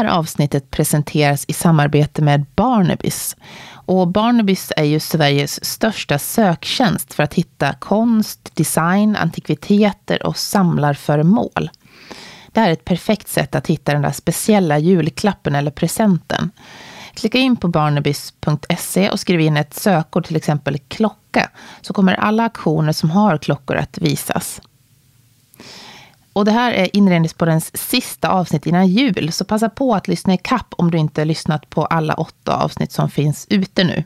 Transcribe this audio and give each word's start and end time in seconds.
här 0.00 0.18
avsnittet 0.18 0.70
presenteras 0.70 1.44
i 1.48 1.52
samarbete 1.52 2.22
med 2.22 2.46
Barnabys. 2.54 3.36
Och 3.72 4.08
Barnabys 4.08 4.72
är 4.76 4.84
ju 4.84 5.00
Sveriges 5.00 5.64
största 5.64 6.18
söktjänst 6.18 7.14
för 7.14 7.22
att 7.22 7.34
hitta 7.34 7.72
konst, 7.72 8.50
design, 8.54 9.16
antikviteter 9.16 10.26
och 10.26 10.36
samlarföremål. 10.36 11.70
Det 12.52 12.60
här 12.60 12.68
är 12.68 12.72
ett 12.72 12.84
perfekt 12.84 13.28
sätt 13.28 13.54
att 13.54 13.66
hitta 13.66 13.92
den 13.92 14.02
där 14.02 14.12
speciella 14.12 14.78
julklappen 14.78 15.54
eller 15.54 15.70
presenten. 15.70 16.50
Klicka 17.14 17.38
in 17.38 17.56
på 17.56 17.68
barnabys.se 17.68 19.10
och 19.10 19.20
skriv 19.20 19.40
in 19.40 19.56
ett 19.56 19.74
sökord, 19.74 20.26
till 20.26 20.36
exempel 20.36 20.78
klocka, 20.78 21.50
så 21.80 21.92
kommer 21.92 22.14
alla 22.14 22.44
aktioner 22.44 22.92
som 22.92 23.10
har 23.10 23.38
klockor 23.38 23.76
att 23.76 23.98
visas. 23.98 24.60
Och 26.32 26.44
det 26.44 26.50
här 26.50 26.72
är 26.72 26.96
Inredningspoddens 26.96 27.76
sista 27.76 28.28
avsnitt 28.28 28.66
innan 28.66 28.88
jul, 28.88 29.32
så 29.32 29.44
passa 29.44 29.68
på 29.68 29.94
att 29.94 30.08
lyssna 30.08 30.34
i 30.34 30.38
kapp 30.38 30.74
om 30.76 30.90
du 30.90 30.98
inte 30.98 31.24
lyssnat 31.24 31.70
på 31.70 31.84
alla 31.84 32.14
åtta 32.14 32.56
avsnitt 32.56 32.92
som 32.92 33.10
finns 33.10 33.46
ute 33.50 33.84
nu. 33.84 34.04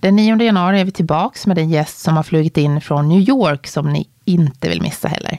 Den 0.00 0.16
9 0.16 0.42
januari 0.42 0.80
är 0.80 0.84
vi 0.84 0.90
tillbaka 0.90 1.38
med 1.46 1.58
en 1.58 1.70
gäst 1.70 1.98
som 1.98 2.16
har 2.16 2.22
flugit 2.22 2.56
in 2.56 2.80
från 2.80 3.08
New 3.08 3.20
York 3.20 3.66
som 3.66 3.92
ni 3.92 4.08
inte 4.24 4.68
vill 4.68 4.82
missa 4.82 5.08
heller. 5.08 5.38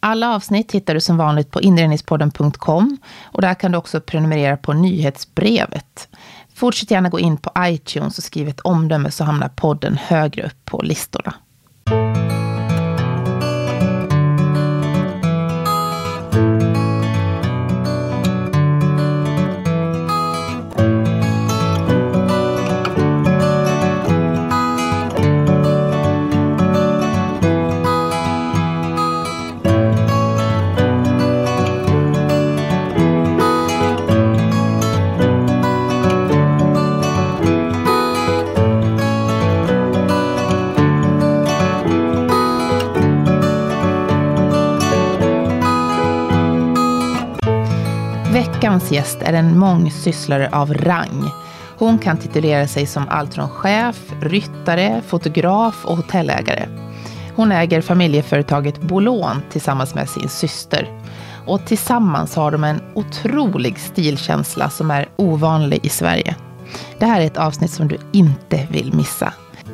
Alla 0.00 0.34
avsnitt 0.34 0.72
hittar 0.72 0.94
du 0.94 1.00
som 1.00 1.16
vanligt 1.16 1.50
på 1.50 1.60
inredningspodden.com 1.60 2.98
och 3.22 3.42
där 3.42 3.54
kan 3.54 3.72
du 3.72 3.78
också 3.78 4.00
prenumerera 4.00 4.56
på 4.56 4.72
nyhetsbrevet. 4.72 6.08
Fortsätt 6.54 6.90
gärna 6.90 7.08
gå 7.08 7.20
in 7.20 7.36
på 7.36 7.50
iTunes 7.58 8.18
och 8.18 8.24
skriv 8.24 8.48
ett 8.48 8.60
omdöme 8.60 9.10
så 9.10 9.24
hamnar 9.24 9.48
podden 9.48 9.98
högre 10.02 10.42
upp 10.42 10.64
på 10.64 10.82
listorna. 10.82 11.34
Veckans 48.74 48.92
gäst 48.92 49.22
är 49.22 49.32
en 49.32 49.58
mångsysslare 49.58 50.48
av 50.52 50.74
rang. 50.74 51.30
Hon 51.78 51.98
kan 51.98 52.16
titulera 52.16 52.66
sig 52.66 52.86
som 52.86 53.08
allt 53.08 53.34
från 53.34 53.48
chef, 53.48 53.96
ryttare, 54.20 55.02
fotograf 55.06 55.84
och 55.84 55.96
hotellägare. 55.96 56.68
Hon 57.36 57.52
äger 57.52 57.80
familjeföretaget 57.80 58.80
Bolån 58.80 59.42
tillsammans 59.50 59.94
med 59.94 60.08
sin 60.08 60.28
syster. 60.28 61.00
Och 61.46 61.66
tillsammans 61.66 62.36
har 62.36 62.50
de 62.50 62.64
en 62.64 62.80
otrolig 62.94 63.78
stilkänsla 63.78 64.70
som 64.70 64.90
är 64.90 65.08
ovanlig 65.16 65.80
i 65.82 65.88
Sverige. 65.88 66.34
Det 66.98 67.06
här 67.06 67.20
är 67.20 67.26
ett 67.26 67.36
avsnitt 67.36 67.70
som 67.70 67.88
du 67.88 67.98
inte 68.12 68.66
vill 68.70 68.94
missa. 68.94 69.32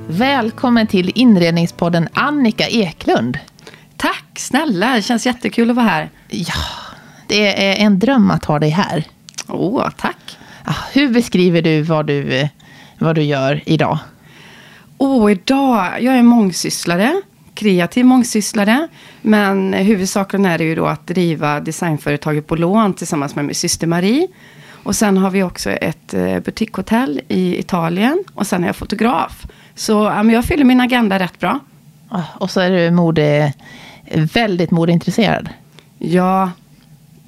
Välkommen 0.09 0.87
till 0.87 1.12
inredningspodden 1.14 2.09
Annika 2.12 2.69
Eklund. 2.69 3.39
Tack 3.97 4.39
snälla, 4.39 4.95
det 4.95 5.03
känns 5.03 5.27
jättekul 5.27 5.70
att 5.70 5.77
vara 5.77 5.87
här. 5.87 6.11
Ja, 6.29 6.55
det 7.31 7.70
är 7.70 7.86
en 7.86 7.98
dröm 7.98 8.31
att 8.31 8.45
ha 8.45 8.59
dig 8.59 8.70
här. 8.70 9.05
Åh, 9.48 9.89
tack. 9.97 10.39
Hur 10.92 11.09
beskriver 11.09 11.62
du 11.62 11.83
vad 11.83 12.06
du, 12.06 12.48
vad 12.98 13.14
du 13.14 13.23
gör 13.23 13.62
idag? 13.67 13.98
Åh, 14.98 15.33
idag, 15.33 16.03
jag 16.03 16.17
är 16.17 16.23
mångsysslare, 16.23 17.23
kreativ 17.55 18.05
mångsysslare. 18.05 18.89
Men 19.23 19.73
huvudsakligen 19.73 20.46
är 20.46 20.58
det 20.58 20.64
ju 20.64 20.74
då 20.74 20.86
att 20.86 21.07
driva 21.07 21.61
designföretaget 21.61 22.46
på 22.46 22.57
lån 22.57 22.95
tillsammans 22.95 23.35
med 23.36 23.45
min 23.45 23.55
syster 23.55 23.86
Marie. 23.86 24.27
Och 24.83 24.97
sen 24.97 25.17
har 25.17 25.30
vi 25.30 25.42
också 25.42 25.70
ett 25.70 26.14
eh, 26.14 26.39
butikhotell 26.41 27.20
i 27.29 27.58
Italien. 27.58 28.24
Och 28.35 28.47
sen 28.47 28.62
är 28.62 28.67
jag 28.67 28.77
fotograf. 28.77 29.47
Så 29.74 29.92
ja, 29.92 30.24
jag 30.24 30.45
fyller 30.45 30.64
min 30.64 30.80
agenda 30.80 31.18
rätt 31.18 31.39
bra. 31.39 31.58
Och 32.35 32.51
så 32.51 32.61
är 32.61 32.70
du 32.70 32.91
mode, 32.91 33.52
väldigt 34.33 34.70
modeintresserad. 34.70 35.48
Ja, 35.98 36.51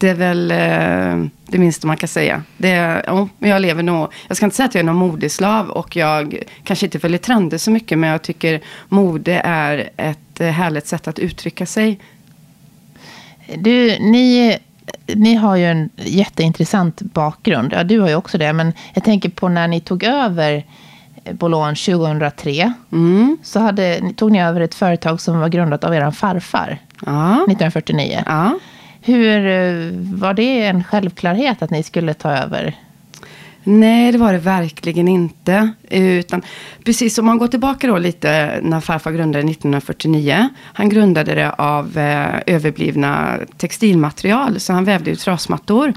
det 0.02 0.08
är 0.08 0.14
väl 0.14 0.50
eh, 0.50 1.30
det 1.46 1.58
minsta 1.58 1.86
man 1.86 1.96
kan 1.96 2.08
säga. 2.08 2.42
Det, 2.56 3.02
oh, 3.08 3.26
jag 3.38 3.62
lever 3.62 3.82
nog, 3.82 4.12
jag 4.28 4.36
ska 4.36 4.46
inte 4.46 4.56
säga 4.56 4.66
att 4.66 4.74
jag 4.74 4.80
är 4.80 4.86
någon 4.86 4.96
modeslav 4.96 5.70
och 5.70 5.96
jag 5.96 6.42
kanske 6.64 6.86
inte 6.86 6.98
följer 6.98 7.18
trender 7.18 7.58
så 7.58 7.70
mycket. 7.70 7.98
Men 7.98 8.10
jag 8.10 8.22
tycker 8.22 8.60
mode 8.88 9.40
är 9.44 9.90
ett 9.96 10.40
eh, 10.40 10.48
härligt 10.48 10.86
sätt 10.86 11.08
att 11.08 11.18
uttrycka 11.18 11.66
sig. 11.66 12.00
Du, 13.56 13.98
ni, 13.98 14.58
ni 15.06 15.34
har 15.34 15.56
ju 15.56 15.64
en 15.64 15.90
jätteintressant 15.96 17.02
bakgrund. 17.02 17.72
Ja, 17.72 17.84
du 17.84 18.00
har 18.00 18.08
ju 18.08 18.14
också 18.14 18.38
det. 18.38 18.52
Men 18.52 18.72
jag 18.94 19.04
tänker 19.04 19.28
på 19.28 19.48
när 19.48 19.69
ni 19.69 19.80
tog 19.80 20.02
över 20.04 20.64
Bolån 21.30 21.74
2003. 21.74 22.72
Mm. 22.92 23.38
Så 23.42 23.60
hade, 23.60 24.12
tog 24.16 24.32
ni 24.32 24.42
över 24.42 24.60
ett 24.60 24.74
företag 24.74 25.20
som 25.20 25.38
var 25.38 25.48
grundat 25.48 25.84
av 25.84 25.94
er 25.94 26.10
farfar. 26.10 26.78
Ja. 27.06 27.34
1949. 27.34 28.22
Ja. 28.26 28.58
Hur 29.04 29.46
eh, 29.46 29.90
Var 29.94 30.34
det 30.34 30.62
en 30.62 30.84
självklarhet 30.84 31.62
att 31.62 31.70
ni 31.70 31.82
skulle 31.82 32.14
ta 32.14 32.30
över? 32.30 32.74
Nej, 33.64 34.12
det 34.12 34.18
var 34.18 34.32
det 34.32 34.38
verkligen 34.38 35.08
inte. 35.08 35.70
Utan 35.90 36.42
precis 36.84 37.18
om 37.18 37.26
man 37.26 37.38
går 37.38 37.48
tillbaka 37.48 37.86
då 37.86 37.98
lite 37.98 38.60
när 38.62 38.80
farfar 38.80 39.12
grundade 39.12 39.50
1949. 39.50 40.48
Han 40.58 40.88
grundade 40.88 41.34
det 41.34 41.52
av 41.52 41.98
eh, 41.98 42.40
överblivna 42.46 43.38
textilmaterial. 43.56 44.60
Så 44.60 44.72
han 44.72 44.84
vävde 44.84 45.10
ju 45.10 45.16
trasmattor. 45.16 45.92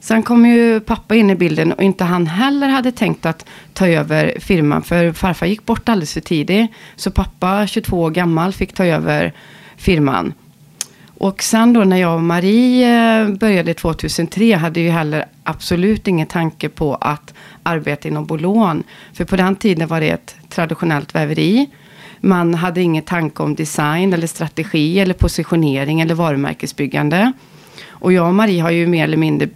Sen 0.00 0.22
kom 0.22 0.46
ju 0.46 0.80
pappa 0.80 1.14
in 1.14 1.30
i 1.30 1.34
bilden 1.34 1.72
och 1.72 1.82
inte 1.82 2.04
han 2.04 2.26
heller 2.26 2.68
hade 2.68 2.92
tänkt 2.92 3.26
att 3.26 3.46
ta 3.72 3.88
över 3.88 4.34
firman. 4.40 4.82
För 4.82 5.12
farfar 5.12 5.46
gick 5.46 5.66
bort 5.66 5.88
alldeles 5.88 6.14
för 6.14 6.20
tidigt. 6.20 6.70
Så 6.96 7.10
pappa, 7.10 7.66
22 7.66 8.00
år 8.02 8.10
gammal, 8.10 8.52
fick 8.52 8.72
ta 8.72 8.84
över 8.84 9.32
firman. 9.76 10.32
Och 11.20 11.42
sen 11.42 11.72
då 11.72 11.84
när 11.84 11.96
jag 11.96 12.14
och 12.14 12.22
Marie 12.22 13.20
eh, 13.22 13.28
började 13.28 13.74
2003 13.74 14.56
hade 14.56 14.80
ju 14.80 14.90
heller 14.90 15.24
absolut 15.42 16.08
ingen 16.08 16.26
tanke 16.26 16.68
på 16.68 16.94
att 16.94 17.34
arbeta 17.62 18.08
inom 18.08 18.26
Bolån. 18.26 18.82
För 19.12 19.24
på 19.24 19.36
den 19.36 19.56
tiden 19.56 19.88
var 19.88 20.00
det 20.00 20.10
ett 20.10 20.36
traditionellt 20.48 21.14
väveri. 21.14 21.70
Man 22.20 22.54
hade 22.54 22.82
ingen 22.82 23.02
tanke 23.02 23.42
om 23.42 23.54
design 23.54 24.12
eller 24.12 24.26
strategi 24.26 25.00
eller 25.00 25.14
positionering 25.14 26.00
eller 26.00 26.14
varumärkesbyggande. 26.14 27.32
Och 27.88 28.12
jag 28.12 28.26
och 28.26 28.34
Marie 28.34 28.62
har 28.62 28.70
ju 28.70 28.86
mer 28.86 29.04
eller 29.04 29.16
mindre 29.16 29.48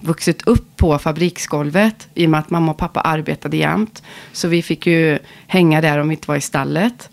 vuxit 0.00 0.46
upp 0.46 0.76
på 0.76 0.98
fabriksgolvet 0.98 2.08
i 2.14 2.26
och 2.26 2.30
med 2.30 2.40
att 2.40 2.50
mamma 2.50 2.72
och 2.72 2.78
pappa 2.78 3.00
arbetade 3.00 3.56
jämt. 3.56 4.02
Så 4.32 4.48
vi 4.48 4.62
fick 4.62 4.86
ju 4.86 5.18
hänga 5.46 5.80
där 5.80 5.98
om 5.98 6.08
vi 6.08 6.14
inte 6.14 6.28
var 6.28 6.36
i 6.36 6.40
stallet. 6.40 7.10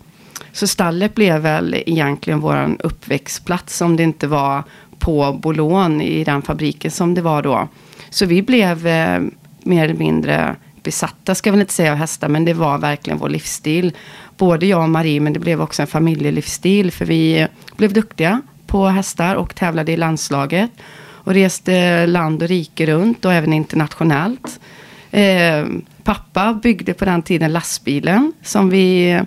Så 0.56 0.66
stallet 0.66 1.14
blev 1.14 1.40
väl 1.40 1.82
egentligen 1.86 2.40
vår 2.40 2.76
uppväxtplats 2.78 3.80
om 3.80 3.96
det 3.96 4.02
inte 4.02 4.26
var 4.26 4.62
på 4.98 5.32
Bolån 5.32 6.00
i 6.00 6.24
den 6.24 6.42
fabriken 6.42 6.90
som 6.90 7.14
det 7.14 7.22
var 7.22 7.42
då. 7.42 7.68
Så 8.10 8.26
vi 8.26 8.42
blev 8.42 8.86
eh, 8.86 9.20
mer 9.62 9.84
eller 9.84 9.94
mindre 9.94 10.56
besatta, 10.82 11.34
ska 11.34 11.48
jag 11.48 11.52
väl 11.52 11.60
inte 11.60 11.72
säga 11.72 11.92
av 11.92 11.98
hästar, 11.98 12.28
men 12.28 12.44
det 12.44 12.54
var 12.54 12.78
verkligen 12.78 13.18
vår 13.18 13.28
livsstil. 13.28 13.92
Både 14.36 14.66
jag 14.66 14.82
och 14.82 14.90
Marie, 14.90 15.20
men 15.20 15.32
det 15.32 15.40
blev 15.40 15.62
också 15.62 15.82
en 15.82 15.88
familjelivsstil, 15.88 16.90
för 16.90 17.04
vi 17.04 17.46
blev 17.76 17.92
duktiga 17.92 18.42
på 18.66 18.86
hästar 18.86 19.34
och 19.34 19.54
tävlade 19.54 19.92
i 19.92 19.96
landslaget. 19.96 20.70
Och 21.08 21.34
reste 21.34 22.06
land 22.06 22.42
och 22.42 22.48
rike 22.48 22.86
runt 22.86 23.24
och 23.24 23.32
även 23.32 23.52
internationellt. 23.52 24.60
Eh, 25.10 25.66
pappa 26.04 26.54
byggde 26.62 26.94
på 26.94 27.04
den 27.04 27.22
tiden 27.22 27.52
lastbilen 27.52 28.32
som 28.42 28.70
vi 28.70 29.20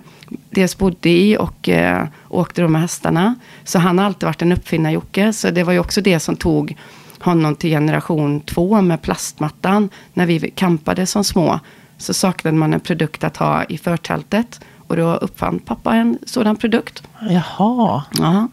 dels 0.50 0.78
bodde 0.78 1.10
i 1.10 1.36
och 1.36 1.68
eh, 1.68 2.06
åkte 2.28 2.62
då 2.62 2.68
med 2.68 2.80
hästarna. 2.80 3.34
Så 3.64 3.78
han 3.78 3.98
har 3.98 4.06
alltid 4.06 4.26
varit 4.26 4.42
en 4.42 4.52
uppfinnar-Jocke. 4.52 5.32
Så 5.32 5.50
det 5.50 5.62
var 5.62 5.72
ju 5.72 5.78
också 5.78 6.00
det 6.00 6.20
som 6.20 6.36
tog 6.36 6.76
honom 7.18 7.54
till 7.54 7.70
generation 7.70 8.40
två 8.40 8.80
med 8.80 9.02
plastmattan. 9.02 9.88
När 10.14 10.26
vi 10.26 10.50
kampade 10.50 11.06
som 11.06 11.24
små 11.24 11.60
så 11.98 12.14
saknade 12.14 12.56
man 12.56 12.74
en 12.74 12.80
produkt 12.80 13.24
att 13.24 13.36
ha 13.36 13.64
i 13.64 13.78
förtältet. 13.78 14.60
Och 14.76 14.96
då 14.96 15.14
uppfann 15.14 15.58
pappa 15.58 15.94
en 15.94 16.18
sådan 16.26 16.56
produkt. 16.56 17.02
Jaha. 17.30 18.02
Ja. 18.18 18.48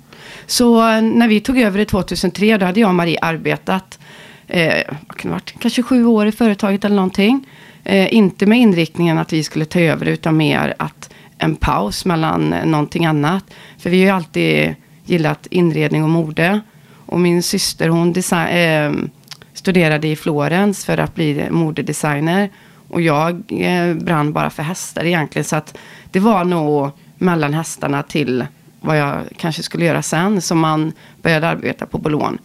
Så 0.46 0.90
eh, 0.90 1.02
när 1.02 1.28
vi 1.28 1.40
tog 1.40 1.60
över 1.60 1.80
det 1.80 1.86
2003, 1.86 2.58
då 2.58 2.66
hade 2.66 2.80
jag 2.80 2.88
och 2.88 2.96
Marie 2.96 3.20
arbetat, 3.22 4.00
eh, 4.48 4.74
vad 5.08 5.18
kan 5.18 5.32
det 5.32 5.36
varit, 5.36 5.54
kanske 5.60 5.84
sju 5.84 6.06
år 6.06 6.28
i 6.28 6.32
företaget 6.32 6.86
eller 6.86 6.96
någonting. 6.96 7.48
Eh, 7.84 8.14
inte 8.14 8.46
med 8.46 8.60
inriktningen 8.60 9.18
att 9.18 9.34
vi 9.34 9.44
skulle 9.44 9.66
ta 9.66 9.80
över 9.80 10.06
utan 10.06 10.38
mer 10.38 10.74
att 10.80 11.10
en 11.38 11.56
paus 11.56 12.06
mellan 12.06 12.50
någonting 12.50 13.06
annat. 13.06 13.44
För 13.78 13.90
vi 13.90 13.98
har 13.98 14.06
ju 14.06 14.12
alltid 14.12 14.76
gillat 15.06 15.48
inredning 15.50 16.04
och 16.04 16.10
mode. 16.10 16.60
Och 17.06 17.20
min 17.20 17.44
syster 17.44 17.90
hon 17.90 18.14
design, 18.14 18.48
eh, 18.48 18.92
studerade 19.54 20.08
i 20.08 20.16
Florens 20.16 20.86
för 20.86 20.98
att 20.98 21.16
bli 21.16 21.48
modedesigner. 21.50 22.50
Och 22.90 23.02
jag 23.02 23.44
eh, 23.50 23.94
brann 23.94 24.34
bara 24.34 24.50
för 24.50 24.64
hästar 24.64 25.06
egentligen. 25.06 25.46
Så 25.46 25.56
att 25.56 25.78
det 26.12 26.20
var 26.20 26.44
nog 26.44 26.92
mellan 27.18 27.54
hästarna 27.54 28.04
till 28.04 28.46
vad 28.82 28.98
jag 28.98 29.22
kanske 29.38 29.64
skulle 29.64 29.86
göra 29.86 30.02
sen. 30.02 30.42
Som 30.42 30.60
man 30.60 30.92
började 31.22 31.48
arbeta 31.48 31.86
på 31.86 31.98
Bolon. 31.98 32.38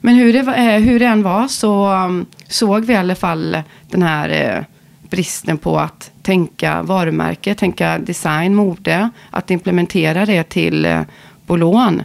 Men 0.00 0.14
hur 0.14 0.32
det, 0.32 0.38
eh, 0.38 0.80
hur 0.80 0.98
det 0.98 1.06
än 1.06 1.22
var 1.22 1.48
så 1.48 1.92
um, 1.92 2.26
såg 2.48 2.84
vi 2.84 2.92
i 2.92 2.96
alla 2.96 3.14
fall 3.14 3.62
den 3.90 4.02
här 4.02 4.28
eh, 4.28 4.64
bristen 5.10 5.58
på 5.58 5.78
att 5.78 6.10
tänka 6.22 6.82
varumärke, 6.82 7.54
tänka 7.54 7.98
design, 7.98 8.54
mode. 8.54 9.10
Att 9.30 9.50
implementera 9.50 10.26
det 10.26 10.42
till 10.42 10.82
bolån. 10.82 11.06
Bolon. 11.46 12.02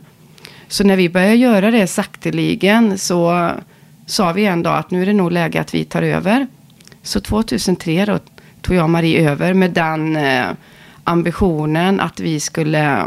Så 0.72 0.84
när 0.84 0.96
vi 0.96 1.10
började 1.10 1.36
göra 1.36 1.72
det 1.72 1.88
sakteligen 1.88 2.98
så 2.98 3.52
sa 4.06 4.32
vi 4.32 4.46
en 4.46 4.64
dag 4.64 4.78
att 4.78 4.92
nu 4.92 5.02
är 5.02 5.06
det 5.06 5.14
nog 5.14 5.32
läge 5.32 5.62
att 5.62 5.74
vi 5.74 5.86
tar 5.86 6.02
över. 6.02 6.48
Så 7.04 7.20
2003 7.22 8.06
då 8.06 8.20
tog 8.62 8.76
jag 8.76 8.84
och 8.84 8.90
Marie 8.90 9.30
över 9.30 9.54
med 9.54 9.72
den 9.72 10.16
eh, 10.16 10.46
ambitionen 11.04 12.00
att 12.00 12.20
vi 12.20 12.40
skulle, 12.40 13.06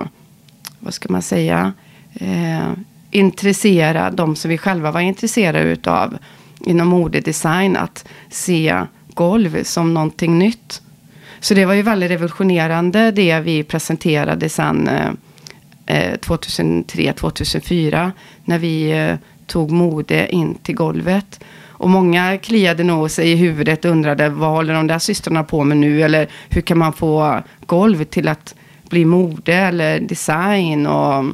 vad 0.79 0.95
ska 0.95 1.13
man 1.13 1.23
säga, 1.23 1.73
eh, 2.15 2.73
intressera 3.11 4.11
de 4.11 4.37
som 4.37 4.49
vi 4.49 4.59
själva 4.59 4.91
var 4.91 5.01
intresserade 5.01 5.61
utav 5.71 6.19
inom 6.61 6.89
modedesign 6.89 7.77
att 7.77 8.05
se 8.31 8.83
golv 9.15 9.63
som 9.65 9.95
någonting 9.95 10.39
nytt. 10.39 10.83
Så 11.41 11.55
det 11.55 11.65
var 11.65 11.75
ju 11.75 11.83
väldigt 11.83 12.11
revolutionerande 12.11 13.11
det 13.11 13.41
vi 13.41 13.63
presenterade 13.63 14.49
sen 14.49 14.89
eh, 14.89 15.09
eh 15.87 16.15
2003-2004 16.19 18.11
när 18.45 18.59
vi 18.59 18.91
eh, 18.91 19.15
tog 19.47 19.71
mode 19.71 20.35
in 20.35 20.55
till 20.55 20.75
golvet. 20.75 21.41
Och 21.85 21.91
många 21.91 22.39
kliade 22.39 22.85
nog 22.85 23.11
sig 23.11 23.33
i 23.33 23.37
huvudet 23.37 23.85
och 23.85 23.91
undrade 23.91 24.29
vad 24.29 24.51
håller 24.51 24.75
de 24.75 24.87
där 24.87 24.99
systrarna 24.99 25.45
på 25.45 25.65
med 25.65 25.77
nu? 25.77 26.03
Eller 26.03 26.29
hur 26.49 26.61
kan 26.61 26.79
man 26.79 26.93
få 26.93 27.43
golv 27.67 28.05
till 28.05 28.29
att 28.29 28.55
bli 28.89 29.05
mode 29.05 29.55
eller 29.55 30.01
design? 30.01 30.87
Och... 30.87 31.25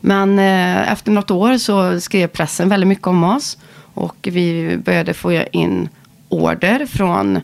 Men 0.00 0.38
eh, 0.38 0.92
efter 0.92 1.12
något 1.12 1.30
år 1.30 1.58
så 1.58 2.00
skrev 2.00 2.26
pressen 2.26 2.68
väldigt 2.68 2.88
mycket 2.88 3.06
om 3.06 3.24
oss. 3.24 3.58
Och 3.94 4.16
vi 4.32 4.76
började 4.84 5.14
få 5.14 5.32
in 5.32 5.88
order 6.32 6.86
från 6.86 7.40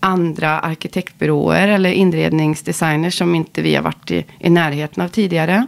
andra 0.00 0.58
arkitektbyråer 0.58 1.68
eller 1.68 1.90
inredningsdesigners 1.90 3.18
som 3.18 3.34
inte 3.34 3.62
vi 3.62 3.74
har 3.74 3.82
varit 3.82 4.10
i, 4.10 4.24
i 4.38 4.50
närheten 4.50 5.04
av 5.04 5.08
tidigare. 5.08 5.66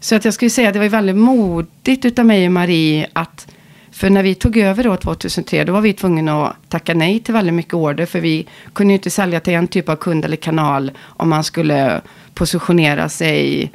Så 0.00 0.14
att 0.14 0.24
jag 0.24 0.34
skulle 0.34 0.50
säga 0.50 0.68
att 0.68 0.74
det 0.74 0.80
var 0.80 0.88
väldigt 0.88 1.16
modigt 1.16 2.04
utav 2.04 2.26
mig 2.26 2.46
och 2.46 2.52
Marie 2.52 3.06
att 3.12 3.46
för 3.90 4.10
när 4.10 4.22
vi 4.22 4.34
tog 4.34 4.56
över 4.56 4.84
då 4.84 4.96
2003, 4.96 5.64
då 5.64 5.72
var 5.72 5.80
vi 5.80 5.92
tvungna 5.92 6.46
att 6.46 6.56
tacka 6.68 6.94
nej 6.94 7.20
till 7.20 7.34
väldigt 7.34 7.54
mycket 7.54 7.74
order. 7.74 8.06
För 8.06 8.20
vi 8.20 8.46
kunde 8.72 8.92
ju 8.92 8.96
inte 8.96 9.10
sälja 9.10 9.40
till 9.40 9.52
en 9.52 9.68
typ 9.68 9.88
av 9.88 9.96
kund 9.96 10.24
eller 10.24 10.36
kanal 10.36 10.92
om 11.00 11.28
man 11.28 11.44
skulle 11.44 12.00
positionera 12.34 13.08
sig 13.08 13.70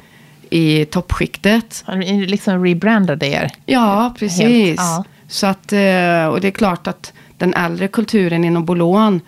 i 0.50 0.84
toppskiktet. 0.84 1.84
Liksom 2.26 2.64
rebrandade 2.64 3.26
er? 3.26 3.50
Ja, 3.66 4.14
precis. 4.18 4.40
Helt, 4.40 4.80
ja. 4.80 5.04
Så 5.28 5.46
att, 5.46 5.72
eh, 5.72 6.26
och 6.26 6.40
det 6.40 6.46
är 6.46 6.50
klart 6.50 6.86
att 6.86 7.12
den 7.40 7.54
äldre 7.54 7.88
kulturen 7.88 8.44
inom 8.44 8.64
Bolon, 8.64 9.20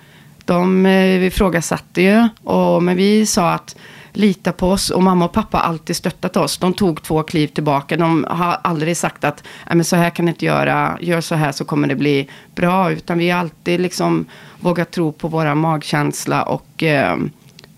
de 0.44 0.86
eh, 0.86 1.24
ifrågasatte 1.24 2.02
ju. 2.02 2.28
Och, 2.44 2.82
men 2.82 2.96
vi 2.96 3.26
sa 3.26 3.52
att 3.52 3.76
lita 4.12 4.52
på 4.52 4.70
oss 4.70 4.90
och 4.90 5.02
mamma 5.02 5.24
och 5.24 5.32
pappa 5.32 5.58
har 5.58 5.64
alltid 5.64 5.96
stöttat 5.96 6.36
oss. 6.36 6.58
De 6.58 6.74
tog 6.74 7.02
två 7.02 7.22
kliv 7.22 7.46
tillbaka. 7.46 7.96
De 7.96 8.26
har 8.28 8.58
aldrig 8.64 8.96
sagt 8.96 9.24
att 9.24 9.44
äh, 9.70 9.74
men 9.74 9.84
så 9.84 9.96
här 9.96 10.10
kan 10.10 10.24
ni 10.24 10.30
inte 10.30 10.44
göra, 10.44 10.98
gör 11.00 11.20
så 11.20 11.34
här 11.34 11.52
så 11.52 11.64
kommer 11.64 11.88
det 11.88 11.94
bli 11.94 12.28
bra. 12.54 12.92
Utan 12.92 13.18
vi 13.18 13.30
har 13.30 13.40
alltid 13.40 13.80
liksom 13.80 14.24
vågat 14.60 14.90
tro 14.90 15.12
på 15.12 15.28
våra 15.28 15.54
magkänsla 15.54 16.42
och 16.42 16.82
eh, 16.82 17.16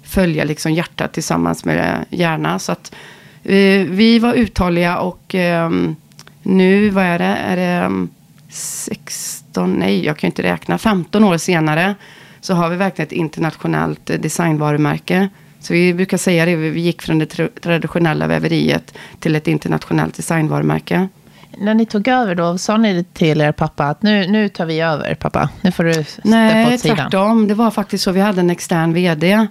följa 0.03 0.45
liksom 0.45 0.73
hjärtat 0.73 1.13
tillsammans 1.13 1.65
med 1.65 2.05
hjärna. 2.11 2.59
Så 2.59 2.73
att 2.73 2.95
eh, 3.43 3.87
vi 3.89 4.19
var 4.19 4.35
uthålliga 4.35 4.99
och 4.99 5.35
eh, 5.35 5.71
nu, 6.43 6.91
vad 6.91 7.05
är 7.05 7.19
det, 7.19 7.25
är 7.25 7.57
det 7.57 8.07
16, 8.55 9.73
nej 9.73 10.05
jag 10.05 10.17
kan 10.17 10.29
inte 10.29 10.43
räkna, 10.43 10.79
15 10.79 11.25
år 11.25 11.37
senare 11.37 11.95
så 12.41 12.55
har 12.55 12.71
vi 12.71 12.77
verkligen 12.77 13.07
ett 13.07 13.13
internationellt 13.13 14.07
designvarumärke. 14.07 15.29
Så 15.61 15.73
vi 15.73 15.95
brukar 15.95 16.17
säga 16.17 16.47
det, 16.47 16.57
vi 16.57 16.81
gick 16.81 17.03
från 17.03 17.19
det 17.19 17.27
traditionella 17.61 18.27
väveriet 18.27 18.95
till 19.21 19.37
ett 19.37 19.49
internationellt 19.49 20.15
designvarumärke. 20.15 21.09
När 21.59 21.75
ni 21.75 21.87
tog 21.87 22.09
över 22.09 22.35
då, 22.35 22.59
sa 22.59 22.77
ni 22.77 23.05
till 23.05 23.41
er 23.41 23.53
pappa 23.53 23.85
att 23.85 24.03
nu, 24.03 24.27
nu 24.27 24.49
tar 24.49 24.67
vi 24.67 24.81
över 24.81 25.15
pappa? 25.15 25.49
Nu 25.61 25.73
får 25.73 25.85
du 25.85 25.93
steppa 25.93 26.29
Nej, 26.29 26.75
åt 26.75 26.81
sidan. 26.81 26.97
Nej, 26.97 27.05
tvärtom. 27.05 27.49
Det 27.49 27.55
var 27.55 27.71
faktiskt 27.71 28.05
så. 28.05 28.13
Vi 28.13 28.21
hade 28.21 28.41
en 28.41 28.51
extern 28.51 28.93
vd. 28.93 29.47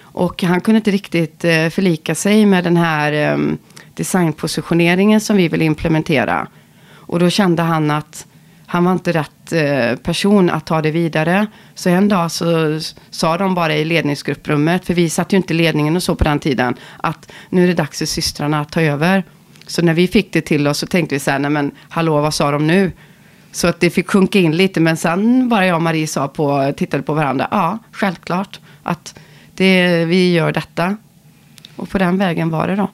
Och 0.00 0.42
han 0.42 0.60
kunde 0.60 0.76
inte 0.76 0.90
riktigt 0.90 1.44
eh, 1.44 1.68
förlika 1.68 2.14
sig 2.14 2.46
med 2.46 2.64
den 2.64 2.76
här 2.76 3.12
ehm, 3.12 3.58
designpositioneringen 3.94 5.20
som 5.20 5.36
vi 5.36 5.48
ville 5.48 5.64
implementera. 5.64 6.46
Och 6.94 7.18
då 7.18 7.30
kände 7.30 7.62
han 7.62 7.90
att 7.90 8.26
han 8.66 8.84
var 8.84 8.92
inte 8.92 9.12
rätt 9.12 9.52
eh, 9.52 9.96
person 9.96 10.50
att 10.50 10.66
ta 10.66 10.82
det 10.82 10.90
vidare. 10.90 11.46
Så 11.74 11.88
en 11.90 12.08
dag 12.08 12.30
så 12.30 12.80
sa 13.10 13.38
de 13.38 13.54
bara 13.54 13.76
i 13.76 13.84
ledningsgrupprummet, 13.84 14.84
för 14.84 14.94
vi 14.94 15.10
satt 15.10 15.32
ju 15.32 15.36
inte 15.36 15.54
i 15.54 15.56
ledningen 15.56 15.96
och 15.96 16.02
så 16.02 16.14
på 16.14 16.24
den 16.24 16.38
tiden, 16.38 16.74
att 16.96 17.32
nu 17.50 17.62
är 17.64 17.66
det 17.66 17.74
dags 17.74 17.98
för 17.98 18.06
systrarna 18.06 18.60
att 18.60 18.72
ta 18.72 18.80
över. 18.82 19.24
Så 19.66 19.82
när 19.82 19.94
vi 19.94 20.08
fick 20.08 20.32
det 20.32 20.40
till 20.40 20.68
oss 20.68 20.78
så 20.78 20.86
tänkte 20.86 21.14
vi 21.14 21.18
så 21.18 21.30
här, 21.30 21.38
nej 21.38 21.50
men 21.50 21.70
hallå 21.88 22.20
vad 22.20 22.34
sa 22.34 22.50
de 22.50 22.66
nu? 22.66 22.92
Så 23.52 23.68
att 23.68 23.80
det 23.80 23.90
fick 23.90 24.10
sjunka 24.10 24.38
in 24.38 24.56
lite, 24.56 24.80
men 24.80 24.96
sen 24.96 25.48
bara 25.48 25.66
jag 25.66 25.76
och 25.76 25.82
Marie 25.82 26.06
sa 26.06 26.28
på, 26.28 26.72
tittade 26.76 27.02
på 27.02 27.14
varandra, 27.14 27.48
ja 27.50 27.78
självklart 27.92 28.60
att 28.82 29.18
det, 29.54 30.04
vi 30.04 30.32
gör 30.32 30.52
detta. 30.52 30.96
Och 31.76 31.90
på 31.90 31.98
den 31.98 32.18
vägen 32.18 32.50
var 32.50 32.68
det 32.68 32.76
då. 32.76 32.90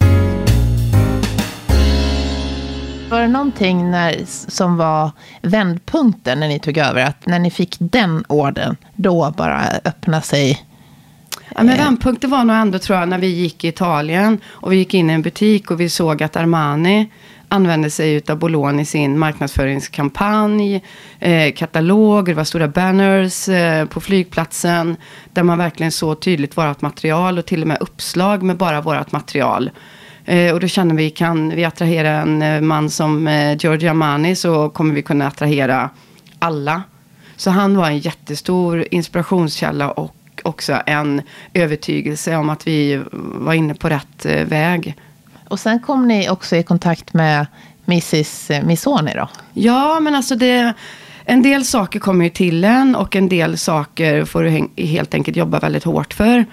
Var 3.12 3.20
det 3.20 3.28
någonting 3.28 3.90
när, 3.90 4.20
som 4.50 4.76
var 4.76 5.10
vändpunkten 5.42 6.40
när 6.40 6.48
ni 6.48 6.58
tog 6.58 6.78
över? 6.78 7.04
Att 7.04 7.26
när 7.26 7.38
ni 7.38 7.50
fick 7.50 7.76
den 7.78 8.24
orden, 8.28 8.76
då 8.96 9.34
bara 9.36 9.62
öppna 9.84 10.20
sig 10.20 10.66
Ja, 11.54 11.62
men 11.62 11.76
vändpunkten 11.76 12.30
var 12.30 12.44
nog 12.44 12.56
ändå 12.56 12.78
tror 12.78 12.98
jag 12.98 13.08
när 13.08 13.18
vi 13.18 13.26
gick 13.26 13.64
i 13.64 13.68
Italien 13.68 14.40
och 14.46 14.72
vi 14.72 14.76
gick 14.76 14.94
in 14.94 15.10
i 15.10 15.12
en 15.12 15.22
butik 15.22 15.70
och 15.70 15.80
vi 15.80 15.88
såg 15.88 16.22
att 16.22 16.36
Armani 16.36 17.10
använde 17.48 17.90
sig 17.90 18.22
av 18.28 18.38
Bolon 18.38 18.80
i 18.80 18.84
sin 18.84 19.18
marknadsföringskampanj, 19.18 20.82
eh, 21.18 21.52
kataloger, 21.52 22.32
det 22.32 22.36
var 22.36 22.44
stora 22.44 22.68
banners 22.68 23.48
eh, 23.48 23.84
på 23.86 24.00
flygplatsen 24.00 24.96
där 25.32 25.42
man 25.42 25.58
verkligen 25.58 25.92
såg 25.92 26.20
tydligt 26.20 26.56
vårt 26.56 26.80
material 26.80 27.38
och 27.38 27.46
till 27.46 27.62
och 27.62 27.68
med 27.68 27.78
uppslag 27.80 28.42
med 28.42 28.56
bara 28.56 28.80
vårt 28.80 29.12
material. 29.12 29.70
Eh, 30.24 30.54
och 30.54 30.60
då 30.60 30.68
känner 30.68 30.94
vi, 30.94 31.10
kan 31.10 31.48
vi 31.56 31.64
attrahera 31.64 32.10
en 32.10 32.42
eh, 32.42 32.60
man 32.60 32.90
som 32.90 33.28
eh, 33.28 33.56
Giorgio 33.56 33.90
Armani 33.90 34.36
så 34.36 34.68
kommer 34.68 34.94
vi 34.94 35.02
kunna 35.02 35.26
attrahera 35.26 35.90
alla. 36.38 36.82
Så 37.36 37.50
han 37.50 37.76
var 37.76 37.86
en 37.86 37.98
jättestor 37.98 38.86
inspirationskälla 38.90 39.90
och 39.90 40.16
också 40.42 40.78
en 40.86 41.22
övertygelse 41.54 42.36
om 42.36 42.50
att 42.50 42.66
vi 42.66 43.02
var 43.12 43.54
inne 43.54 43.74
på 43.74 43.88
rätt 43.88 44.26
väg. 44.46 44.96
Och 45.48 45.60
sen 45.60 45.80
kom 45.80 46.08
ni 46.08 46.30
också 46.30 46.56
i 46.56 46.62
kontakt 46.62 47.14
med 47.14 47.46
Mrs 47.86 48.50
Missoni 48.64 49.12
då? 49.14 49.28
Ja, 49.52 50.00
men 50.00 50.14
alltså 50.14 50.36
det... 50.36 50.74
En 51.24 51.42
del 51.42 51.64
saker 51.64 51.98
kommer 51.98 52.24
ju 52.24 52.30
till 52.30 52.64
en 52.64 52.94
och 52.96 53.16
en 53.16 53.28
del 53.28 53.58
saker 53.58 54.24
får 54.24 54.42
du 54.42 54.68
helt 54.84 55.14
enkelt 55.14 55.36
jobba 55.36 55.58
väldigt 55.58 55.84
hårt 55.84 56.14
för. 56.14 56.44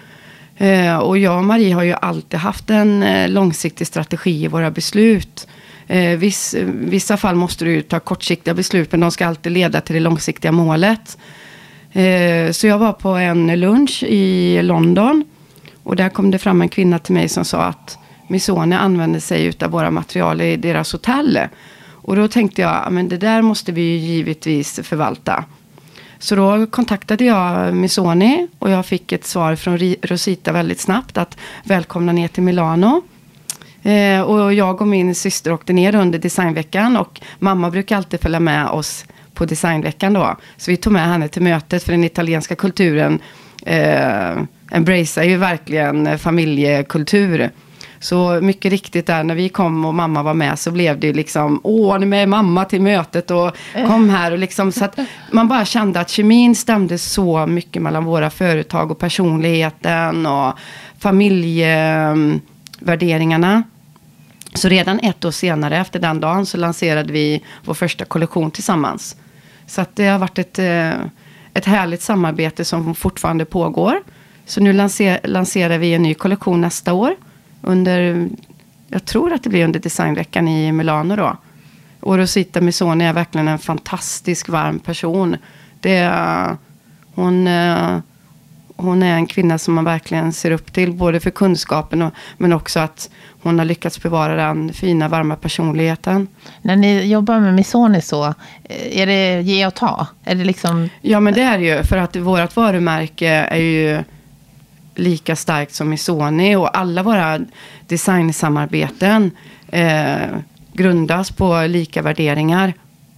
Eh, 0.62 0.98
och 0.98 1.18
jag 1.18 1.38
och 1.38 1.44
Marie 1.44 1.74
har 1.74 1.84
ju 1.84 1.94
alltid 1.94 2.40
haft 2.40 2.70
en 2.70 3.04
eh, 3.04 3.30
långsiktig 3.30 3.88
strategi 3.88 4.44
i 4.44 4.48
våra 4.48 4.72
beslut. 4.72 5.48
Eh, 5.88 6.18
viss, 6.18 6.56
vissa 6.68 7.18
fall 7.18 7.36
måste 7.36 7.66
du 7.66 7.82
ta 7.82 8.00
kortsiktiga 8.00 8.54
beslut, 8.54 8.92
men 8.92 9.00
de 9.00 9.12
ska 9.12 9.28
alltid 9.28 9.52
leda 9.52 9.82
till 9.82 9.94
det 9.94 10.00
långsiktiga 10.00 10.52
målet. 10.52 11.18
Eh, 11.92 12.52
så 12.52 12.68
jag 12.68 12.78
var 12.78 12.94
på 12.94 13.10
en 13.10 13.60
lunch 13.60 14.04
i 14.04 14.62
London. 14.62 15.24
Och 15.84 15.96
där 15.96 16.10
kom 16.10 16.32
det 16.32 16.40
fram 16.40 16.62
en 16.62 16.70
kvinna 16.70 17.00
till 17.00 17.14
mig 17.14 17.30
som 17.30 17.46
sa 17.46 17.64
att 17.64 17.98
Missoni 18.28 18.76
använder 18.76 19.20
sig 19.20 19.54
av 19.62 19.72
våra 19.72 19.92
material 19.92 20.42
i 20.42 20.58
deras 20.58 20.92
hotell. 20.92 21.40
Och 21.88 22.16
då 22.16 22.28
tänkte 22.28 22.62
jag, 22.62 22.92
men 22.92 23.10
det 23.10 23.18
där 23.18 23.42
måste 23.42 23.72
vi 23.72 23.82
ju 23.82 23.98
givetvis 23.98 24.80
förvalta. 24.84 25.46
Så 26.20 26.36
då 26.36 26.66
kontaktade 26.66 27.26
jag 27.26 27.74
Missoni 27.74 28.48
och 28.60 28.70
jag 28.70 28.86
fick 28.86 29.12
ett 29.12 29.26
svar 29.26 29.56
från 29.56 29.80
Rosita 30.02 30.52
väldigt 30.52 30.80
snabbt 30.80 31.18
att 31.18 31.38
välkomna 31.64 32.12
ner 32.12 32.28
till 32.28 32.44
Milano. 32.44 33.02
Eh, 33.84 34.22
och 34.22 34.54
jag 34.54 34.82
och 34.82 34.88
min 34.88 35.16
syster 35.16 35.54
åkte 35.54 35.74
ner 35.74 35.96
under 35.96 36.20
designveckan 36.20 36.98
och 36.98 37.22
mamma 37.40 37.70
brukar 37.70 37.98
alltid 37.98 38.22
följa 38.22 38.40
med 38.40 38.68
oss 38.68 39.06
på 39.34 39.46
designveckan 39.46 40.14
då. 40.14 40.36
Så 40.58 40.72
vi 40.72 40.78
tog 40.78 40.94
med 40.94 41.08
henne 41.08 41.28
till 41.28 41.42
mötet 41.42 41.84
för 41.84 41.92
den 41.92 42.04
italienska 42.04 42.56
kulturen 42.56 43.20
eh, 43.66 44.38
embracear 44.72 45.24
ju 45.24 45.38
verkligen 45.38 46.20
familjekultur. 46.20 47.50
Så 48.00 48.40
mycket 48.42 48.72
riktigt 48.72 49.08
där 49.08 49.24
när 49.24 49.36
vi 49.36 49.50
kom 49.50 49.86
och 49.86 49.94
mamma 49.94 50.24
var 50.24 50.34
med 50.34 50.60
så 50.60 50.72
blev 50.72 51.00
det 51.00 51.08
ju 51.08 51.14
liksom, 51.14 51.60
åh, 51.64 52.00
nu 52.00 52.06
med 52.06 52.30
mamma 52.30 52.66
till 52.66 52.82
mötet 52.82 53.32
och 53.32 53.52
kom 53.74 54.10
här 54.10 54.32
och 54.32 54.38
liksom 54.38 54.72
så 54.72 54.86
att 54.86 55.00
man 55.32 55.48
bara 55.48 55.66
kände 55.66 56.00
att 56.00 56.10
kemin 56.10 56.56
stämde 56.56 56.98
så 56.98 57.46
mycket 57.46 57.82
mellan 57.82 58.06
våra 58.06 58.30
företag 58.30 58.92
och 58.92 59.00
personligheten 59.00 60.26
och 60.26 60.54
familjevärderingarna. 61.00 63.64
Så 64.54 64.68
redan 64.68 65.00
ett 65.00 65.26
år 65.26 65.32
senare 65.32 65.78
efter 65.78 66.00
den 66.00 66.20
dagen 66.20 66.46
så 66.46 66.58
lanserade 66.58 67.14
vi 67.14 67.44
vår 67.66 67.74
första 67.74 68.06
kollektion 68.06 68.52
tillsammans. 68.52 69.16
Så 69.68 69.82
att 69.82 69.96
det 69.96 70.08
har 70.08 70.20
varit 70.20 70.40
ett, 70.40 70.60
eh, 70.60 70.92
ett 71.54 71.66
härligt 71.66 72.02
samarbete 72.02 72.66
som 72.66 72.96
fortfarande 72.96 73.46
pågår. 73.46 74.02
Så 74.46 74.62
nu 74.62 74.74
lanser, 74.74 75.20
lanserar 75.24 75.78
vi 75.78 75.94
en 75.94 76.04
ny 76.04 76.14
kollektion 76.14 76.62
nästa 76.62 76.94
år. 76.94 77.16
Under, 77.62 78.30
jag 78.88 79.06
tror 79.06 79.34
att 79.34 79.44
det 79.44 79.50
blir 79.50 79.66
under 79.66 79.80
designveckan 79.80 80.48
i 80.48 80.72
Milano 80.72 81.16
då. 81.16 81.38
Och 82.00 82.18
Rosita 82.18 82.62
Missoni 82.62 83.06
är 83.06 83.14
verkligen 83.14 83.48
en 83.48 83.60
fantastisk 83.60 84.50
varm 84.50 84.80
person. 84.80 85.38
Det, 85.80 86.12
hon, 87.16 87.48
eh, 87.48 87.98
hon 88.76 89.04
är 89.04 89.16
en 89.16 89.28
kvinna 89.28 89.58
som 89.58 89.74
man 89.74 89.86
verkligen 89.86 90.34
ser 90.34 90.52
upp 90.52 90.74
till. 90.74 90.92
Både 90.94 91.20
för 91.20 91.30
kunskapen 91.30 92.02
och, 92.02 92.14
men 92.38 92.54
också 92.54 92.80
att 92.80 93.10
hon 93.42 93.60
har 93.60 93.66
lyckats 93.66 94.04
bevara 94.04 94.36
den 94.36 94.74
fina 94.74 95.08
varma 95.08 95.36
personligheten. 95.36 96.28
När 96.62 96.76
ni 96.76 97.06
jobbar 97.06 97.40
med 97.40 97.54
Missoni 97.54 98.02
så, 98.02 98.26
eh, 98.64 99.00
är 99.00 99.06
det 99.06 99.42
ge 99.42 99.68
och 99.68 99.76
ta? 99.76 100.08
Är 100.24 100.36
det 100.36 100.44
liksom... 100.44 100.90
Ja 101.02 101.20
men 101.20 101.34
det 101.34 101.42
är 101.42 101.58
det 101.58 101.66
ju. 101.66 101.84
För 101.84 101.98
att 101.98 102.16
vårt 102.16 102.56
varumärke 102.56 103.30
är 103.30 103.58
ju 103.58 104.04
lika 105.00 105.36
starkt 105.36 105.74
som 105.74 105.94
i 105.94 105.98
Sony 105.98 106.56
Och 106.56 106.78
alla 106.78 107.04
våra 107.04 107.40
designsamarbeten 107.88 109.32
eh, 109.68 110.28
grundas 110.74 111.32
på 111.32 111.62
lika 111.68 112.02
värderingar. 112.02 112.74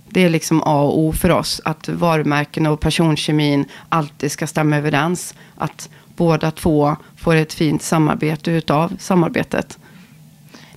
Det 0.10 0.26
är 0.26 0.30
liksom 0.30 0.62
A 0.66 0.82
och 0.82 1.00
O 1.00 1.14
för 1.14 1.32
oss. 1.32 1.62
Att 1.66 1.90
varumärken 1.90 2.66
och 2.68 2.80
personkemin 2.80 3.66
alltid 3.90 4.32
ska 4.32 4.48
stämma 4.48 4.78
överens. 4.78 5.36
Att 5.58 5.90
båda 6.16 6.52
två 6.52 6.96
får 7.18 7.36
ett 7.36 7.54
fint 7.54 7.82
samarbete 7.82 8.52
utav 8.52 8.98
samarbetet. 9.00 9.78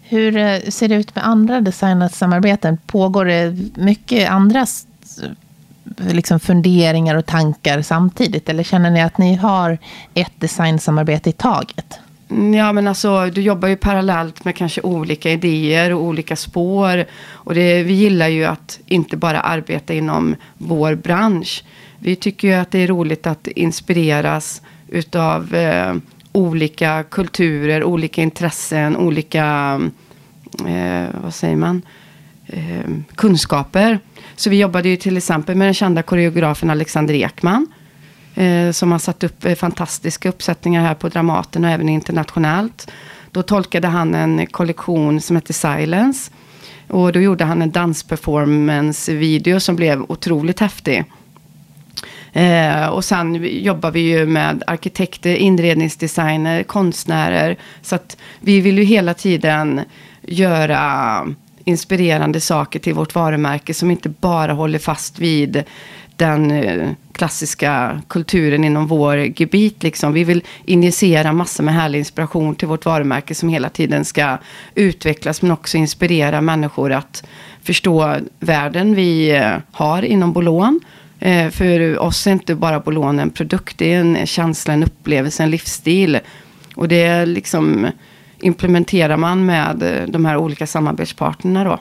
Hur 0.03 0.37
eh, 0.37 0.61
ser 0.61 0.89
det 0.89 0.95
ut 0.95 1.15
med 1.15 1.27
andra 1.27 1.61
designsamarbeten? 1.61 2.79
Pågår 2.87 3.25
det 3.25 3.57
mycket 3.75 4.31
andra 4.31 4.67
liksom 5.99 6.41
funderingar 6.41 7.15
och 7.15 7.27
tankar 7.27 7.83
samtidigt? 7.83 8.49
Eller 8.49 8.63
känner 8.63 8.91
ni 8.91 9.03
att 9.03 9.19
ni 9.19 9.35
har 9.35 9.79
ett 10.15 10.33
designsamarbete 10.37 11.31
i 11.31 11.33
taget? 11.33 11.99
Mm, 12.31 12.55
ja, 12.55 12.73
men 12.73 12.89
alltså 12.89 13.27
du 13.27 13.41
jobbar 13.41 13.69
ju 13.69 13.77
parallellt 13.77 14.45
med 14.45 14.57
kanske 14.57 14.81
olika 14.81 15.31
idéer 15.31 15.93
och 15.93 16.03
olika 16.03 16.37
spår. 16.37 17.05
Och 17.31 17.55
det, 17.55 17.83
vi 17.83 17.93
gillar 17.93 18.29
ju 18.29 18.45
att 18.45 18.81
inte 18.87 19.17
bara 19.17 19.41
arbeta 19.41 19.95
inom 19.95 20.37
vår 20.59 20.95
bransch. 20.95 21.65
Vi 21.99 22.17
tycker 22.17 22.49
ju 22.49 22.55
att 22.55 22.71
det 22.71 22.79
är 22.79 22.87
roligt 22.87 23.27
att 23.27 23.47
inspireras 23.47 24.63
utav 24.89 25.55
eh, 25.55 25.95
olika 26.33 27.03
kulturer, 27.03 27.85
olika 27.85 28.23
intressen, 28.23 28.97
olika, 28.97 29.81
eh, 30.67 31.07
vad 31.23 31.35
säger 31.35 31.57
man, 31.57 31.83
eh, 32.47 32.91
kunskaper. 33.15 33.99
Så 34.37 34.51
vi 34.51 34.59
jobbade 34.59 34.89
ju 34.89 34.97
till 34.97 35.17
exempel 35.17 35.57
med 35.57 35.67
den 35.67 35.75
kända 35.75 36.03
koreografen 36.03 36.71
Alexander 36.71 37.15
Ekman. 37.15 37.67
Eh, 38.35 38.71
som 38.71 38.93
har 38.93 38.99
satt 38.99 39.25
upp 39.25 39.45
eh, 39.45 39.55
fantastiska 39.55 40.29
uppsättningar 40.29 40.83
här 40.83 40.95
på 40.95 41.09
Dramaten 41.09 41.65
och 41.65 41.71
även 41.71 41.89
internationellt. 41.89 42.91
Då 43.31 43.43
tolkade 43.43 43.89
han 43.89 44.15
en 44.15 44.47
kollektion 44.47 45.21
som 45.21 45.37
heter 45.37 45.55
Silence. 45.55 46.31
Och 46.89 47.13
då 47.13 47.21
gjorde 47.21 47.45
han 47.45 47.63
en 47.63 47.71
dansperformance-video 47.71 49.61
som 49.61 49.77
blev 49.77 50.03
otroligt 50.09 50.61
häftig. 50.61 51.05
Eh, 52.33 52.87
och 52.87 53.05
sen 53.05 53.45
jobbar 53.45 53.91
vi 53.91 54.01
ju 54.01 54.27
med 54.27 54.63
arkitekter, 54.67 55.35
inredningsdesigner, 55.35 56.63
konstnärer. 56.63 57.57
Så 57.83 57.95
att 57.95 58.17
vi 58.41 58.61
vill 58.61 58.79
ju 58.79 58.85
hela 58.85 59.15
tiden 59.15 59.81
göra 60.23 61.27
inspirerande 61.65 62.41
saker 62.41 62.79
till 62.79 62.95
vårt 62.95 63.15
varumärke 63.15 63.75
som 63.75 63.91
inte 63.91 64.09
bara 64.09 64.53
håller 64.53 64.79
fast 64.79 65.19
vid 65.19 65.65
den 66.17 66.51
eh, 66.51 66.91
klassiska 67.13 68.03
kulturen 68.09 68.65
inom 68.65 68.87
vår 68.87 69.17
gebit. 69.17 69.83
Liksom. 69.83 70.13
Vi 70.13 70.25
vill 70.25 70.43
injicera 70.65 71.33
massor 71.33 71.65
med 71.65 71.75
härlig 71.75 71.99
inspiration 71.99 72.55
till 72.55 72.69
vårt 72.69 72.85
varumärke 72.85 73.35
som 73.35 73.49
hela 73.49 73.69
tiden 73.69 74.05
ska 74.05 74.39
utvecklas 74.75 75.43
men 75.43 75.51
också 75.51 75.77
inspirera 75.77 76.41
människor 76.41 76.93
att 76.93 77.25
förstå 77.63 78.17
världen 78.41 78.95
vi 78.95 79.31
eh, 79.31 79.57
har 79.73 80.03
inom 80.03 80.33
Bolån. 80.33 80.81
Eh, 81.21 81.51
för 81.51 81.99
oss 81.99 82.27
är 82.27 82.33
inte 82.33 82.55
bara 82.55 82.81
Bolån 82.81 83.19
en 83.19 83.31
produkt, 83.31 83.79
det 83.79 83.95
är 83.95 84.01
en 84.01 84.27
känsla, 84.27 84.75
en 84.75 84.85
upplevelse, 84.85 85.43
en 85.43 85.51
livsstil. 85.51 86.19
Och 86.75 86.89
det 86.89 87.03
är 87.03 87.27
liksom 87.27 87.87
implementerar 88.45 89.17
man 89.17 89.47
med 89.47 89.83
eh, 89.83 90.09
de 90.09 90.25
här 90.25 90.37
olika 90.37 90.67
samarbetspartnerna 90.67 91.65
då. 91.65 91.79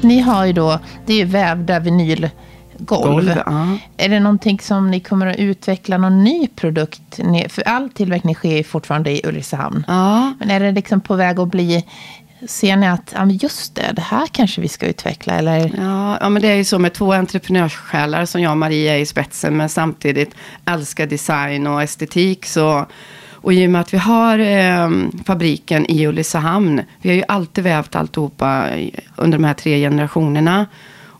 Ni 0.00 0.20
har 0.20 0.46
ju 0.46 0.52
då, 0.52 0.78
det 1.06 1.12
är 1.12 1.16
ju 1.16 1.24
vävda 1.24 1.78
vinylgolv. 1.78 2.30
Golv, 2.78 3.32
ja. 3.46 3.78
Är 3.96 4.08
det 4.08 4.20
någonting 4.20 4.60
som 4.60 4.90
ni 4.90 5.00
kommer 5.00 5.26
att 5.26 5.36
utveckla 5.36 5.98
någon 5.98 6.24
ny 6.24 6.48
produkt? 6.48 7.20
För 7.48 7.68
all 7.68 7.90
tillverkning 7.90 8.34
sker 8.34 8.62
fortfarande 8.62 9.10
i 9.10 9.20
Ulricehamn. 9.24 9.84
Ja. 9.88 10.32
Men 10.38 10.50
är 10.50 10.60
det 10.60 10.72
liksom 10.72 11.00
på 11.00 11.14
väg 11.14 11.40
att 11.40 11.48
bli 11.48 11.84
Ser 12.46 12.76
ni 12.76 12.88
att, 12.88 13.12
ja, 13.16 13.26
just 13.26 13.74
det, 13.74 13.92
det 13.92 14.02
här 14.02 14.26
kanske 14.26 14.60
vi 14.60 14.68
ska 14.68 14.86
utveckla? 14.86 15.34
Eller? 15.34 15.72
Ja, 15.76 16.18
ja, 16.20 16.28
men 16.28 16.42
det 16.42 16.48
är 16.48 16.54
ju 16.54 16.64
så 16.64 16.78
med 16.78 16.92
två 16.92 17.12
entreprenörssjälar 17.12 18.24
som 18.24 18.42
jag 18.42 18.50
och 18.50 18.58
Maria 18.58 18.94
är 18.96 18.98
i 18.98 19.06
spetsen, 19.06 19.56
men 19.56 19.68
samtidigt 19.68 20.34
älskar 20.64 21.06
design 21.06 21.66
och 21.66 21.82
estetik. 21.82 22.46
Så, 22.46 22.86
och 23.32 23.52
i 23.52 23.66
och 23.66 23.70
med 23.70 23.80
att 23.80 23.94
vi 23.94 23.98
har 23.98 24.38
eh, 24.38 24.90
fabriken 25.24 25.90
i 25.90 26.06
Ulricehamn, 26.06 26.82
vi 27.02 27.08
har 27.08 27.16
ju 27.16 27.24
alltid 27.28 27.64
vävt 27.64 27.96
alltihopa 27.96 28.68
under 29.16 29.38
de 29.38 29.44
här 29.44 29.54
tre 29.54 29.80
generationerna. 29.80 30.66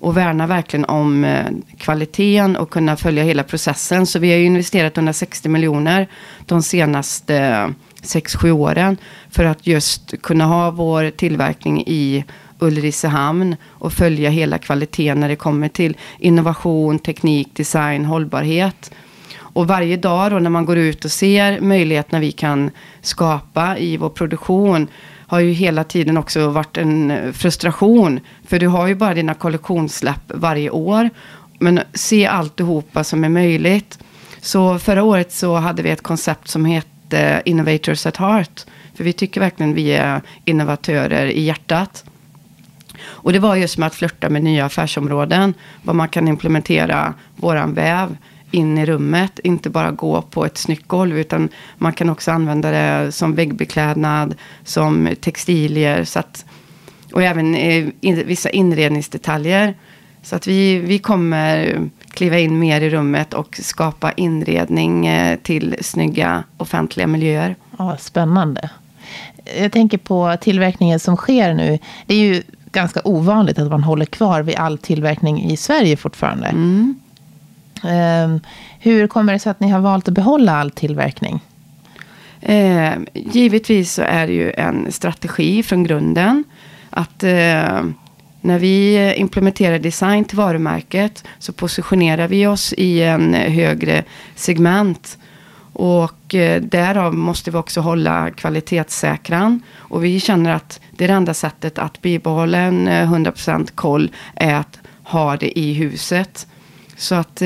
Och 0.00 0.16
värnar 0.16 0.46
verkligen 0.46 0.84
om 0.84 1.24
eh, 1.24 1.46
kvaliteten 1.78 2.56
och 2.56 2.70
kunna 2.70 2.96
följa 2.96 3.24
hela 3.24 3.42
processen. 3.42 4.06
Så 4.06 4.18
vi 4.18 4.30
har 4.30 4.38
ju 4.38 4.44
investerat 4.44 4.96
160 4.96 5.48
miljoner 5.48 6.08
de 6.46 6.62
senaste 6.62 7.36
eh, 7.36 7.68
6-7 8.08 8.50
åren. 8.50 8.96
För 9.30 9.44
att 9.44 9.66
just 9.66 10.22
kunna 10.22 10.44
ha 10.44 10.70
vår 10.70 11.10
tillverkning 11.10 11.84
i 11.86 12.24
Ulricehamn 12.58 13.56
och 13.68 13.92
följa 13.92 14.30
hela 14.30 14.58
kvaliteten 14.58 15.20
när 15.20 15.28
det 15.28 15.36
kommer 15.36 15.68
till 15.68 15.96
innovation, 16.18 16.98
teknik, 16.98 17.48
design, 17.54 18.04
hållbarhet. 18.04 18.90
Och 19.38 19.66
varje 19.66 19.96
dag 19.96 20.30
då 20.30 20.38
när 20.38 20.50
man 20.50 20.64
går 20.64 20.76
ut 20.78 21.04
och 21.04 21.10
ser 21.10 21.60
möjligheterna 21.60 22.20
vi 22.20 22.32
kan 22.32 22.70
skapa 23.00 23.78
i 23.78 23.96
vår 23.96 24.08
produktion 24.08 24.88
har 25.26 25.40
ju 25.40 25.52
hela 25.52 25.84
tiden 25.84 26.16
också 26.16 26.48
varit 26.48 26.76
en 26.76 27.32
frustration. 27.32 28.20
För 28.46 28.58
du 28.58 28.66
har 28.66 28.86
ju 28.86 28.94
bara 28.94 29.14
dina 29.14 29.34
kollektionssläpp 29.34 30.32
varje 30.34 30.70
år. 30.70 31.10
Men 31.58 31.80
se 31.94 32.26
alltihopa 32.26 33.04
som 33.04 33.24
är 33.24 33.28
möjligt. 33.28 33.98
Så 34.40 34.78
förra 34.78 35.02
året 35.02 35.32
så 35.32 35.54
hade 35.54 35.82
vi 35.82 35.90
ett 35.90 36.02
koncept 36.02 36.48
som 36.48 36.64
heter 36.64 36.97
hette 37.08 37.36
eh, 37.36 37.42
Innovators 37.44 38.06
at 38.06 38.16
Heart. 38.16 38.66
För 38.94 39.04
vi 39.04 39.12
tycker 39.12 39.40
verkligen 39.40 39.74
vi 39.74 39.92
är 39.92 40.22
innovatörer 40.44 41.26
i 41.26 41.40
hjärtat. 41.40 42.04
Och 43.00 43.32
det 43.32 43.38
var 43.38 43.56
just 43.56 43.78
med 43.78 43.86
att 43.86 43.94
flörta 43.94 44.28
med 44.28 44.42
nya 44.42 44.64
affärsområden. 44.64 45.54
Vad 45.82 45.96
man 45.96 46.08
kan 46.08 46.28
implementera 46.28 47.14
våran 47.36 47.74
väv 47.74 48.16
in 48.50 48.78
i 48.78 48.86
rummet. 48.86 49.38
Inte 49.38 49.70
bara 49.70 49.90
gå 49.90 50.22
på 50.22 50.44
ett 50.44 50.58
snyggt 50.58 50.88
golv. 50.88 51.18
Utan 51.18 51.48
man 51.78 51.92
kan 51.92 52.10
också 52.10 52.30
använda 52.30 52.70
det 52.70 53.12
som 53.12 53.34
väggbeklädnad. 53.34 54.34
Som 54.64 55.08
textilier. 55.20 56.04
Så 56.04 56.18
att, 56.18 56.44
och 57.12 57.22
även 57.22 57.54
eh, 57.54 57.88
in, 58.00 58.26
vissa 58.26 58.50
inredningsdetaljer. 58.50 59.74
Så 60.22 60.36
att 60.36 60.46
vi, 60.46 60.78
vi 60.78 60.98
kommer 60.98 61.80
kliva 62.18 62.38
in 62.38 62.58
mer 62.58 62.80
i 62.80 62.90
rummet 62.90 63.34
och 63.34 63.60
skapa 63.62 64.12
inredning 64.12 65.06
eh, 65.06 65.38
till 65.38 65.76
snygga 65.80 66.44
offentliga 66.56 67.06
miljöer. 67.06 67.56
Ja, 67.78 67.96
spännande. 67.96 68.70
Jag 69.58 69.72
tänker 69.72 69.98
på 69.98 70.36
tillverkningen 70.40 71.00
som 71.00 71.16
sker 71.16 71.54
nu. 71.54 71.78
Det 72.06 72.14
är 72.14 72.18
ju 72.18 72.42
ganska 72.72 73.00
ovanligt 73.04 73.58
att 73.58 73.70
man 73.70 73.82
håller 73.82 74.04
kvar 74.04 74.42
vid 74.42 74.56
all 74.56 74.78
tillverkning 74.78 75.50
i 75.50 75.56
Sverige 75.56 75.96
fortfarande. 75.96 76.46
Mm. 76.46 76.94
Um, 77.84 78.40
hur 78.78 79.06
kommer 79.06 79.32
det 79.32 79.38
sig 79.38 79.50
att 79.50 79.60
ni 79.60 79.68
har 79.68 79.80
valt 79.80 80.08
att 80.08 80.14
behålla 80.14 80.56
all 80.56 80.70
tillverkning? 80.70 81.40
Eh, 82.40 82.92
givetvis 83.14 83.92
så 83.92 84.02
är 84.02 84.26
det 84.26 84.32
ju 84.32 84.52
en 84.52 84.92
strategi 84.92 85.62
från 85.62 85.84
grunden. 85.84 86.44
Att 86.90 87.22
eh, 87.22 87.82
när 88.40 88.58
vi 88.58 88.96
eh, 88.96 89.20
implementerar 89.20 89.78
design 89.78 90.24
till 90.24 90.36
varumärket 90.36 91.24
så 91.38 91.52
positionerar 91.52 92.28
vi 92.28 92.46
oss 92.46 92.72
i 92.76 93.02
en 93.02 93.34
eh, 93.34 93.52
högre 93.52 94.04
segment. 94.34 95.18
Och 95.72 96.34
eh, 96.34 96.62
därav 96.62 97.14
måste 97.14 97.50
vi 97.50 97.56
också 97.56 97.80
hålla 97.80 98.30
kvalitetssäkran. 98.30 99.62
Och 99.76 100.04
vi 100.04 100.20
känner 100.20 100.54
att 100.54 100.80
det 100.90 101.04
är 101.04 101.08
det 101.08 101.14
enda 101.14 101.34
sättet 101.34 101.78
att 101.78 102.02
bibehålla 102.02 102.58
en 102.58 102.88
100% 102.88 103.68
koll 103.74 104.10
är 104.34 104.54
att 104.54 104.80
ha 105.02 105.36
det 105.36 105.58
i 105.58 105.72
huset. 105.72 106.46
Så 106.96 107.14
att 107.14 107.42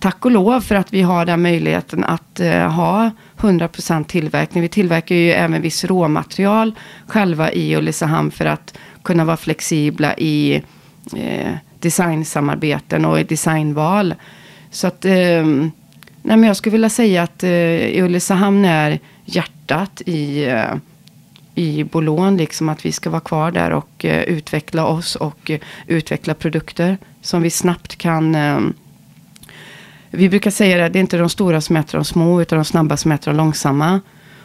tack 0.00 0.24
och 0.24 0.30
lov 0.30 0.60
för 0.60 0.74
att 0.74 0.92
vi 0.92 1.02
har 1.02 1.24
den 1.24 1.42
möjligheten 1.42 2.04
att 2.04 2.40
eh, 2.40 2.70
ha 2.72 3.10
100% 3.38 4.04
tillverkning. 4.04 4.62
Vi 4.62 4.68
tillverkar 4.68 5.14
ju 5.14 5.32
även 5.32 5.62
viss 5.62 5.84
råmaterial 5.84 6.74
själva 7.06 7.52
i 7.52 7.76
Ulricehamn 7.76 8.30
för 8.30 8.44
att 8.44 8.78
kunna 9.02 9.24
vara 9.24 9.36
flexibla 9.36 10.14
i 10.16 10.62
eh, 11.16 11.52
designsamarbeten 11.78 13.04
och 13.04 13.20
i 13.20 13.24
designval. 13.24 14.14
Så 14.70 14.86
att, 14.86 15.04
eh, 15.04 15.44
nej 16.22 16.36
men 16.36 16.42
jag 16.42 16.56
skulle 16.56 16.72
vilja 16.72 16.90
säga 16.90 17.22
att 17.22 17.42
eh, 17.42 18.04
Ulricehamn 18.04 18.64
är 18.64 18.98
hjärtat 19.24 20.02
i, 20.06 20.44
eh, 20.44 20.74
i 21.54 21.84
Bolån. 21.84 22.36
Liksom 22.36 22.68
att 22.68 22.86
vi 22.86 22.92
ska 22.92 23.10
vara 23.10 23.20
kvar 23.20 23.50
där 23.50 23.70
och 23.70 24.04
eh, 24.04 24.22
utveckla 24.22 24.86
oss 24.86 25.16
och 25.16 25.50
eh, 25.50 25.60
utveckla 25.86 26.34
produkter 26.34 26.98
som 27.22 27.42
vi 27.42 27.50
snabbt 27.50 27.96
kan 27.96 28.34
eh, 28.34 28.58
vi 30.10 30.28
brukar 30.28 30.50
säga 30.50 30.86
att 30.86 30.92
det 30.92 30.98
är 30.98 31.00
inte 31.00 31.18
de 31.18 31.28
stora 31.28 31.60
som 31.60 31.76
äter 31.76 31.98
de 31.98 32.04
små, 32.04 32.42
utan 32.42 32.58
de 32.58 32.64
snabba 32.64 32.96
som 32.96 33.12
äter 33.12 33.30
de 33.32 33.36
långsamma. 33.36 34.00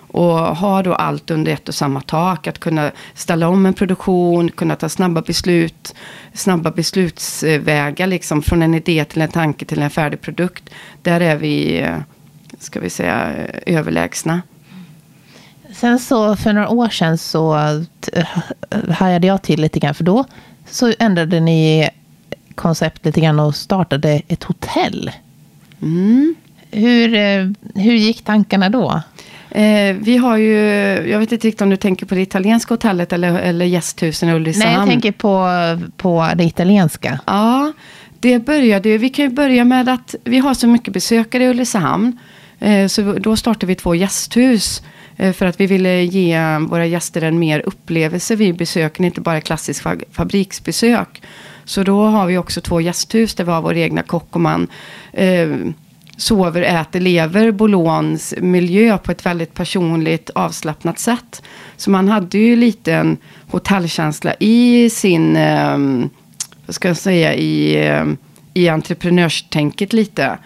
Och 0.08 0.38
ha 0.38 0.84
då 0.84 0.94
allt 0.94 1.32
under 1.32 1.52
ett 1.52 1.68
och 1.68 1.76
samma 1.76 2.02
tak. 2.02 2.48
Att 2.48 2.60
kunna 2.60 2.92
ställa 3.14 3.48
om 3.48 3.66
en 3.66 3.74
produktion, 3.74 4.52
kunna 4.52 4.76
ta 4.76 4.90
snabba 4.90 5.22
beslut. 5.22 5.96
Snabba 6.34 6.72
beslutsvägar 6.72 8.08
liksom. 8.08 8.42
Från 8.42 8.62
en 8.62 8.74
idé 8.74 9.06
till 9.06 9.22
en 9.22 9.32
tanke 9.32 9.66
till 9.66 9.82
en 9.82 9.90
färdig 9.90 10.22
produkt. 10.22 10.70
Där 11.02 11.22
är 11.22 11.36
vi, 11.36 11.86
ska 12.60 12.80
vi 12.80 12.90
säga, 12.90 13.32
överlägsna. 13.66 14.42
Sen 15.74 16.00
så 16.00 16.36
för 16.36 16.54
några 16.54 16.70
år 16.70 16.90
sedan 16.90 17.18
så 17.18 17.56
hajade 18.90 19.28
jag 19.28 19.42
till 19.42 19.62
lite 19.62 19.80
grann. 19.80 19.94
För 19.94 20.04
då 20.04 20.26
så 20.70 20.94
ändrade 21.00 21.40
ni 21.40 21.90
koncept 22.56 23.06
lite 23.06 23.22
grann 23.22 23.40
och 23.40 23.56
startade 23.56 24.22
ett 24.28 24.44
hotell. 24.44 25.12
Mm. 25.82 26.36
Hur, 26.72 27.14
eh, 27.14 27.48
hur 27.76 27.94
gick 27.94 28.24
tankarna 28.24 28.70
då? 28.70 29.02
Eh, 29.56 29.96
vi 30.00 30.18
har 30.18 30.38
ju, 30.38 30.58
jag 31.10 31.20
vet 31.20 31.32
inte 31.32 31.48
riktigt 31.48 31.62
om 31.62 31.70
du 31.70 31.78
tänker 31.78 32.06
på 32.06 32.16
det 32.16 32.22
italienska 32.22 32.74
hotellet 32.74 33.14
eller, 33.14 33.40
eller 33.40 33.66
gästhusen 33.66 34.30
i 34.30 34.34
Ulricehamn. 34.34 34.72
Nej, 34.72 34.80
jag 34.80 34.90
tänker 34.90 35.12
på, 35.12 35.50
på 35.98 36.30
det 36.36 36.44
italienska. 36.44 37.20
Ja, 37.26 37.74
det 38.20 38.40
började 38.40 38.98
Vi 38.98 39.10
kan 39.10 39.26
ju 39.26 39.32
börja 39.32 39.64
med 39.64 39.90
att 39.90 40.16
vi 40.24 40.38
har 40.38 40.54
så 40.54 40.68
mycket 40.68 40.94
besökare 40.94 41.44
i 41.44 41.48
Ulricehamn. 41.48 42.20
Eh, 42.60 42.88
så 42.88 43.02
då 43.02 43.36
startade 43.36 43.66
vi 43.66 43.76
två 43.76 43.96
gästhus. 43.96 44.84
Eh, 45.18 45.34
för 45.34 45.46
att 45.46 45.60
vi 45.60 45.68
ville 45.68 46.02
ge 46.02 46.58
våra 46.58 46.86
gäster 46.86 47.22
en 47.22 47.40
mer 47.40 47.60
upplevelse 47.66 48.36
vid 48.36 48.58
besöken, 48.58 49.06
inte 49.06 49.22
bara 49.22 49.42
klassisk 49.42 49.84
fabriksbesök. 50.12 51.22
Så 51.66 51.84
då 51.84 52.06
har 52.06 52.26
vi 52.26 52.38
också 52.38 52.62
två 52.62 52.82
gästhus 52.82 53.36
där 53.36 53.44
vi 53.44 53.52
har 53.52 53.62
vår 53.62 53.78
egna 53.78 54.04
kock 54.04 54.36
och 54.36 54.42
man 54.42 54.68
eh, 55.14 55.48
sover, 56.18 56.62
äter, 56.62 57.00
lever 57.00 57.52
Bolons 57.52 58.34
miljö 58.38 58.98
på 58.98 59.12
ett 59.12 59.26
väldigt 59.26 59.54
personligt 59.54 60.30
avslappnat 60.30 61.00
sätt. 61.00 61.42
Så 61.78 61.90
man 61.90 62.08
hade 62.08 62.38
ju 62.38 62.56
lite 62.56 62.94
en 62.94 63.18
hotellkänsla 63.48 64.36
i 64.40 64.90
sin, 64.90 65.36
eh, 65.36 65.78
vad 66.66 66.76
ska 66.76 66.88
jag 66.88 66.98
säga, 66.98 67.36
i, 67.36 67.86
eh, 67.88 68.06
i 68.54 68.70
entreprenörstänket 68.70 69.94
lite. 69.94 70.38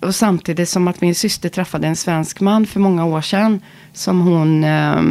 Och 0.00 0.14
samtidigt 0.14 0.68
som 0.68 0.88
att 0.88 1.00
min 1.00 1.14
syster 1.14 1.48
träffade 1.48 1.86
en 1.86 1.96
svensk 1.96 2.40
man 2.40 2.66
för 2.66 2.80
många 2.80 3.04
år 3.04 3.20
sedan. 3.20 3.60
Som 3.92 4.20
hon 4.20 4.64
eh, 4.64 5.02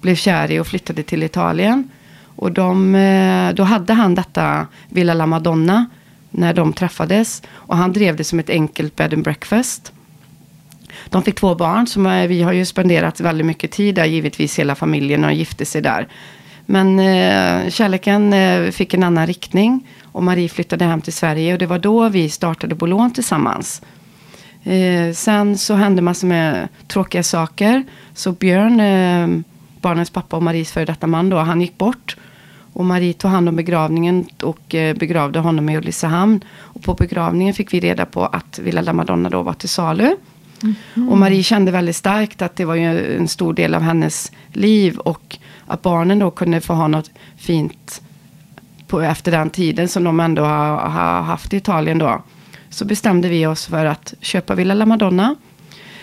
blev 0.00 0.14
kär 0.14 0.50
i 0.50 0.58
och 0.58 0.66
flyttade 0.66 1.02
till 1.02 1.22
Italien. 1.22 1.90
Och 2.36 2.52
de, 2.52 2.94
eh, 2.94 3.54
då 3.54 3.62
hade 3.62 3.92
han 3.92 4.14
detta 4.14 4.66
Villa 4.88 5.14
La 5.14 5.26
Madonna 5.26 5.86
när 6.30 6.54
de 6.54 6.72
träffades. 6.72 7.42
Och 7.52 7.76
han 7.76 7.92
drev 7.92 8.16
det 8.16 8.24
som 8.24 8.38
ett 8.38 8.50
enkelt 8.50 8.96
bed 8.96 9.14
and 9.14 9.24
breakfast. 9.24 9.92
De 11.08 11.22
fick 11.22 11.34
två 11.34 11.54
barn, 11.54 11.86
som 11.86 12.26
vi 12.28 12.42
har 12.42 12.52
ju 12.52 12.64
spenderat 12.64 13.20
väldigt 13.20 13.46
mycket 13.46 13.70
tid 13.70 13.94
där, 13.94 14.04
givetvis 14.04 14.58
hela 14.58 14.74
familjen 14.74 15.24
och 15.24 15.32
gifte 15.32 15.64
sig 15.64 15.82
där. 15.82 16.08
Men 16.66 16.98
eh, 16.98 17.70
kärleken 17.70 18.32
eh, 18.32 18.70
fick 18.70 18.94
en 18.94 19.02
annan 19.02 19.26
riktning 19.26 19.86
och 20.04 20.22
Marie 20.22 20.48
flyttade 20.48 20.84
hem 20.84 21.00
till 21.00 21.12
Sverige 21.12 21.52
och 21.52 21.58
det 21.58 21.66
var 21.66 21.78
då 21.78 22.08
vi 22.08 22.28
startade 22.28 22.74
Bolån 22.74 23.10
tillsammans. 23.10 23.82
Eh, 24.64 25.12
sen 25.12 25.58
så 25.58 25.74
hände 25.74 26.02
massor 26.02 26.26
med 26.26 26.68
tråkiga 26.88 27.22
saker. 27.22 27.84
Så 28.14 28.32
Björn, 28.32 28.80
eh, 28.80 29.42
barnens 29.80 30.10
pappa 30.10 30.36
och 30.36 30.42
Maries 30.42 30.72
före 30.72 30.84
detta 30.84 31.06
man 31.06 31.30
då, 31.30 31.38
han 31.38 31.60
gick 31.60 31.78
bort. 31.78 32.16
Och 32.72 32.84
Marie 32.84 33.12
tog 33.12 33.30
hand 33.30 33.48
om 33.48 33.56
begravningen 33.56 34.26
och 34.42 34.74
eh, 34.74 34.96
begravde 34.96 35.38
honom 35.38 35.68
i 35.68 35.76
Ulricehamn. 35.76 36.44
Och 36.58 36.82
på 36.82 36.94
begravningen 36.94 37.54
fick 37.54 37.74
vi 37.74 37.80
reda 37.80 38.06
på 38.06 38.26
att 38.26 38.58
Villa 38.58 38.80
La 38.80 38.92
Madonna 38.92 39.28
då 39.28 39.42
var 39.42 39.52
till 39.52 39.68
salu. 39.68 40.16
Mm. 40.62 41.08
Och 41.08 41.18
Marie 41.18 41.42
kände 41.42 41.72
väldigt 41.72 41.96
starkt 41.96 42.42
att 42.42 42.56
det 42.56 42.64
var 42.64 42.74
ju 42.74 43.16
en 43.16 43.28
stor 43.28 43.54
del 43.54 43.74
av 43.74 43.82
hennes 43.82 44.32
liv. 44.52 44.98
Och 44.98 45.38
att 45.66 45.82
barnen 45.82 46.18
då 46.18 46.30
kunde 46.30 46.60
få 46.60 46.72
ha 46.72 46.88
något 46.88 47.10
fint 47.36 48.02
på, 48.86 49.00
efter 49.00 49.32
den 49.32 49.50
tiden 49.50 49.88
som 49.88 50.04
de 50.04 50.20
ändå 50.20 50.42
har, 50.42 50.76
har 50.76 51.22
haft 51.22 51.54
i 51.54 51.56
Italien 51.56 51.98
då. 51.98 52.22
Så 52.70 52.84
bestämde 52.84 53.28
vi 53.28 53.46
oss 53.46 53.66
för 53.66 53.84
att 53.84 54.14
köpa 54.20 54.54
Villa 54.54 54.74
La 54.74 54.86
Madonna. 54.86 55.34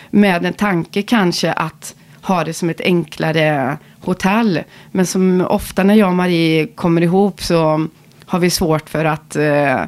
Med 0.10 0.46
en 0.46 0.54
tanke 0.54 1.02
kanske 1.02 1.52
att 1.52 1.96
ha 2.22 2.44
det 2.44 2.54
som 2.54 2.70
ett 2.70 2.82
enklare 2.82 3.78
hotell. 4.02 4.64
Men 4.92 5.06
som 5.06 5.42
ofta 5.50 5.84
när 5.84 5.96
jag 5.96 6.10
och 6.10 6.16
Marie 6.16 6.68
kommer 6.68 7.02
ihop 7.02 7.42
så 7.42 7.88
har 8.26 8.40
vi 8.40 8.50
svårt 8.50 8.90
för 8.90 9.06
att 9.06 9.36
eh, 9.36 9.82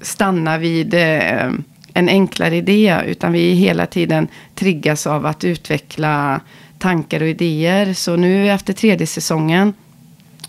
stanna 0.00 0.58
vid 0.58 0.94
eh, 0.94 1.50
en 1.94 2.08
enklare 2.08 2.56
idé. 2.56 3.00
Utan 3.06 3.32
vi 3.32 3.52
hela 3.52 3.86
tiden 3.86 4.28
triggas 4.54 5.06
av 5.06 5.26
att 5.26 5.44
utveckla 5.44 6.40
tankar 6.78 7.20
och 7.20 7.28
idéer. 7.28 7.94
Så 7.94 8.16
nu 8.16 8.50
efter 8.50 8.72
tredje 8.72 9.06
säsongen 9.06 9.72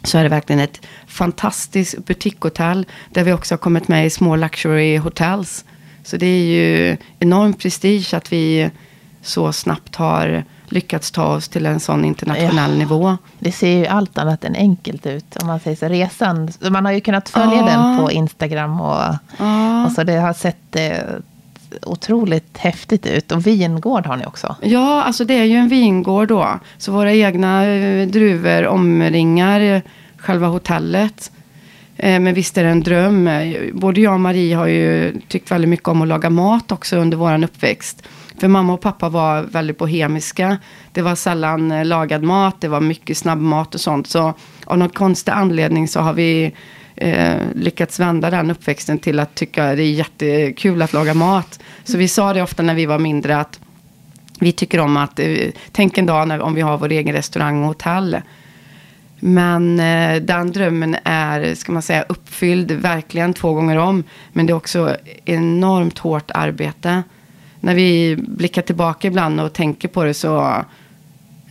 så 0.03 0.17
är 0.17 0.23
det 0.23 0.29
verkligen 0.29 0.59
ett 0.59 0.81
fantastiskt 1.07 2.05
butikhotell. 2.05 2.85
Där 3.09 3.23
vi 3.23 3.33
också 3.33 3.53
har 3.53 3.59
kommit 3.59 3.87
med 3.87 4.05
i 4.05 4.09
små 4.09 4.35
luxury 4.35 4.97
hotels. 4.97 5.65
Så 6.03 6.17
det 6.17 6.25
är 6.25 6.45
ju 6.45 6.97
enorm 7.19 7.53
prestige 7.53 8.13
att 8.13 8.33
vi 8.33 8.69
så 9.21 9.53
snabbt 9.53 9.95
har 9.95 10.43
lyckats 10.71 11.11
ta 11.11 11.25
oss 11.25 11.49
till 11.49 11.65
en 11.65 11.79
sån 11.79 12.05
internationell 12.05 12.71
ja, 12.71 12.77
nivå. 12.77 13.17
Det 13.39 13.51
ser 13.51 13.77
ju 13.77 13.87
allt 13.87 14.17
annat 14.17 14.43
än 14.43 14.55
enkelt 14.55 15.05
ut. 15.05 15.37
Om 15.41 15.47
man 15.47 15.59
säger 15.59 15.77
så. 15.77 15.85
Resan, 15.85 16.51
man 16.69 16.85
har 16.85 16.91
ju 16.91 17.01
kunnat 17.01 17.29
följa 17.29 17.57
ja. 17.57 17.65
den 17.65 17.97
på 17.97 18.11
Instagram. 18.11 18.81
Och, 18.81 19.15
ja. 19.37 19.85
och 19.85 19.91
så 19.91 20.03
det 20.03 20.17
har 20.17 20.33
sett 20.33 20.75
eh, 20.75 20.93
otroligt 21.81 22.57
häftigt 22.57 23.05
ut. 23.05 23.31
Och 23.31 23.47
vingård 23.47 24.05
har 24.05 24.17
ni 24.17 24.25
också. 24.25 24.55
Ja, 24.61 25.03
alltså 25.03 25.25
det 25.25 25.39
är 25.39 25.43
ju 25.43 25.55
en 25.55 25.67
vingård 25.67 26.27
då. 26.27 26.59
Så 26.77 26.91
våra 26.91 27.13
egna 27.13 27.65
eh, 27.65 28.07
druvor 28.07 28.67
omringar 28.67 29.81
själva 30.17 30.47
hotellet. 30.47 31.31
Eh, 31.97 32.19
men 32.19 32.33
visst 32.33 32.57
är 32.57 32.63
det 32.63 32.69
en 32.69 32.83
dröm. 32.83 33.29
Både 33.73 34.01
jag 34.01 34.13
och 34.13 34.19
Marie 34.19 34.55
har 34.55 34.67
ju 34.67 35.21
tyckt 35.27 35.51
väldigt 35.51 35.69
mycket 35.69 35.87
om 35.87 36.01
att 36.01 36.07
laga 36.07 36.29
mat 36.29 36.71
också 36.71 36.97
under 36.97 37.17
vår 37.17 37.43
uppväxt. 37.43 38.03
För 38.41 38.47
mamma 38.47 38.73
och 38.73 38.81
pappa 38.81 39.09
var 39.09 39.41
väldigt 39.41 39.77
bohemiska. 39.77 40.57
Det 40.91 41.01
var 41.01 41.15
sällan 41.15 41.71
eh, 41.71 41.85
lagad 41.85 42.23
mat, 42.23 42.61
det 42.61 42.67
var 42.67 42.81
mycket 42.81 43.17
snabbmat 43.17 43.75
och 43.75 43.81
sånt. 43.81 44.07
Så 44.07 44.33
av 44.65 44.77
någon 44.77 44.89
konstig 44.89 45.31
anledning 45.31 45.87
så 45.87 45.99
har 45.99 46.13
vi 46.13 46.53
eh, 46.95 47.35
lyckats 47.55 47.99
vända 47.99 48.29
den 48.29 48.51
uppväxten 48.51 48.99
till 48.99 49.19
att 49.19 49.35
tycka 49.35 49.75
det 49.75 49.83
är 49.83 49.91
jättekul 49.91 50.81
att 50.81 50.93
laga 50.93 51.13
mat. 51.13 51.59
Så 51.83 51.97
vi 51.97 52.07
sa 52.07 52.33
det 52.33 52.41
ofta 52.41 52.63
när 52.63 52.75
vi 52.75 52.85
var 52.85 52.99
mindre 52.99 53.37
att 53.37 53.59
vi 54.39 54.51
tycker 54.51 54.79
om 54.79 54.97
att, 54.97 55.19
eh, 55.19 55.49
tänk 55.71 55.97
en 55.97 56.05
dag 56.05 56.27
när, 56.27 56.39
om 56.41 56.53
vi 56.53 56.61
har 56.61 56.77
vår 56.77 56.91
egen 56.91 57.15
restaurang 57.15 57.61
och 57.61 57.67
hotell. 57.67 58.17
Men 59.19 59.79
eh, 59.79 60.21
den 60.21 60.51
drömmen 60.51 60.97
är, 61.03 61.55
ska 61.55 61.71
man 61.71 61.81
säga, 61.81 62.05
uppfylld 62.09 62.71
verkligen 62.71 63.33
två 63.33 63.53
gånger 63.53 63.77
om. 63.77 64.03
Men 64.33 64.45
det 64.45 64.53
är 64.53 64.57
också 64.57 64.95
enormt 65.25 65.99
hårt 65.99 66.31
arbete 66.33 67.03
när 67.61 67.75
vi 67.75 68.15
blickar 68.27 68.61
tillbaka 68.61 69.07
ibland 69.07 69.41
och 69.41 69.53
tänker 69.53 69.87
på 69.87 70.03
det 70.03 70.13
så 70.13 70.63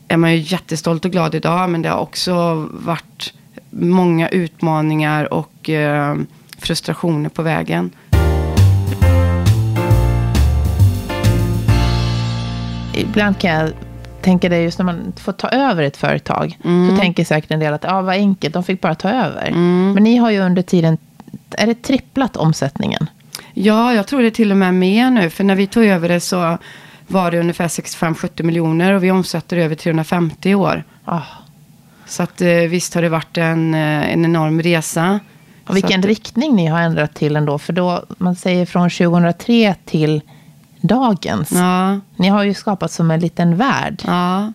är 0.08 0.16
man 0.16 0.32
ju 0.32 0.38
jättestolt 0.38 1.04
och 1.04 1.12
glad 1.12 1.34
idag. 1.34 1.70
Men 1.70 1.82
det 1.82 1.88
har 1.88 1.98
också 1.98 2.66
varit 2.70 3.34
många 3.70 4.28
utmaningar 4.28 5.32
och 5.32 5.70
eh, 5.70 6.16
frustrationer 6.58 7.28
på 7.28 7.42
vägen. 7.42 7.90
Ibland 12.94 13.38
kan 13.38 13.50
jag 13.50 13.72
tänker 14.20 14.50
det 14.50 14.62
just 14.62 14.78
när 14.78 14.86
man 14.86 15.12
får 15.16 15.32
ta 15.32 15.48
över 15.48 15.82
ett 15.82 15.96
företag. 15.96 16.58
Så 16.62 16.96
tänker 17.00 17.24
säkert 17.24 17.50
en 17.50 17.60
del 17.60 17.74
att 17.74 17.84
ja, 17.84 18.02
vad 18.02 18.14
enkelt, 18.14 18.54
de 18.54 18.64
fick 18.64 18.80
bara 18.80 18.94
ta 18.94 19.10
över. 19.10 19.50
Men 19.94 20.02
ni 20.02 20.16
har 20.16 20.30
ju 20.30 20.40
under 20.40 20.62
tiden, 20.62 20.98
är 21.50 21.66
det 21.66 21.82
tripplat 21.82 22.36
omsättningen? 22.36 23.06
Ja, 23.54 23.94
jag 23.94 24.06
tror 24.06 24.20
det 24.20 24.28
är 24.28 24.30
till 24.30 24.50
och 24.50 24.56
med 24.56 24.74
mer 24.74 25.10
nu. 25.10 25.30
För 25.30 25.44
när 25.44 25.54
vi 25.54 25.66
tog 25.66 25.84
över 25.84 26.08
det 26.08 26.20
så 26.20 26.58
var 27.06 27.30
det 27.30 27.40
ungefär 27.40 27.68
65-70 27.68 28.42
miljoner 28.42 28.92
och 28.92 29.04
vi 29.04 29.10
omsätter 29.10 29.56
över 29.56 29.74
350 29.74 30.50
i 30.50 30.54
år. 30.54 30.84
Ah. 31.04 31.20
Så 32.06 32.22
att 32.22 32.40
eh, 32.40 32.48
visst 32.48 32.94
har 32.94 33.02
det 33.02 33.08
varit 33.08 33.38
en, 33.38 33.74
eh, 33.74 34.12
en 34.12 34.24
enorm 34.24 34.62
resa. 34.62 35.20
Och 35.66 35.76
vilken 35.76 36.00
att, 36.00 36.06
riktning 36.06 36.56
ni 36.56 36.66
har 36.66 36.80
ändrat 36.80 37.14
till 37.14 37.36
ändå. 37.36 37.58
För 37.58 37.72
då, 37.72 38.04
man 38.18 38.36
säger 38.36 38.66
från 38.66 38.90
2003 38.90 39.74
till 39.84 40.20
dagens. 40.80 41.52
Ja, 41.52 42.00
Ni 42.16 42.28
har 42.28 42.44
ju 42.44 42.54
skapat 42.54 42.90
som 42.92 43.10
en 43.10 43.20
liten 43.20 43.56
värld. 43.56 44.02
ja. 44.06 44.52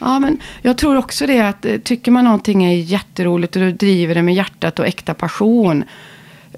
Ja, 0.00 0.18
men 0.18 0.38
jag 0.62 0.78
tror 0.78 0.96
också 0.96 1.26
det 1.26 1.40
att 1.40 1.64
eh, 1.64 1.76
tycker 1.78 2.10
man 2.10 2.24
någonting 2.24 2.64
är 2.64 2.74
jätteroligt 2.74 3.56
och 3.56 3.62
du 3.62 3.72
driver 3.72 4.14
det 4.14 4.22
med 4.22 4.34
hjärtat 4.34 4.78
och 4.78 4.86
äkta 4.86 5.14
passion. 5.14 5.84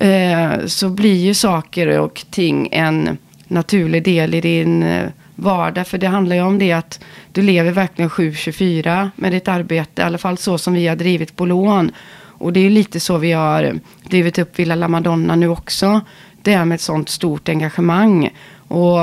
Eh, 0.01 0.67
så 0.67 0.89
blir 0.89 1.25
ju 1.25 1.35
saker 1.35 1.99
och 2.01 2.25
ting 2.31 2.69
en 2.73 3.19
naturlig 3.49 4.05
del 4.05 4.35
i 4.35 4.41
din 4.41 4.83
eh, 4.83 5.09
vardag. 5.35 5.87
För 5.87 5.99
det 5.99 6.07
handlar 6.07 6.37
ju 6.37 6.43
om 6.43 6.59
det 6.59 6.73
att 6.73 7.01
du 7.33 7.43
lever 7.43 7.71
verkligen 7.71 8.11
7-24 8.11 9.11
med 9.17 9.33
ditt 9.33 9.49
arbete. 9.49 10.03
I 10.03 10.05
alla 10.05 10.19
fall 10.19 10.39
så 10.39 10.59
som 10.59 10.73
vi 10.73 10.87
har 10.87 10.97
drivit 10.97 11.37
på 11.37 11.47
lån. 11.47 11.93
Och 12.17 12.53
det 12.53 12.61
är 12.61 12.65
ju 12.65 12.71
lite 12.71 13.01
så 13.01 13.19
vi 13.19 13.33
har 13.33 13.79
drivit 14.09 14.39
upp 14.39 14.59
Villa 14.59 14.75
La 14.75 14.89
Madonna 14.89 15.37
nu 15.37 15.49
också. 15.49 16.01
Det 16.43 16.53
är 16.53 16.65
med 16.65 16.75
ett 16.75 16.81
sånt 16.81 17.09
stort 17.09 17.49
engagemang. 17.49 18.31
Och 18.69 18.99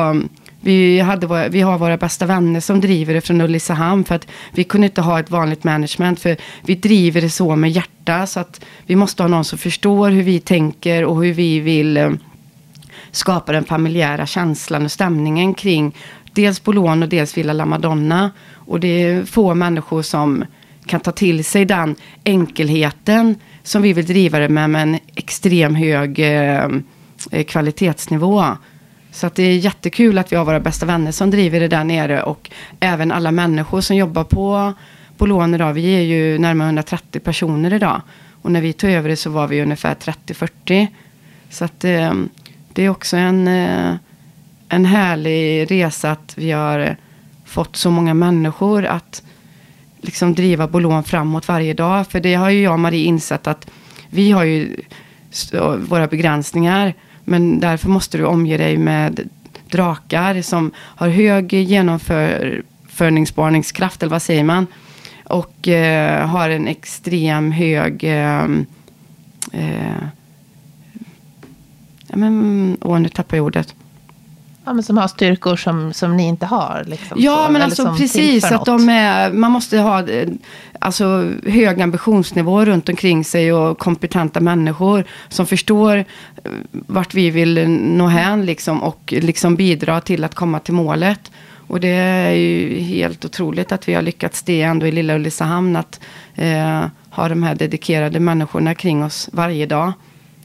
vi, 0.61 0.99
hade, 0.99 1.27
våra- 1.27 1.47
vi 1.47 1.61
har 1.61 1.77
våra 1.77 1.97
bästa 1.97 2.25
vänner 2.25 2.59
som 2.59 2.81
driver 2.81 3.13
det 3.13 3.21
från 3.21 3.41
Ulricehamn. 3.41 4.03
För 4.03 4.15
att 4.15 4.27
vi 4.51 4.63
kunde 4.63 4.87
inte 4.87 5.01
ha 5.01 5.19
ett 5.19 5.31
vanligt 5.31 5.63
management. 5.63 6.19
För 6.19 6.37
vi 6.61 6.75
driver 6.75 7.21
det 7.21 7.29
så 7.29 7.55
med 7.55 7.71
hjärta. 7.71 8.27
Så 8.27 8.39
att 8.39 8.65
vi 8.85 8.95
måste 8.95 9.23
ha 9.23 9.27
någon 9.27 9.45
som 9.45 9.57
förstår 9.57 10.09
hur 10.09 10.23
vi 10.23 10.39
tänker 10.39 11.05
och 11.05 11.23
hur 11.23 11.33
vi 11.33 11.59
vill 11.59 11.97
eh, 11.97 12.11
skapa 13.11 13.51
den 13.51 13.63
familjära 13.63 14.25
känslan 14.25 14.85
och 14.85 14.91
stämningen 14.91 15.53
kring 15.53 15.95
dels 16.33 16.63
Bolon 16.63 17.03
och 17.03 17.09
dels 17.09 17.37
Villa 17.37 17.53
La 17.53 17.65
Madonna. 17.65 18.31
Och 18.53 18.79
det 18.79 18.87
är 18.87 19.25
få 19.25 19.53
människor 19.53 20.01
som 20.01 20.45
kan 20.85 20.99
ta 20.99 21.11
till 21.11 21.45
sig 21.45 21.65
den 21.65 21.95
enkelheten 22.23 23.35
som 23.63 23.81
vi 23.81 23.93
vill 23.93 24.05
driva 24.05 24.39
det 24.39 24.49
med, 24.49 24.69
med 24.69 24.81
en 24.81 24.99
extrem 25.15 25.75
hög 25.75 26.19
eh, 26.19 26.67
eh 27.31 27.43
kvalitetsnivå. 27.43 28.57
Så 29.17 29.27
att 29.27 29.35
det 29.35 29.43
är 29.43 29.57
jättekul 29.57 30.17
att 30.17 30.31
vi 30.31 30.35
har 30.35 30.45
våra 30.45 30.59
bästa 30.59 30.85
vänner 30.85 31.11
som 31.11 31.31
driver 31.31 31.59
det 31.59 31.67
där 31.67 31.83
nere 31.83 32.23
och 32.23 32.49
även 32.79 33.11
alla 33.11 33.31
människor 33.31 33.81
som 33.81 33.95
jobbar 33.95 34.23
på 34.23 34.73
Bolån 35.17 35.53
idag. 35.53 35.73
Vi 35.73 35.95
är 35.95 36.01
ju 36.01 36.37
närmare 36.37 36.67
130 36.67 37.19
personer 37.19 37.73
idag. 37.73 38.01
Och 38.41 38.51
när 38.51 38.61
vi 38.61 38.73
tog 38.73 38.89
över 38.89 39.09
det 39.09 39.15
så 39.15 39.29
var 39.29 39.47
vi 39.47 39.61
ungefär 39.61 39.95
30-40. 39.95 40.87
Så 41.49 41.65
att 41.65 41.83
eh, 41.83 42.13
det 42.73 42.83
är 42.83 42.89
också 42.89 43.17
en, 43.17 43.47
eh, 43.47 43.95
en 44.69 44.85
härlig 44.85 45.71
resa 45.71 46.11
att 46.11 46.33
vi 46.37 46.51
har 46.51 46.95
fått 47.45 47.75
så 47.75 47.91
många 47.91 48.13
människor 48.13 48.85
att 48.85 49.23
liksom 50.01 50.33
driva 50.33 50.67
Bolån 50.67 51.03
framåt 51.03 51.47
varje 51.47 51.73
dag. 51.73 52.07
För 52.07 52.19
det 52.19 52.35
har 52.35 52.49
ju 52.49 52.61
jag 52.61 52.73
och 52.73 52.79
Marie 52.79 53.05
insett 53.05 53.47
att 53.47 53.69
vi 54.09 54.31
har 54.31 54.43
ju 54.43 54.75
våra 55.77 56.07
begränsningar. 56.07 56.93
Men 57.29 57.59
därför 57.59 57.89
måste 57.89 58.17
du 58.17 58.25
omge 58.25 58.57
dig 58.57 58.77
med 58.77 59.29
drakar 59.69 60.41
som 60.41 60.71
har 60.75 61.09
hög 61.09 61.53
genomförningsbarningskraft, 61.53 64.03
eller 64.03 64.11
vad 64.11 64.21
säger 64.21 64.43
man? 64.43 64.67
Och 65.23 65.67
eh, 65.67 66.27
har 66.27 66.49
en 66.49 66.67
extrem 66.67 67.51
hög... 67.51 68.03
Eh, 68.03 68.43
eh, 69.51 70.03
ja, 72.07 72.17
men, 72.17 72.77
åh, 72.81 72.99
nu 72.99 73.09
tappar 73.09 73.37
jag 73.37 73.45
ordet. 73.45 73.75
Ja, 74.67 74.73
men 74.73 74.83
som 74.83 74.97
har 74.97 75.07
styrkor 75.07 75.55
som, 75.55 75.93
som 75.93 76.17
ni 76.17 76.27
inte 76.27 76.45
har. 76.45 76.83
Liksom, 76.87 77.17
Ja, 77.21 77.45
så, 77.45 77.51
men 77.51 77.61
alltså 77.61 77.95
precis. 77.97 78.43
Att 78.43 78.65
de 78.65 78.89
är, 78.89 79.31
man 79.31 79.51
måste 79.51 79.79
ha 79.79 80.09
eh, 80.09 80.29
alltså, 80.79 81.31
hög 81.45 81.81
ambitionsnivå 81.81 82.65
runt 82.65 82.89
omkring 82.89 83.23
sig 83.23 83.53
och 83.53 83.79
kompetenta 83.79 84.39
människor 84.39 85.05
som 85.29 85.45
förstår 85.45 85.97
eh, 85.97 86.51
vart 86.71 87.13
vi 87.13 87.29
vill 87.29 87.69
nå 87.69 88.07
hän 88.07 88.45
liksom, 88.45 88.83
och 88.83 89.13
liksom 89.17 89.55
bidra 89.55 90.01
till 90.01 90.23
att 90.23 90.35
komma 90.35 90.59
till 90.59 90.73
målet. 90.73 91.31
Och 91.67 91.79
det 91.79 91.87
är 91.87 92.31
ju 92.31 92.79
helt 92.79 93.25
otroligt 93.25 93.71
att 93.71 93.87
vi 93.87 93.93
har 93.93 94.01
lyckats 94.01 94.43
det 94.43 94.61
ändå 94.61 94.87
i 94.87 94.91
lilla 94.91 95.15
Ulricehamn. 95.15 95.75
Att 95.75 95.99
eh, 96.35 96.85
ha 97.09 97.29
de 97.29 97.43
här 97.43 97.55
dedikerade 97.55 98.19
människorna 98.19 98.75
kring 98.75 99.03
oss 99.03 99.29
varje 99.33 99.65
dag. 99.65 99.93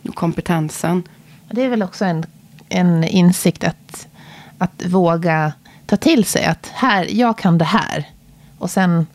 Och 0.09 0.15
kompetensen. 0.15 1.03
Det 1.51 1.63
är 1.63 1.69
väl 1.69 1.83
också 1.83 2.05
en, 2.05 2.27
en 2.69 3.05
insikt 3.05 3.65
att, 3.65 4.09
att 4.63 4.83
våga 4.87 5.53
ta 5.87 5.97
till 5.97 6.25
sig 6.25 6.45
att 6.45 6.71
här, 6.75 7.07
jag 7.11 7.39
kan 7.39 7.59
det 7.59 7.65
här. 7.65 8.05
Och 8.59 8.71
sen 8.71 9.07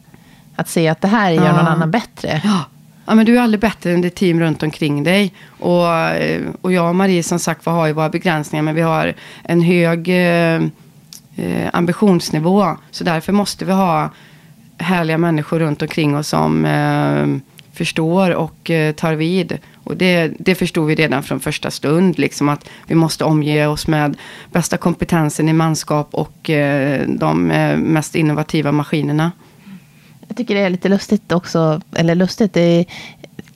att 0.55 0.69
se 0.69 0.87
att 0.87 1.01
det 1.01 1.07
här 1.07 1.31
gör 1.31 1.41
någon 1.41 1.65
Ja. 1.65 1.71
annan 1.71 1.91
bättre. 1.91 2.41
Ja. 2.43 2.65
ja, 3.05 3.15
men 3.15 3.25
du 3.25 3.37
är 3.37 3.41
aldrig 3.41 3.59
bättre 3.61 3.91
än 3.93 4.01
det 4.01 4.09
team 4.09 4.39
runt 4.39 4.63
omkring 4.63 5.03
dig. 5.03 5.33
Och, 5.59 5.87
eh, 5.93 6.41
och 6.61 6.71
jag 6.71 6.89
och 6.89 6.95
Marie 6.95 7.23
som 7.23 7.39
sagt 7.39 7.65
har 7.65 7.87
ju 7.87 7.93
våra 7.93 8.09
begränsningar. 8.09 8.63
Men 8.63 8.75
vi 8.75 8.81
har 8.81 9.13
en 9.43 9.61
hög 9.61 10.09
eh, 10.09 10.61
eh, 11.35 11.69
ambitionsnivå. 11.73 12.77
Så 12.91 13.03
därför 13.03 13.33
måste 13.33 13.65
vi 13.65 13.71
ha 13.71 14.09
härliga 14.77 15.17
människor 15.17 15.59
runt 15.59 15.81
omkring 15.81 16.15
oss 16.17 16.27
som 16.27 16.65
eh, 16.65 17.25
förstår 17.73 18.31
och 18.31 18.69
eh, 18.69 18.93
tar 18.93 19.13
vid. 19.13 19.57
Och 19.87 19.97
det, 19.97 20.33
det 20.39 20.55
förstod 20.55 20.87
vi 20.87 20.95
redan 20.95 21.23
från 21.23 21.39
första 21.39 21.71
stund. 21.71 22.19
Liksom 22.19 22.49
att 22.49 22.69
vi 22.87 22.95
måste 22.95 23.23
omge 23.23 23.67
oss 23.67 23.87
med 23.87 24.17
bästa 24.51 24.77
kompetensen 24.77 25.49
i 25.49 25.53
manskap 25.53 26.07
och 26.11 26.49
eh, 26.49 27.07
de 27.07 27.51
eh, 27.51 27.77
mest 27.77 28.15
innovativa 28.15 28.71
maskinerna. 28.71 29.31
Jag 30.27 30.37
tycker 30.37 30.55
det 30.55 30.61
är 30.61 30.69
lite 30.69 30.89
lustigt 30.89 31.31
också, 31.31 31.81
eller 31.95 32.15
lustigt, 32.15 32.53
det 32.53 32.61
är 32.61 32.85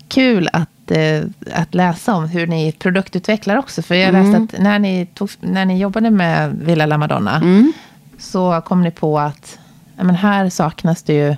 kul 0.08 0.50
att, 0.54 0.92
eh, 0.92 1.22
att 1.54 1.74
läsa 1.76 2.14
om 2.16 2.28
hur 2.30 2.48
ni 2.48 2.72
produktutvecklar 2.72 3.56
också. 3.58 3.82
För 3.82 3.96
jag 3.96 4.14
läste 4.14 4.38
att 4.38 4.62
när 4.64 4.80
ni, 4.80 5.06
tog, 5.06 5.30
när 5.42 5.66
ni 5.66 5.80
jobbade 5.80 6.10
med 6.10 6.60
Villa 6.62 6.86
La 6.86 6.98
Madonna 6.98 7.36
Mm. 7.36 7.74
så 8.18 8.62
kom 8.66 8.84
ni 8.84 8.92
på 8.92 9.20
att 9.20 9.60
men 9.96 10.16
här 10.16 10.50
saknas 10.50 11.04
det 11.04 11.14
ju, 11.14 11.36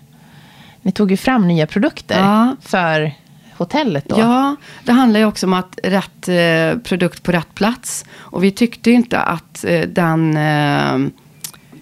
ni 0.81 0.91
tog 0.91 1.11
ju 1.11 1.17
fram 1.17 1.47
nya 1.47 1.67
produkter 1.67 2.19
Ja. 2.19 2.55
för 2.61 3.11
hotellet 3.57 4.09
då. 4.09 4.19
Ja, 4.19 4.55
det 4.83 4.91
handlar 4.91 5.19
ju 5.19 5.25
också 5.25 5.45
om 5.45 5.53
att 5.53 5.79
rätt 5.83 6.27
eh, 6.27 6.79
produkt 6.83 7.23
på 7.23 7.31
rätt 7.31 7.55
plats. 7.55 8.05
Och 8.15 8.43
vi 8.43 8.51
tyckte 8.51 8.89
ju 8.89 8.95
inte 8.95 9.19
att 9.19 9.65
eh, 9.65 9.81
den, 9.81 10.37
eh, 10.37 10.93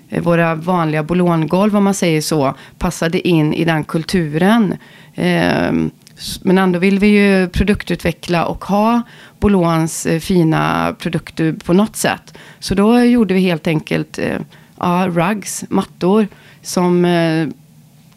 eh 0.09 0.21
våra 0.21 0.55
vanliga 0.55 1.03
bolongolv, 1.03 1.77
om 1.77 1.83
man 1.83 1.93
säger 1.93 2.21
så, 2.21 2.55
passade 2.77 3.27
in 3.27 3.53
i 3.53 3.65
den 3.65 3.83
kulturen. 3.83 4.77
Eh, 5.15 5.71
men 6.41 6.57
ändå 6.57 6.79
vill 6.79 6.99
vi 6.99 7.07
ju 7.07 7.49
produktutveckla 7.49 8.45
och 8.45 8.65
ha 8.65 9.01
Bolons 9.39 10.05
eh, 10.05 10.19
fina 10.19 10.95
produkter 10.99 11.53
på 11.65 11.73
något 11.73 11.95
sätt. 11.95 12.37
Så 12.59 12.75
då 12.75 12.99
gjorde 12.99 13.33
vi 13.33 13.39
helt 13.39 13.67
enkelt 13.67 14.19
eh, 14.19 14.39
ja, 14.79 15.07
rugs, 15.09 15.65
mattor, 15.69 16.27
som 16.61 17.05
eh, 17.05 17.47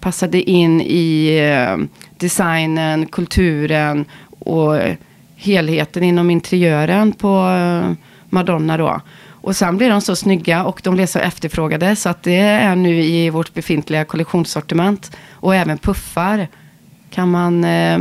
passade 0.04 0.50
in 0.50 0.80
i 0.80 1.36
eh, 1.38 1.76
designen, 2.18 3.06
kulturen 3.06 4.04
och 4.38 4.76
helheten 5.36 6.02
inom 6.02 6.30
interiören 6.30 7.12
på 7.12 7.28
eh, 7.28 7.92
Madonna 8.28 8.76
då. 8.76 9.00
Och 9.26 9.56
sen 9.56 9.76
blev 9.76 9.90
de 9.90 10.00
så 10.00 10.16
snygga 10.16 10.64
och 10.64 10.80
de 10.84 10.94
blev 10.94 11.06
så 11.06 11.18
efterfrågade 11.18 11.96
så 11.96 12.08
att 12.08 12.22
det 12.22 12.36
är 12.36 12.76
nu 12.76 13.02
i 13.02 13.30
vårt 13.30 13.54
befintliga 13.54 14.04
kollektionssortiment. 14.04 15.16
Och 15.30 15.54
även 15.54 15.78
puffar 15.78 16.48
kan 17.10 17.30
man 17.30 17.64
eh, 17.64 17.98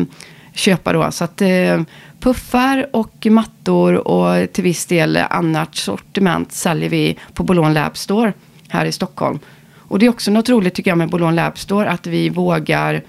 köpa 0.53 0.93
då. 0.93 1.11
Så 1.11 1.23
att 1.23 1.41
eh, 1.41 1.81
puffar 2.19 2.87
och 2.93 3.27
mattor 3.29 4.07
och 4.07 4.53
till 4.53 4.63
viss 4.63 4.85
del 4.85 5.17
annat 5.17 5.75
sortiment 5.75 6.51
säljer 6.51 6.89
vi 6.89 7.17
på 7.33 7.43
Bolon 7.43 7.73
Lab 7.73 7.97
Store 7.97 8.33
här 8.67 8.85
i 8.85 8.91
Stockholm. 8.91 9.39
Och 9.87 9.99
det 9.99 10.05
är 10.05 10.09
också 10.09 10.31
något 10.31 10.49
roligt 10.49 10.73
tycker 10.73 10.91
jag 10.91 10.97
med 10.97 11.09
Bolon 11.09 11.35
Lab 11.35 11.57
Store 11.57 11.89
att 11.89 12.07
vi 12.07 12.29
vågar 12.29 13.03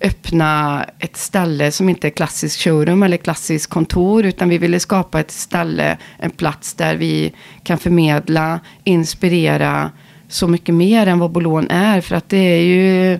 öppna 0.00 0.84
ett 0.98 1.16
ställe 1.16 1.72
som 1.72 1.88
inte 1.88 2.08
är 2.08 2.10
klassisk 2.10 2.60
showroom 2.60 3.02
eller 3.02 3.16
klassiskt 3.16 3.70
kontor. 3.70 4.26
Utan 4.26 4.48
vi 4.48 4.58
ville 4.58 4.80
skapa 4.80 5.20
ett 5.20 5.30
ställe, 5.30 5.98
en 6.18 6.30
plats 6.30 6.74
där 6.74 6.96
vi 6.96 7.32
kan 7.62 7.78
förmedla, 7.78 8.60
inspirera 8.84 9.90
så 10.28 10.48
mycket 10.48 10.74
mer 10.74 11.06
än 11.06 11.18
vad 11.18 11.30
Bolon 11.30 11.70
är. 11.70 12.00
För 12.00 12.16
att 12.16 12.28
det 12.28 12.36
är 12.36 12.62
ju 12.62 13.18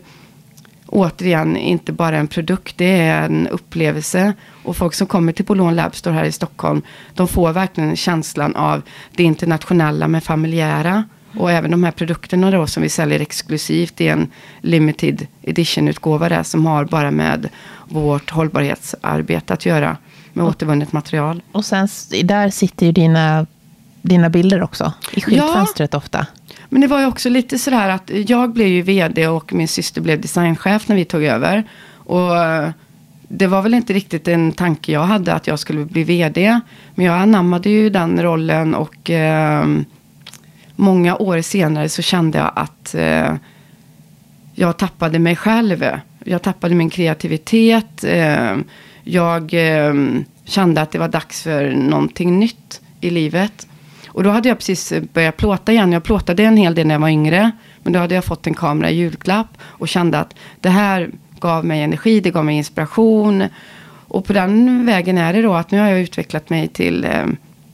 återigen 0.86 1.56
inte 1.56 1.92
bara 1.92 2.16
en 2.16 2.28
produkt, 2.28 2.78
det 2.78 3.00
är 3.00 3.22
en 3.22 3.48
upplevelse. 3.48 4.32
Och 4.62 4.76
folk 4.76 4.94
som 4.94 5.06
kommer 5.06 5.32
till 5.32 5.44
Bolon 5.44 5.76
Lab 5.76 5.96
Store 5.96 6.14
här 6.14 6.24
i 6.24 6.32
Stockholm, 6.32 6.82
de 7.14 7.28
får 7.28 7.52
verkligen 7.52 7.96
känslan 7.96 8.56
av 8.56 8.82
det 9.16 9.22
internationella 9.22 10.08
med 10.08 10.24
familjära. 10.24 11.04
Och 11.36 11.52
även 11.52 11.70
de 11.70 11.84
här 11.84 11.90
produkterna 11.90 12.50
då 12.50 12.66
som 12.66 12.82
vi 12.82 12.88
säljer 12.88 13.20
exklusivt 13.20 14.00
i 14.00 14.08
en 14.08 14.30
limited 14.60 15.26
edition-utgåva 15.42 16.28
där 16.28 16.42
som 16.42 16.66
har 16.66 16.84
bara 16.84 17.10
med 17.10 17.48
vårt 17.88 18.30
hållbarhetsarbete 18.30 19.54
att 19.54 19.66
göra. 19.66 19.96
Med 20.32 20.44
och, 20.44 20.50
återvunnet 20.50 20.92
material. 20.92 21.42
Och 21.52 21.64
sen 21.64 21.88
där 22.24 22.50
sitter 22.50 22.86
ju 22.86 22.92
dina, 22.92 23.46
dina 24.02 24.30
bilder 24.30 24.62
också. 24.62 24.92
I 25.12 25.20
skyltfönstret 25.20 25.92
ja, 25.92 25.98
ofta. 25.98 26.26
Men 26.68 26.80
det 26.80 26.86
var 26.86 27.00
ju 27.00 27.06
också 27.06 27.28
lite 27.28 27.58
sådär 27.58 27.88
att 27.88 28.10
jag 28.10 28.52
blev 28.52 28.68
ju 28.68 28.82
vd 28.82 29.28
och 29.28 29.52
min 29.52 29.68
syster 29.68 30.00
blev 30.00 30.20
designchef 30.20 30.88
när 30.88 30.96
vi 30.96 31.04
tog 31.04 31.24
över. 31.24 31.64
Och 31.92 32.30
det 33.28 33.46
var 33.46 33.62
väl 33.62 33.74
inte 33.74 33.92
riktigt 33.92 34.28
en 34.28 34.52
tanke 34.52 34.92
jag 34.92 35.04
hade 35.04 35.34
att 35.34 35.46
jag 35.46 35.58
skulle 35.58 35.84
bli 35.84 36.04
vd. 36.04 36.60
Men 36.94 37.06
jag 37.06 37.18
anammade 37.18 37.70
ju 37.70 37.90
den 37.90 38.22
rollen 38.22 38.74
och 38.74 39.10
eh, 39.10 39.66
många 40.78 41.16
år 41.16 41.40
senare 41.40 41.88
så 41.88 42.02
kände 42.02 42.38
jag 42.38 42.52
att 42.56 42.94
eh, 42.94 43.34
jag 44.54 44.76
tappade 44.76 45.18
mig 45.18 45.36
själv. 45.36 45.84
Jag 46.24 46.42
tappade 46.42 46.74
min 46.74 46.90
kreativitet. 46.90 48.04
Eh, 48.04 48.56
jag 49.04 49.54
eh, 49.54 49.94
kände 50.44 50.80
att 50.80 50.90
det 50.90 50.98
var 50.98 51.08
dags 51.08 51.42
för 51.42 51.70
någonting 51.70 52.38
nytt 52.38 52.80
i 53.00 53.10
livet. 53.10 53.66
Och 54.08 54.22
då 54.22 54.30
hade 54.30 54.48
jag 54.48 54.58
precis 54.58 54.92
börjat 55.12 55.36
plåta 55.36 55.72
igen. 55.72 55.92
Jag 55.92 56.02
plåtade 56.02 56.42
en 56.42 56.56
hel 56.56 56.74
del 56.74 56.86
när 56.86 56.94
jag 56.94 57.00
var 57.00 57.08
yngre. 57.08 57.50
Men 57.82 57.92
då 57.92 57.98
hade 57.98 58.14
jag 58.14 58.24
fått 58.24 58.46
en 58.46 58.54
kamera 58.54 58.90
i 58.90 58.94
julklapp. 58.94 59.58
Och 59.60 59.88
kände 59.88 60.18
att 60.18 60.34
det 60.60 60.70
här 60.70 61.10
gav 61.40 61.64
mig 61.64 61.82
energi, 61.82 62.20
det 62.20 62.30
gav 62.30 62.44
mig 62.44 62.56
inspiration. 62.56 63.44
Och 64.08 64.24
på 64.24 64.32
den 64.32 64.86
vägen 64.86 65.18
är 65.18 65.32
det 65.32 65.42
då 65.42 65.54
att 65.54 65.70
nu 65.70 65.78
har 65.78 65.88
jag 65.88 66.00
utvecklat 66.00 66.50
mig 66.50 66.68
till 66.68 67.04
eh, 67.04 67.26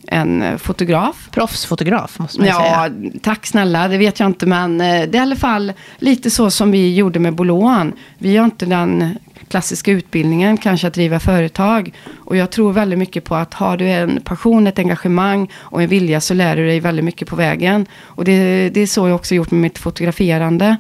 en 0.06 0.58
fotograf. 0.58 1.28
Proffsfotograf 1.30 2.18
måste 2.18 2.40
man 2.40 2.48
ja, 2.48 2.54
säga. 2.54 2.92
Ja, 3.02 3.10
tack 3.22 3.46
snälla. 3.46 3.88
Det 3.88 3.98
vet 3.98 4.20
jag 4.20 4.26
inte. 4.26 4.46
Men 4.46 4.80
eh, 4.80 4.86
det 4.86 4.92
är 4.92 5.14
i 5.14 5.18
alla 5.18 5.36
fall 5.36 5.72
lite 5.98 6.30
så 6.30 6.50
som 6.50 6.70
vi 6.70 6.94
gjorde 6.94 7.18
med 7.18 7.34
Bolån. 7.34 7.92
Vi 8.18 8.36
har 8.36 8.44
inte 8.44 8.66
den 8.66 9.18
klassiska 9.48 9.90
utbildningen, 9.90 10.56
kanske 10.56 10.86
att 10.86 10.94
driva 10.94 11.20
företag. 11.20 11.92
Och 12.14 12.36
jag 12.36 12.50
tror 12.50 12.72
väldigt 12.72 12.98
mycket 12.98 13.24
på 13.24 13.34
att 13.34 13.54
har 13.54 13.76
du 13.76 13.88
en 13.88 14.20
passion, 14.20 14.66
ett 14.66 14.78
engagemang 14.78 15.50
och 15.54 15.82
en 15.82 15.88
vilja 15.88 16.20
så 16.20 16.34
lär 16.34 16.56
du 16.56 16.66
dig 16.66 16.80
väldigt 16.80 17.04
mycket 17.04 17.28
på 17.28 17.36
vägen. 17.36 17.86
Och 18.02 18.24
det, 18.24 18.68
det 18.68 18.80
är 18.80 18.86
så 18.86 19.08
jag 19.08 19.14
också 19.14 19.34
gjort 19.34 19.50
med 19.50 19.60
mitt 19.60 19.78
fotograferande. 19.78 20.76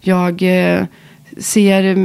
Jag 0.00 0.42
eh, 0.42 0.84
ser 1.38 1.96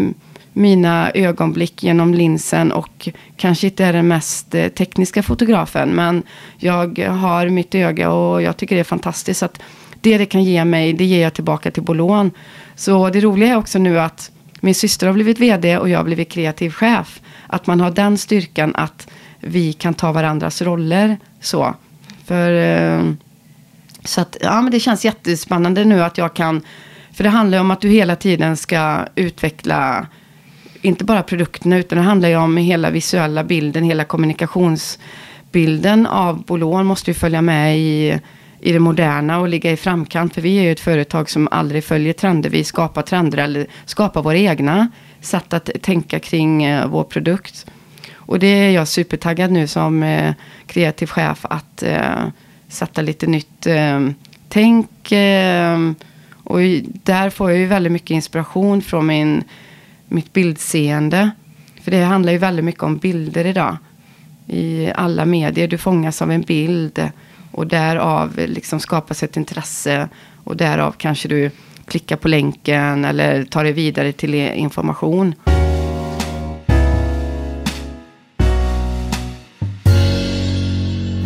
mina 0.60 1.12
ögonblick 1.14 1.84
genom 1.84 2.14
linsen 2.14 2.72
och 2.72 3.10
kanske 3.38 3.68
inte 3.68 3.86
är 3.86 3.94
den 3.94 4.08
mest 4.08 4.56
eh, 4.56 4.68
tekniska 4.68 5.24
fotografen. 5.24 5.90
Men 5.90 6.24
jag 6.58 7.00
har 7.00 7.50
mitt 7.50 7.76
öga 7.76 8.12
och 8.12 8.42
jag 8.42 8.58
tycker 8.58 8.76
det 8.76 8.80
är 8.80 8.84
fantastiskt. 8.84 9.44
att 9.44 9.62
det 10.02 10.18
det 10.18 10.26
kan 10.26 10.44
ge 10.44 10.66
mig, 10.66 10.94
det 10.94 11.06
ger 11.06 11.22
jag 11.22 11.34
tillbaka 11.34 11.72
till 11.72 11.84
Bolån. 11.84 12.32
Så 12.76 13.10
det 13.10 13.20
roliga 13.22 13.50
är 13.50 13.58
också 13.58 13.80
nu 13.80 14.00
att 14.00 14.32
min 14.60 14.76
syster 14.76 15.08
har 15.08 15.14
blivit 15.14 15.40
vd 15.40 15.78
och 15.78 15.90
jag 15.90 16.00
har 16.00 16.04
blivit 16.04 16.32
kreativ 16.32 16.70
chef. 16.70 17.22
Att 17.48 17.68
man 17.68 17.82
har 17.82 17.92
den 17.92 18.18
styrkan 18.18 18.76
att 18.76 19.08
vi 19.40 19.74
kan 19.74 19.94
ta 19.94 20.12
varandras 20.12 20.62
roller. 20.62 21.18
Så. 21.42 21.76
För, 22.26 22.52
eh, 22.52 23.04
så 24.04 24.22
att, 24.22 24.38
ja, 24.42 24.62
men 24.62 24.72
det 24.72 24.80
känns 24.80 25.06
jättespännande 25.06 25.86
nu 25.86 26.04
att 26.04 26.18
jag 26.18 26.34
kan. 26.34 26.62
För 27.14 27.24
det 27.24 27.30
handlar 27.30 27.60
om 27.60 27.72
att 27.72 27.82
du 27.82 27.90
hela 27.90 28.16
tiden 28.16 28.58
ska 28.58 29.06
utveckla. 29.16 30.08
Inte 30.82 31.04
bara 31.04 31.24
produkterna 31.24 31.78
utan 31.78 31.98
det 31.98 32.04
handlar 32.04 32.30
ju 32.30 32.36
om 32.36 32.58
hela 32.58 32.92
visuella 32.92 33.44
bilden. 33.44 33.84
Hela 33.84 34.04
kommunikationsbilden 34.04 36.06
av 36.06 36.44
Bolån 36.44 36.86
måste 36.86 37.12
ju 37.12 37.16
följa 37.16 37.42
med 37.42 37.80
i 37.80 38.20
i 38.62 38.72
det 38.72 38.80
moderna 38.80 39.40
och 39.40 39.48
ligga 39.48 39.72
i 39.72 39.78
framkant. 39.78 40.34
För 40.34 40.42
vi 40.42 40.58
är 40.58 40.64
ju 40.64 40.72
ett 40.72 40.80
företag 40.80 41.30
som 41.30 41.48
aldrig 41.52 41.84
följer 41.84 42.14
trender. 42.14 42.50
Vi 42.50 42.64
skapar 42.64 43.02
trender 43.02 43.38
eller 43.38 43.68
skapar 43.86 44.24
våra 44.24 44.38
egna 44.38 44.90
sätt 45.22 45.54
att 45.54 45.70
tänka 45.82 46.20
kring 46.20 46.64
eh, 46.64 46.88
vår 46.88 47.04
produkt. 47.04 47.66
Och 48.14 48.40
det 48.40 48.48
är 48.48 48.72
jag 48.72 48.88
supertaggad 48.88 49.52
nu 49.52 49.68
som 49.68 50.04
eh, 50.04 50.34
kreativ 50.68 51.08
chef 51.08 51.46
att 51.50 51.84
eh, 51.84 52.28
sätta 52.68 53.02
lite 53.02 53.28
nytt 53.28 53.68
eh, 53.68 54.10
tänk. 54.50 55.12
Eh, 55.12 55.80
och 56.44 56.60
där 57.04 57.30
får 57.30 57.52
jag 57.52 57.60
ju 57.60 57.66
väldigt 57.66 57.92
mycket 57.92 58.12
inspiration 58.12 58.82
från 58.82 59.06
min, 59.06 59.44
mitt 60.10 60.34
bildseende. 60.34 61.32
För 61.82 61.92
det 61.92 62.04
handlar 62.04 62.32
ju 62.32 62.38
väldigt 62.38 62.66
mycket 62.66 62.84
om 62.84 62.98
bilder 62.98 63.46
idag. 63.46 63.78
I 64.48 64.92
alla 64.96 65.26
medier. 65.26 65.68
Du 65.68 65.78
fångas 65.78 66.22
av 66.22 66.32
en 66.32 66.42
bild. 66.42 67.10
Och 67.52 67.68
därav 67.68 68.40
liksom 68.48 68.80
skapas 68.80 69.24
ett 69.24 69.38
intresse. 69.38 70.10
Och 70.44 70.58
därav 70.58 70.92
kanske 70.98 71.28
du 71.28 71.52
klickar 71.86 72.16
på 72.16 72.28
länken 72.28 73.06
eller 73.06 73.44
tar 73.44 73.64
dig 73.64 73.74
vidare 73.74 74.12
till 74.12 74.34
information. 74.34 75.36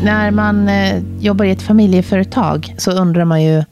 När 0.04 0.32
man 0.32 0.68
eh, 0.68 1.04
jobbar 1.20 1.46
i 1.46 1.52
ett 1.52 1.62
familjeföretag 1.62 2.76
så 2.78 2.92
undrar 2.92 3.26
man 3.26 3.44
ju 3.44 3.64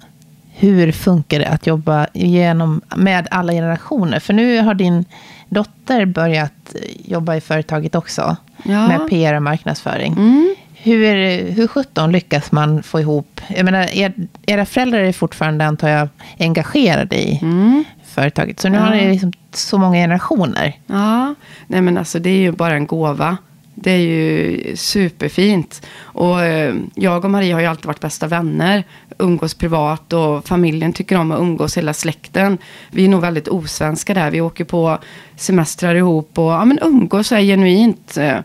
hur 0.62 0.91
funkar 0.91 1.39
det 1.39 1.47
att 1.47 1.67
jobba 1.67 2.08
genom, 2.13 2.82
med 2.95 3.28
alla 3.32 3.54
generationer? 3.54 4.19
För 4.19 4.34
nu 4.34 4.60
har 4.60 4.74
din 4.74 5.06
dotter 5.50 6.06
börjat 6.06 6.76
jobba 7.06 7.36
i 7.36 7.41
företaget 7.41 7.95
också. 7.95 8.36
Ja. 8.63 8.88
Med 8.88 9.10
PR 9.10 9.34
och 9.34 9.43
marknadsföring. 9.43 10.13
Mm. 10.13 10.56
Hur, 10.74 11.06
hur 11.52 11.67
sjutton 11.67 12.12
lyckas 12.12 12.52
man 12.52 12.84
få 12.84 13.00
ihop... 13.00 13.41
Jag 13.47 13.65
menar, 13.65 13.95
er, 13.95 14.13
era 14.45 14.65
föräldrar 14.65 15.00
är 15.00 15.13
fortfarande, 15.13 15.65
antar 15.65 15.89
jag, 15.89 16.08
engagerade 16.39 17.15
i 17.15 17.39
mm. 17.41 17.84
företaget. 18.06 18.60
Så 18.60 18.69
nu 18.69 18.78
ja. 18.78 18.84
har 18.84 18.95
ni 18.95 19.12
liksom 19.12 19.34
så 19.54 19.78
många 19.78 19.95
generationer. 19.95 20.74
Ja, 20.88 21.36
nej 21.67 21.82
men 21.82 21.97
alltså 21.97 22.19
det 22.19 22.30
är 22.30 22.41
ju 22.41 22.52
bara 22.52 22.74
en 22.74 22.88
gåva. 22.88 23.38
Det 23.75 23.91
är 23.91 23.97
ju 23.97 24.75
superfint. 24.75 25.88
Och 26.01 26.43
eh, 26.43 26.75
jag 26.95 27.25
och 27.25 27.31
Marie 27.31 27.53
har 27.53 27.62
ju 27.62 27.67
alltid 27.67 27.86
varit 27.86 27.99
bästa 27.99 28.27
vänner. 28.27 28.84
Umgås 29.17 29.53
privat 29.53 30.13
och 30.13 30.47
familjen 30.47 30.93
tycker 30.93 31.17
om 31.17 31.31
att 31.31 31.39
umgås, 31.39 31.77
hela 31.77 31.93
släkten. 31.93 32.57
Vi 32.91 33.05
är 33.05 33.10
nog 33.10 33.21
väldigt 33.21 33.47
osvenska 33.47 34.13
där. 34.13 34.31
Vi 34.31 34.41
åker 34.41 34.63
på 34.63 34.97
semestrar 35.36 35.95
ihop 35.95 36.39
och 36.39 36.51
ja, 36.51 36.65
men 36.65 36.79
umgås 36.81 37.31
är 37.31 37.41
genuint. 37.41 38.17
Eh, 38.17 38.38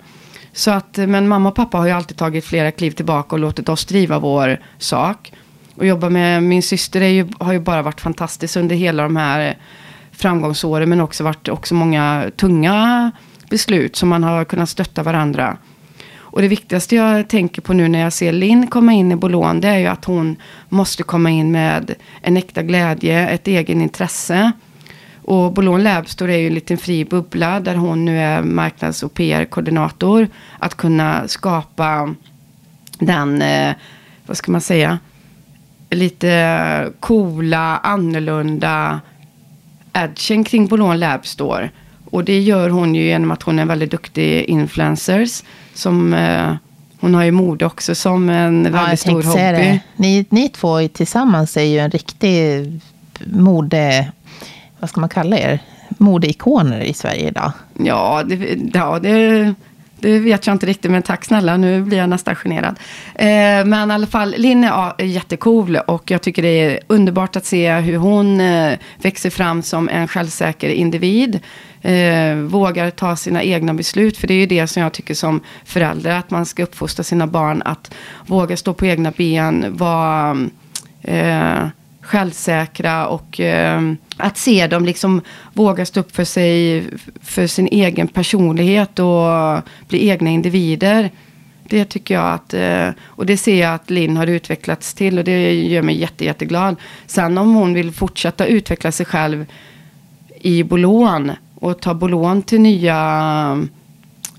så 0.53 0.71
att, 0.71 0.99
eh, 0.99 1.07
men 1.07 1.29
mamma 1.29 1.49
och 1.49 1.55
pappa 1.55 1.79
har 1.79 1.87
ju 1.87 1.93
alltid 1.93 2.17
tagit 2.17 2.45
flera 2.45 2.71
kliv 2.71 2.91
tillbaka 2.91 3.37
och 3.37 3.41
låtit 3.41 3.69
oss 3.69 3.85
driva 3.85 4.19
vår 4.19 4.61
sak. 4.79 5.33
Och 5.75 5.87
jobba 5.87 6.11
med 6.11 6.43
min 6.43 6.63
syster 6.63 7.01
är 7.01 7.09
ju, 7.09 7.29
har 7.39 7.53
ju 7.53 7.61
bara 7.61 7.83
varit 7.83 8.01
fantastiskt 8.01 8.57
under 8.57 8.77
hela 8.77 9.03
de 9.03 9.17
här 9.17 9.57
framgångsåren. 10.13 10.89
Men 10.89 11.01
också 11.01 11.25
varit 11.25 11.49
också 11.49 11.75
många 11.75 12.31
tunga 12.37 13.13
beslut 13.49 13.97
som 13.97 14.09
man 14.09 14.25
har 14.25 14.45
kunnat 14.45 14.69
stötta 14.69 15.03
varandra. 15.03 15.57
Och 16.37 16.43
det 16.43 16.49
viktigaste 16.49 16.97
jag 16.97 17.29
tänker 17.29 17.63
på 17.63 17.73
nu 17.73 17.89
när 17.89 17.99
jag 17.99 18.13
ser 18.13 18.33
Linn 18.33 18.67
komma 18.67 18.93
in 18.93 19.13
i 19.13 19.17
Bolån. 19.17 19.61
Det 19.61 19.69
är 19.69 19.79
ju 19.79 19.87
att 19.87 20.05
hon 20.05 20.37
måste 20.69 21.03
komma 21.03 21.31
in 21.31 21.51
med 21.51 21.95
en 22.21 22.37
äkta 22.37 22.63
glädje, 22.63 23.29
ett 23.29 23.49
egen 23.49 23.81
intresse. 23.81 24.53
Och 25.23 25.53
Bolon 25.53 25.83
Labstore 25.83 26.35
är 26.35 26.39
ju 26.39 26.47
en 26.47 26.55
liten 26.55 26.79
fri 26.79 27.05
bubbla 27.05 27.61
där 27.61 27.75
hon 27.75 28.05
nu 28.05 28.19
är 28.19 28.43
marknads 28.43 29.03
och 29.03 29.15
PR-koordinator. 29.15 30.29
Att 30.59 30.75
kunna 30.75 31.29
skapa 31.29 32.15
den, 32.99 33.43
eh, 33.43 33.75
vad 34.27 34.37
ska 34.37 34.53
man 34.53 34.61
säga, 34.61 34.99
lite 35.91 36.93
coola, 37.01 37.79
annorlunda 37.79 39.01
edgen 39.93 40.45
kring 40.45 40.67
Bolon 40.67 40.99
Labstore. 40.99 41.71
Och 42.11 42.25
det 42.25 42.41
gör 42.41 42.71
hon 42.71 42.95
ju 42.95 43.05
genom 43.05 43.31
att 43.31 43.43
hon 43.43 43.59
är 43.59 43.63
en 43.63 43.69
väldigt 43.69 43.91
duktig 43.91 44.45
influencers. 44.45 45.43
Som, 45.75 46.15
eh, 46.15 46.55
hon 47.01 47.15
har 47.15 47.25
ju 47.25 47.31
mode 47.31 47.67
också 47.67 47.95
som 47.95 48.29
en 48.29 48.65
ja, 48.65 48.71
väldigt 48.71 49.01
stor 49.01 49.23
hobby. 49.23 49.81
Ni, 49.97 50.27
ni 50.29 50.49
två 50.49 50.89
tillsammans 50.89 51.57
är 51.57 51.63
ju 51.63 51.79
en 51.79 51.91
riktig 51.91 52.65
mode 53.25 54.13
vad 54.81 54.91
ska 54.91 55.01
man 55.01 55.09
kalla 55.09 55.39
er, 55.39 55.59
modeikoner 55.89 56.81
i 56.81 56.95
Sverige 56.95 57.29
idag? 57.29 57.53
Ja, 57.79 58.23
det, 58.27 58.59
ja 58.75 58.99
det, 58.99 59.55
det 59.99 60.19
vet 60.19 60.47
jag 60.47 60.55
inte 60.55 60.67
riktigt, 60.67 60.91
men 60.91 61.03
tack 61.03 61.25
snälla, 61.25 61.57
nu 61.57 61.83
blir 61.83 61.99
jag 61.99 62.09
nästan 62.09 62.37
generad. 62.37 62.79
Eh, 63.15 63.65
men 63.65 63.91
i 63.91 63.95
alla 63.95 64.07
fall, 64.07 64.35
Linn 64.39 64.65
är 64.65 65.03
jättecool 65.05 65.77
och 65.77 66.11
jag 66.11 66.23
tycker 66.23 66.43
det 66.43 66.49
är 66.49 66.81
underbart 66.87 67.37
att 67.37 67.47
se 67.47 67.75
hur 67.75 67.97
hon 67.97 68.41
eh, 68.41 68.79
växer 68.99 69.31
fram 69.31 69.63
som 69.63 69.89
en 69.89 70.09
självsäker 70.09 70.69
individ. 70.69 71.41
Eh, 71.83 72.35
vågar 72.37 72.91
ta 72.91 73.17
sina 73.17 73.43
egna 73.43 73.75
beslut, 73.75 74.17
för 74.17 74.29
det 74.29 74.35
är 74.35 74.39
ju 74.39 74.47
det 74.47 74.67
som 74.67 74.83
jag 74.83 74.93
tycker 74.93 75.15
som 75.15 75.41
förälder, 75.65 76.19
att 76.19 76.31
man 76.31 76.47
ska 76.47 76.63
uppfostra 76.63 77.03
sina 77.05 77.27
barn 77.27 77.63
att 77.65 77.95
våga 78.27 78.57
stå 78.57 78.75
på 78.75 78.87
egna 78.87 79.11
ben, 79.11 79.77
vara 79.77 80.37
eh, 81.03 81.69
självsäkra 82.07 83.07
och 83.07 83.41
eh, 83.41 83.93
att 84.17 84.37
se 84.37 84.67
dem 84.67 84.85
liksom 84.85 85.21
våga 85.53 85.87
stå 85.87 86.01
upp 86.01 86.17
för 86.17 86.25
sig, 86.25 86.85
för 87.23 87.47
sin 87.47 87.69
egen 87.69 88.09
personlighet 88.09 88.99
och 88.99 89.63
bli 89.89 90.09
egna 90.09 90.31
individer. 90.31 91.11
Det 91.69 91.85
tycker 91.85 92.15
jag 92.15 92.33
att, 92.33 92.55
eh, 92.55 92.89
och 93.05 93.27
det 93.27 93.37
ser 93.37 93.61
jag 93.61 93.75
att 93.75 93.91
Linn 93.91 94.17
har 94.17 94.27
utvecklats 94.27 94.95
till 94.95 95.19
och 95.19 95.25
det 95.25 95.55
gör 95.55 95.83
mig 95.83 96.01
jätte, 96.01 96.25
jätteglad. 96.25 96.77
Sen 97.07 97.39
om 97.39 97.55
hon 97.55 97.75
vill 97.75 97.93
fortsätta 97.93 98.47
utveckla 98.47 98.93
sig 98.93 99.07
själv 99.07 99.47
i 100.41 100.63
Bolån 100.63 101.33
och 101.55 101.81
ta 101.81 101.95
Bolån 101.95 102.43
till 102.43 102.61
nya 102.61 103.69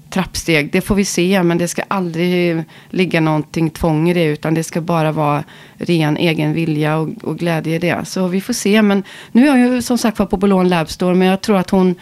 trappsteg, 0.09 0.71
det 0.71 0.81
får 0.81 0.95
vi 0.95 1.05
se. 1.05 1.43
Men 1.43 1.57
det 1.57 1.67
ska 1.67 1.83
aldrig 1.87 2.63
ligga 2.89 3.21
någonting 3.21 3.69
tvång 3.69 4.09
i 4.09 4.13
det. 4.13 4.23
Utan 4.23 4.53
det 4.53 4.63
ska 4.63 4.81
bara 4.81 5.11
vara 5.11 5.43
ren 5.77 6.17
egen 6.17 6.53
vilja 6.53 6.97
och, 6.97 7.09
och 7.23 7.37
glädje 7.37 7.75
i 7.75 7.79
det. 7.79 8.05
Så 8.05 8.27
vi 8.27 8.41
får 8.41 8.53
se. 8.53 8.81
Men 8.81 9.03
nu 9.31 9.47
är 9.47 9.57
jag 9.57 9.73
ju 9.73 9.81
som 9.81 9.97
sagt 9.97 10.19
var 10.19 10.25
på 10.25 10.37
Bolon 10.37 10.69
Labstore. 10.69 11.15
Men 11.15 11.27
jag 11.27 11.41
tror 11.41 11.57
att 11.57 11.69
hon, 11.69 11.95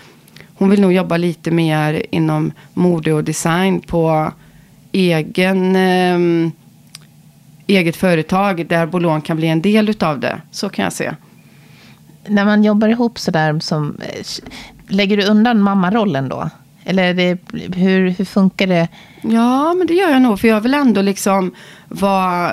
hon 0.55 0.69
vill 0.69 0.81
nog 0.81 0.93
jobba 0.93 1.17
lite 1.17 1.51
mer 1.51 2.05
inom 2.11 2.51
mode 2.73 3.13
och 3.13 3.23
design 3.23 3.81
på 3.81 4.31
egen, 4.91 5.75
eh, 5.75 6.51
eget 7.67 7.95
företag. 7.95 8.67
Där 8.67 8.85
Bolon 8.85 9.21
kan 9.21 9.37
bli 9.37 9.47
en 9.47 9.61
del 9.61 9.89
utav 9.89 10.19
det. 10.19 10.41
Så 10.51 10.69
kan 10.69 10.83
jag 10.83 10.93
se. 10.93 11.11
När 12.27 12.45
man 12.45 12.63
jobbar 12.63 12.87
ihop 12.87 13.19
sådär 13.19 13.59
som... 13.59 13.97
Eh, 14.01 14.25
lägger 14.87 15.17
du 15.17 15.25
undan 15.25 15.61
mammarollen 15.61 16.29
då? 16.29 16.49
Eller 16.85 17.13
det, 17.13 17.37
hur, 17.75 18.09
hur 18.09 18.25
funkar 18.25 18.67
det? 18.67 18.87
Ja, 19.21 19.73
men 19.73 19.87
det 19.87 19.93
gör 19.93 20.09
jag 20.09 20.21
nog. 20.21 20.39
För 20.39 20.47
jag 20.47 20.61
vill 20.61 20.73
ändå 20.73 21.01
liksom 21.01 21.55
vara... 21.87 22.51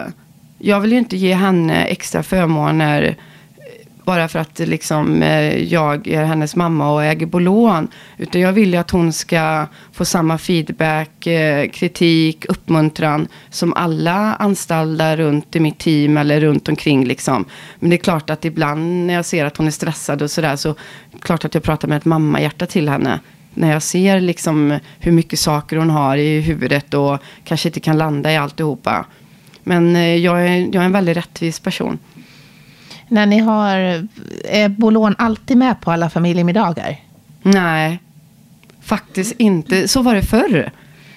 Jag 0.59 0.81
vill 0.81 0.93
ju 0.93 0.99
inte 0.99 1.17
ge 1.17 1.35
henne 1.35 1.85
extra 1.85 2.23
förmåner 2.23 3.03
eh, 3.03 3.15
bara 4.05 4.29
för 4.29 4.39
att 4.39 4.59
liksom, 4.59 5.23
eh, 5.23 5.63
jag 5.63 6.09
är 6.09 6.25
hennes 6.25 6.57
mamma 6.57 6.93
och 6.93 7.05
äger 7.05 7.27
bolån. 7.27 7.89
Utan 8.19 8.41
jag 8.41 8.53
vill 8.53 8.73
ju 8.73 8.77
att 8.77 8.91
hon 8.91 9.13
ska 9.13 9.67
få 9.93 10.05
samma 10.05 10.39
feedback, 10.39 11.27
eh, 11.27 11.69
kritik, 11.69 12.45
uppmuntran 12.49 13.29
som 13.51 13.75
alla 13.75 14.35
anställda 14.35 15.17
runt 15.17 15.57
i 15.57 15.61
mitt 15.61 15.79
team 15.79 16.17
eller 16.17 16.41
runt 16.41 16.69
omkring. 16.69 17.05
Liksom. 17.05 17.45
Men 17.79 17.91
det 17.91 17.97
är 17.97 18.05
klart 18.05 18.31
att 18.31 18.45
ibland 18.45 19.07
när 19.07 19.15
jag 19.15 19.25
ser 19.25 19.45
att 19.45 19.57
hon 19.57 19.67
är 19.67 19.71
stressad 19.71 20.23
och 20.23 20.31
sådär 20.31 20.57
så 20.57 20.75
klart 21.21 21.45
att 21.45 21.55
jag 21.55 21.63
pratar 21.63 21.89
med 21.89 21.97
ett 21.97 22.05
mammahjärta 22.05 22.67
till 22.67 22.89
henne 22.89 23.21
när 23.55 23.73
jag 23.73 23.83
ser 23.83 24.21
liksom 24.21 24.79
hur 24.99 25.13
mycket 25.13 25.39
saker 25.39 25.77
hon 25.77 25.91
har 25.91 26.17
i 26.17 26.41
huvudet 26.41 26.95
och 26.95 27.19
kanske 27.45 27.69
inte 27.69 27.81
kan 27.81 27.99
landa 27.99 28.33
i 28.33 28.37
alltihopa. 28.37 29.07
Men 29.63 29.97
eh, 29.97 30.17
jag 30.17 30.47
är, 30.47 30.59
jag 30.59 30.75
är 30.75 30.85
en 30.85 30.93
väldigt 30.93 31.17
rättvis 31.17 31.61
person. 31.61 31.99
När 33.09 33.27
ni 33.27 33.39
har, 33.39 33.77
är 34.45 34.69
Bolån 34.69 35.15
alltid 35.19 35.57
med 35.57 35.81
på 35.81 35.91
alla 35.93 36.11
familjemiddagar? 36.11 36.97
Nej, 37.43 37.99
faktiskt 38.83 39.35
inte. 39.39 39.89
Så 39.89 40.03
var 40.03 40.15
det 40.15 40.23
förr. 40.23 40.71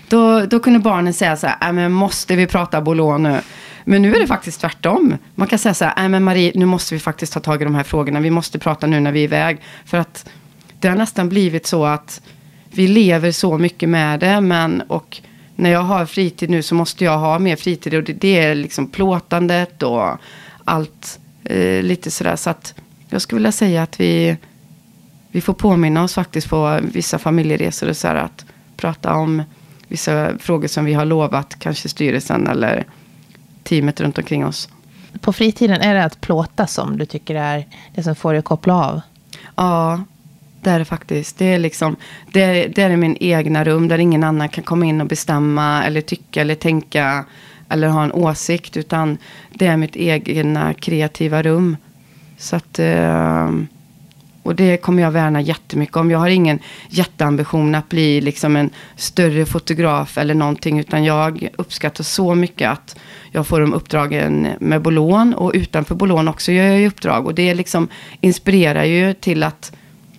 Då, 0.08 0.46
då 0.46 0.60
kunde 0.60 0.80
barnen 0.80 1.14
säga 1.14 1.38
så 1.38 1.48
här, 1.48 1.58
äh, 1.62 1.74
men 1.74 1.92
måste 1.92 2.36
vi 2.36 2.48
prata 2.48 2.82
Bolån 2.82 3.24
nu? 3.24 3.42
Men 3.84 4.02
nu 4.02 4.16
är 4.16 4.20
det 4.20 4.28
faktiskt 4.28 4.62
tvärtom. 4.62 5.18
Man 5.36 5.48
kan 5.48 5.60
säga 5.60 5.74
så 5.74 5.86
här, 5.86 6.04
äh, 6.04 6.10
men 6.10 6.24
Marie, 6.24 6.52
nu 6.56 6.66
måste 6.66 6.94
vi 6.94 7.00
faktiskt 7.00 7.34
ta 7.34 7.40
tag 7.40 7.62
i 7.62 7.64
de 7.64 7.76
här 7.76 7.84
frågorna. 7.84 8.20
Vi 8.20 8.30
måste 8.30 8.60
prata 8.60 8.88
nu 8.88 9.00
när 9.00 9.12
vi 9.12 9.20
är 9.20 9.24
iväg. 9.24 9.58
För 9.86 9.98
att 9.98 10.30
det 10.80 10.88
har 10.88 10.96
nästan 10.96 11.30
blivit 11.30 11.68
så 11.68 11.86
att 11.86 12.22
vi 12.72 12.88
lever 12.88 13.32
så 13.32 13.58
mycket 13.58 13.90
med 13.90 14.20
det. 14.20 14.42
Men, 14.42 14.82
och 14.82 15.22
när 15.56 15.70
jag 15.70 15.82
har 15.82 16.06
fritid 16.06 16.50
nu 16.50 16.62
så 16.62 16.76
måste 16.76 17.04
jag 17.04 17.18
ha 17.18 17.40
mer 17.40 17.56
fritid. 17.56 17.94
Och 17.94 18.04
det, 18.04 18.14
det 18.14 18.40
är 18.40 18.56
liksom 18.56 18.88
plåtandet 18.88 19.84
och 19.84 20.18
allt 20.64 21.20
eh, 21.44 21.84
lite 21.84 22.12
sådär. 22.12 22.36
Så 22.36 22.50
att 22.50 22.74
jag 23.10 23.22
skulle 23.22 23.38
vilja 23.38 23.52
säga 23.52 23.84
att 23.84 24.00
vi, 24.00 24.38
vi 25.32 25.42
får 25.42 25.54
påminna 25.54 26.04
oss 26.04 26.14
faktiskt 26.14 26.50
på 26.50 26.80
vissa 26.82 27.20
familjeresor 27.20 27.90
och 27.90 27.98
så 27.98 28.08
här 28.08 28.16
att 28.16 28.46
prata 28.78 29.14
om 29.14 29.44
vissa 29.88 30.38
frågor 30.40 30.68
som 30.68 30.86
vi 30.86 30.94
har 30.94 31.06
lovat, 31.06 31.60
kanske 31.60 31.90
styrelsen 31.90 32.48
eller 32.48 32.86
teamet 33.64 34.02
runt 34.02 34.18
omkring 34.18 34.46
oss. 34.46 34.70
På 35.22 35.34
fritiden, 35.34 35.82
är 35.82 35.94
det 35.94 36.04
att 36.04 36.22
plåta 36.22 36.68
som 36.68 36.98
du 36.98 37.06
tycker 37.06 37.36
är 37.36 37.68
det 37.96 38.04
som 38.04 38.16
får 38.16 38.32
dig 38.32 38.40
att 38.40 38.46
koppla 38.46 38.86
av? 38.86 39.02
Ja, 39.56 40.04
det 40.66 40.72
är 40.72 40.80
det 40.80 40.86
faktiskt. 40.86 41.38
Det 41.38 41.46
är, 41.46 41.60
liksom, 41.60 41.96
det, 42.32 42.68
det 42.68 42.82
är 42.82 42.98
min 42.98 43.18
egna 43.20 43.64
rum 43.64 43.88
där 43.88 43.98
ingen 43.98 44.24
annan 44.24 44.50
kan 44.50 44.64
komma 44.64 44.86
in 44.86 45.02
och 45.02 45.08
bestämma 45.08 45.84
eller 45.84 46.02
tycka 46.02 46.42
eller 46.42 46.56
tänka 46.56 47.26
eller 47.70 47.88
ha 47.88 48.04
en 48.04 48.12
åsikt. 48.12 48.78
Utan 48.78 49.18
det 49.54 49.68
är 49.68 49.78
mitt 49.78 49.96
egna 49.96 50.74
kreativa 50.74 51.44
rum. 51.44 51.78
Så 52.38 52.56
att, 52.56 52.80
eh, 52.80 53.50
och 54.44 54.56
det 54.56 54.78
kommer 54.78 55.04
jag 55.04 55.12
värna 55.12 55.42
jättemycket 55.42 55.96
om. 55.96 56.12
Jag 56.12 56.20
har 56.20 56.28
ingen 56.28 56.60
jätteambition 56.90 57.76
att 57.76 57.90
bli 57.90 58.22
liksom 58.22 58.56
en 58.56 58.70
större 58.96 59.46
fotograf 59.46 60.18
eller 60.18 60.34
någonting. 60.34 60.80
Utan 60.80 61.04
jag 61.04 61.50
uppskattar 61.58 62.04
så 62.04 62.36
mycket 62.36 62.70
att 62.70 62.96
jag 63.32 63.48
får 63.48 63.60
de 63.60 63.74
uppdragen 63.74 64.48
med 64.60 64.82
Bolån. 64.82 65.34
Och 65.34 65.52
utanför 65.56 65.96
Bolån 65.96 66.28
också 66.28 66.52
gör 66.52 66.66
jag 66.66 66.88
uppdrag. 66.88 67.26
Och 67.26 67.36
det 67.36 67.54
liksom 67.54 67.88
inspirerar 68.22 68.84
ju 68.84 69.14
till 69.14 69.44
att 69.44 69.72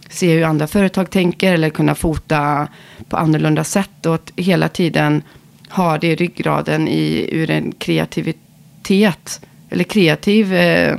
se 0.09 0.35
hur 0.35 0.45
andra 0.45 0.66
företag 0.66 1.11
tänker 1.11 1.53
eller 1.53 1.71
kunna 1.71 1.95
fota 1.95 2.69
på 3.09 3.16
annorlunda 3.16 3.64
sätt. 3.64 4.07
Och 4.07 4.14
att 4.14 4.33
hela 4.37 4.69
tiden 4.69 5.23
ha 5.69 5.99
det 5.99 6.07
i 6.07 6.16
ryggraden 6.16 6.88
i, 6.88 7.29
ur 7.33 7.51
en 7.51 7.73
kreativitet. 7.73 9.40
Eller 9.71 9.85
kreativ 9.85 10.55
eh, 10.55 10.97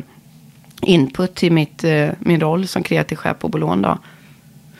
input 0.81 1.35
till 1.35 1.51
mitt, 1.51 1.83
eh, 1.83 2.09
min 2.19 2.39
roll 2.39 2.67
som 2.67 2.83
kreativ 2.83 3.15
chef 3.15 3.39
på 3.39 3.49
Bolån. 3.49 3.81
Då. 3.81 3.97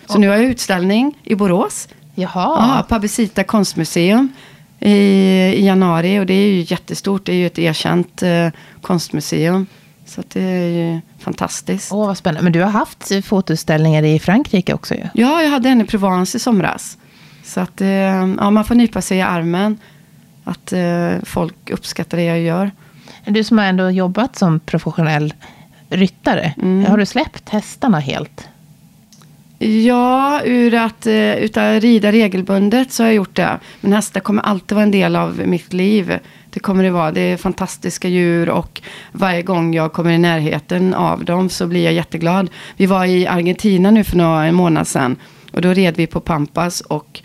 Så 0.06 0.14
oh. 0.14 0.20
nu 0.20 0.28
har 0.28 0.36
jag 0.36 0.46
utställning 0.46 1.18
i 1.24 1.36
Borås. 1.36 1.88
Jaha. 2.16 2.78
Ja, 2.78 2.86
Pabesita 2.90 3.44
konstmuseum 3.44 4.30
i, 4.80 4.92
i 5.56 5.66
januari. 5.66 6.20
Och 6.20 6.26
det 6.26 6.34
är 6.34 6.48
ju 6.48 6.66
jättestort. 6.68 7.26
Det 7.26 7.32
är 7.32 7.36
ju 7.36 7.48
ett 7.48 7.60
erkänt 7.60 8.24
eh, 8.24 8.48
konstmuseum. 8.82 9.66
Så 10.06 10.24
det 10.34 10.42
är 10.42 10.70
ju 10.70 11.00
fantastiskt. 11.20 11.92
Åh, 11.92 12.08
vad 12.08 12.18
spännande. 12.18 12.44
Men 12.44 12.54
du 12.54 12.62
har 12.62 12.70
haft 12.70 13.26
fotoutställningar 13.26 14.04
i 14.04 14.20
Frankrike 14.20 14.74
också 14.74 14.96
ju. 14.96 15.04
Ja, 15.14 15.42
jag 15.42 15.50
hade 15.50 15.70
en 15.70 15.82
i 15.82 15.86
Provence 15.86 16.38
i 16.38 16.40
somras. 16.40 16.98
Så 17.44 17.60
att 17.60 17.82
eh, 17.82 17.88
ja, 17.88 18.50
man 18.50 18.66
får 18.66 18.76
nypa 18.76 19.02
sig 19.02 19.18
i 19.18 19.22
armen. 19.22 19.78
Att 20.44 20.74
eh, 20.74 21.12
folk 21.24 21.70
uppskattar 21.70 22.18
det 22.18 22.24
jag 22.24 22.40
gör. 22.40 22.72
Du 23.26 23.44
som 23.44 23.58
har 23.58 23.66
ändå 23.66 23.90
jobbat 23.90 24.36
som 24.36 24.60
professionell 24.60 25.34
ryttare. 25.90 26.54
Mm. 26.62 26.86
Har 26.86 26.98
du 26.98 27.06
släppt 27.06 27.50
hästarna 27.50 28.00
helt? 28.00 28.48
Ja, 29.60 30.42
ur 30.46 30.74
att 30.74 31.08
uh, 31.08 31.36
utan 31.36 31.82
rida 31.82 32.12
regelbundet 32.12 32.92
så 32.92 33.04
har 33.04 33.08
jag 33.08 33.16
gjort 33.16 33.36
det. 33.36 33.60
Men 33.82 33.94
hästar 33.94 34.20
kommer 34.20 34.42
alltid 34.42 34.76
vara 34.76 34.84
en 34.84 34.92
del 34.92 35.16
av 35.16 35.42
mitt 35.46 35.74
liv. 35.74 36.20
Det 36.58 36.62
kommer 36.62 36.84
det 36.84 36.92
vara. 36.92 37.12
Det 37.12 37.22
är 37.22 37.38
fantastiska 37.38 38.08
djur 38.08 38.50
och 38.50 38.82
varje 39.12 39.42
gång 39.42 39.74
jag 39.74 39.94
kommer 39.94 40.12
i 40.12 40.18
närheten 40.18 40.94
av 40.94 41.26
dem 41.26 41.50
så 41.50 41.68
blir 41.68 41.84
jag 41.84 41.94
jätteglad. 41.94 42.50
Vi 42.78 42.86
var 42.86 43.06
i 43.06 43.28
Argentina 43.28 43.92
nu 43.92 44.04
för 44.04 44.18
några 44.18 44.52
månader 44.52 44.86
sedan. 44.86 45.16
Och 45.52 45.62
då 45.62 45.74
red 45.74 45.98
vi 45.98 46.08
på 46.08 46.20
Pampas 46.20 46.82
och 46.82 47.22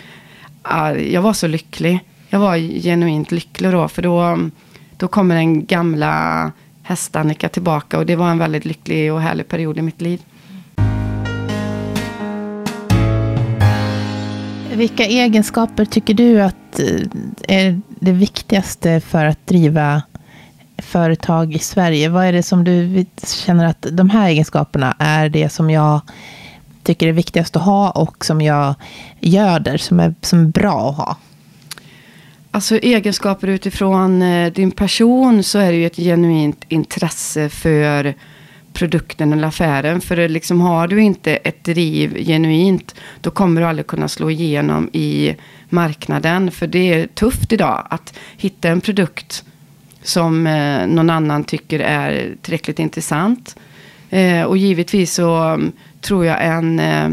uh, 0.73 1.13
jag 1.13 1.23
var 1.23 1.33
så 1.33 1.47
lycklig. 1.47 2.01
Jag 2.29 2.39
var 2.39 2.57
genuint 2.57 3.33
lycklig 3.33 3.71
då. 3.71 3.89
För 3.89 4.03
då, 4.03 4.39
då 4.97 5.09
kommer 5.09 5.35
den 5.35 5.67
gamla 5.67 6.53
häst-Annika 6.83 7.49
tillbaka. 7.49 7.99
Och 7.99 8.07
det 8.07 8.17
var 8.17 8.31
en 8.31 8.39
väldigt 8.39 8.65
lycklig 8.65 9.13
och 9.13 9.21
härlig 9.21 9.49
period 9.49 9.79
i 9.79 9.83
mitt 9.83 10.01
liv. 10.01 10.23
Vilka 14.75 15.05
egenskaper 15.05 15.85
tycker 15.85 16.15
du 16.15 16.43
att 16.43 16.81
eh, 16.81 17.01
är 17.49 17.81
det 18.03 18.13
viktigaste 18.13 19.01
för 19.01 19.25
att 19.25 19.47
driva 19.47 20.03
företag 20.79 21.55
i 21.55 21.59
Sverige? 21.59 22.09
Vad 22.09 22.25
är 22.25 22.33
det 22.33 22.43
som 22.43 22.65
du 22.65 23.07
känner 23.27 23.65
att 23.67 23.87
de 23.91 24.11
här 24.11 24.29
egenskaperna 24.29 24.97
är 24.99 25.29
det 25.29 25.49
som 25.49 25.71
jag 25.71 26.01
tycker 26.83 27.07
är 27.07 27.13
viktigast 27.13 27.57
att 27.57 27.63
ha 27.63 27.91
och 27.91 28.25
som 28.25 28.41
jag 28.41 28.75
göder, 29.21 29.77
som 29.77 30.01
är, 30.01 30.15
som 30.21 30.41
är 30.41 30.45
bra 30.45 30.91
att 30.91 30.97
ha? 30.97 31.17
Alltså 32.51 32.77
egenskaper 32.77 33.49
utifrån 33.49 34.23
eh, 34.23 34.53
din 34.53 34.71
person 34.71 35.43
så 35.43 35.59
är 35.59 35.73
det 35.73 35.79
ju 35.79 35.87
ett 35.87 35.97
genuint 35.97 36.65
intresse 36.69 37.49
för 37.49 38.15
produkten 38.73 39.33
eller 39.33 39.49
affären. 39.49 40.01
För 40.01 40.29
liksom 40.29 40.61
har 40.61 40.89
du 40.89 41.03
inte 41.03 41.37
ett 41.37 41.65
driv 41.65 42.25
genuint, 42.25 42.95
då 43.21 43.31
kommer 43.31 43.61
du 43.61 43.67
aldrig 43.67 43.87
kunna 43.87 44.09
slå 44.09 44.31
igenom 44.31 44.91
i 44.93 45.37
marknaden. 45.73 46.51
För 46.51 46.67
det 46.67 46.93
är 46.93 47.07
tufft 47.07 47.53
idag 47.53 47.87
att 47.91 48.19
hitta 48.37 48.69
en 48.69 48.81
produkt 48.81 49.45
som 50.03 50.47
eh, 50.47 50.87
någon 50.87 51.11
annan 51.11 51.45
tycker 51.45 51.81
är 51.81 52.35
tillräckligt 52.43 52.79
intressant. 52.79 53.57
Eh, 54.11 54.43
och 54.43 54.57
givetvis 54.57 55.15
så 55.15 55.53
um, 55.53 55.73
tror 56.01 56.27
jag 56.27 56.45
en, 56.47 56.79
eh, 56.79 57.11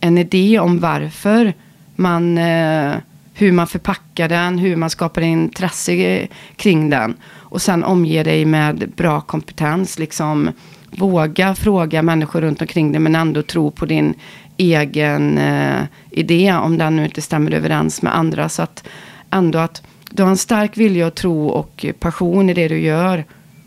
en 0.00 0.18
idé 0.18 0.58
om 0.58 0.78
varför 0.78 1.52
man, 1.96 2.38
eh, 2.38 2.92
hur 3.34 3.52
man 3.52 3.66
förpackar 3.66 4.28
den, 4.28 4.58
hur 4.58 4.76
man 4.76 4.90
skapar 4.90 5.20
intresse 5.22 6.26
kring 6.56 6.90
den. 6.90 7.16
Och 7.34 7.62
sen 7.62 7.84
omger 7.84 8.24
dig 8.24 8.44
med 8.44 8.92
bra 8.96 9.20
kompetens. 9.20 9.98
Liksom, 9.98 10.50
våga 10.90 11.54
fråga 11.54 12.02
människor 12.02 12.40
runt 12.40 12.60
omkring 12.60 12.92
dig 12.92 13.00
men 13.00 13.14
ändå 13.14 13.42
tro 13.42 13.70
på 13.70 13.86
din 13.86 14.14
egen 14.58 15.38
eh, 15.38 15.82
idé 16.10 16.52
om 16.52 16.78
den 16.78 16.96
nu 16.96 17.04
inte 17.04 17.22
stämmer 17.22 17.54
överens 17.54 18.02
med 18.02 18.16
andra. 18.16 18.48
Så 18.48 18.62
att 18.62 18.88
ändå 19.30 19.58
att 19.58 19.82
du 20.10 20.22
har 20.22 20.30
en 20.30 20.36
stark 20.36 20.76
vilja 20.76 21.06
och 21.06 21.14
tro 21.14 21.48
och 21.48 21.86
passion 21.98 22.50
i 22.50 22.54
det 22.54 22.68
du 22.68 22.78
gör. 22.78 23.24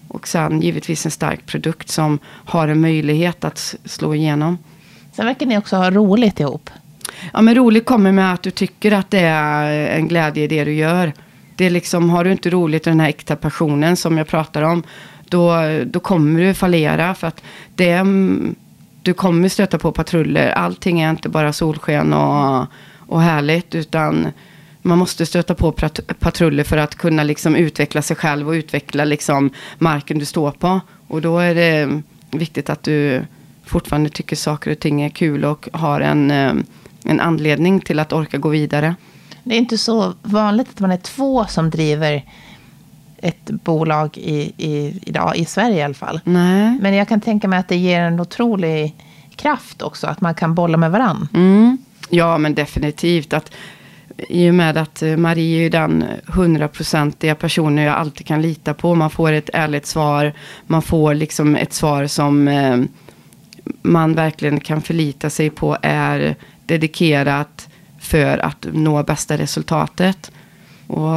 Och 0.07 0.27
sen 0.27 0.61
givetvis 0.61 1.05
en 1.05 1.11
stark 1.11 1.45
produkt 1.45 1.89
som 1.89 2.19
har 2.25 2.67
en 2.67 2.81
möjlighet 2.81 3.43
att 3.43 3.75
slå 3.85 4.15
igenom. 4.15 4.57
Sen 5.11 5.25
verkar 5.25 5.45
ni 5.45 5.57
också 5.57 5.75
ha 5.75 5.91
roligt 5.91 6.39
ihop. 6.39 6.69
Ja, 7.33 7.41
men 7.41 7.55
roligt 7.55 7.85
kommer 7.85 8.11
med 8.11 8.33
att 8.33 8.43
du 8.43 8.51
tycker 8.51 8.91
att 8.91 9.11
det 9.11 9.19
är 9.19 9.97
en 9.97 10.07
glädje 10.07 10.43
i 10.43 10.47
det 10.47 10.63
du 10.63 10.73
gör. 10.73 11.13
Det 11.55 11.65
är 11.65 11.69
liksom, 11.69 12.09
har 12.09 12.23
du 12.23 12.31
inte 12.31 12.49
roligt 12.49 12.87
i 12.87 12.89
den 12.89 12.99
här 12.99 13.09
äkta 13.09 13.35
passionen 13.35 13.97
som 13.97 14.17
jag 14.17 14.27
pratar 14.27 14.61
om, 14.61 14.83
då, 15.25 15.55
då 15.85 15.99
kommer 15.99 16.39
du 16.39 16.53
fallera. 16.53 17.15
För 17.15 17.27
att 17.27 17.43
det, 17.75 18.03
du 19.01 19.13
kommer 19.13 19.49
stöta 19.49 19.77
på 19.77 19.91
patruller. 19.91 20.51
Allting 20.51 21.01
är 21.01 21.09
inte 21.09 21.29
bara 21.29 21.53
solsken 21.53 22.13
och, 22.13 22.65
och 22.97 23.21
härligt, 23.21 23.75
utan 23.75 24.27
man 24.81 24.97
måste 24.97 25.25
stöta 25.25 25.55
på 25.55 25.71
patruller 26.19 26.63
för 26.63 26.77
att 26.77 26.95
kunna 26.95 27.23
liksom 27.23 27.55
utveckla 27.55 28.01
sig 28.01 28.15
själv 28.15 28.47
och 28.47 28.53
utveckla 28.53 29.05
liksom 29.05 29.49
marken 29.77 30.19
du 30.19 30.25
står 30.25 30.51
på. 30.51 30.81
Och 31.07 31.21
då 31.21 31.39
är 31.39 31.55
det 31.55 32.01
viktigt 32.31 32.69
att 32.69 32.83
du 32.83 33.25
fortfarande 33.65 34.09
tycker 34.09 34.35
saker 34.35 34.71
och 34.71 34.79
ting 34.79 35.01
är 35.01 35.09
kul 35.09 35.45
och 35.45 35.69
har 35.73 36.01
en, 36.01 36.31
eh, 36.31 36.53
en 37.05 37.19
anledning 37.19 37.79
till 37.79 37.99
att 37.99 38.13
orka 38.13 38.37
gå 38.37 38.49
vidare. 38.49 38.95
Det 39.43 39.55
är 39.55 39.59
inte 39.59 39.77
så 39.77 40.13
vanligt 40.21 40.69
att 40.69 40.79
man 40.79 40.91
är 40.91 40.97
två 40.97 41.45
som 41.45 41.69
driver 41.69 42.23
ett 43.21 43.45
bolag 43.45 44.17
i, 44.17 44.51
i, 44.57 44.99
idag, 45.01 45.37
i 45.37 45.45
Sverige 45.45 45.77
i 45.77 45.83
alla 45.83 45.93
fall. 45.93 46.19
Nej. 46.23 46.77
Men 46.81 46.95
jag 46.95 47.07
kan 47.07 47.21
tänka 47.21 47.47
mig 47.47 47.59
att 47.59 47.67
det 47.67 47.75
ger 47.75 48.01
en 48.01 48.19
otrolig 48.19 48.95
kraft 49.35 49.81
också, 49.81 50.07
att 50.07 50.21
man 50.21 50.35
kan 50.35 50.55
bolla 50.55 50.77
med 50.77 50.91
varann. 50.91 51.27
Mm. 51.33 51.77
Ja, 52.09 52.37
men 52.37 52.55
definitivt. 52.55 53.33
Att, 53.33 53.51
I 54.17 54.49
och 54.49 54.55
med 54.55 54.77
att 54.77 55.01
eh, 55.01 55.17
Marie 55.17 55.65
är 55.65 55.69
den 55.69 56.05
hundraprocentiga 56.25 57.35
personen 57.35 57.83
jag 57.83 57.95
alltid 57.95 58.27
kan 58.27 58.41
lita 58.41 58.73
på. 58.73 58.95
Man 58.95 59.09
får 59.09 59.31
ett 59.31 59.49
ärligt 59.53 59.85
svar. 59.85 60.33
Man 60.67 60.81
får 60.81 61.13
liksom 61.13 61.55
ett 61.55 61.73
svar 61.73 62.07
som 62.07 62.47
eh, 62.47 62.77
man 63.81 64.15
verkligen 64.15 64.59
kan 64.59 64.81
förlita 64.81 65.29
sig 65.29 65.49
på 65.49 65.77
är 65.81 66.35
dedikerat 66.65 67.69
för 67.99 68.37
att 68.37 68.65
nå 68.71 69.03
bästa 69.03 69.37
resultatet. 69.37 70.31
Och, 70.87 71.15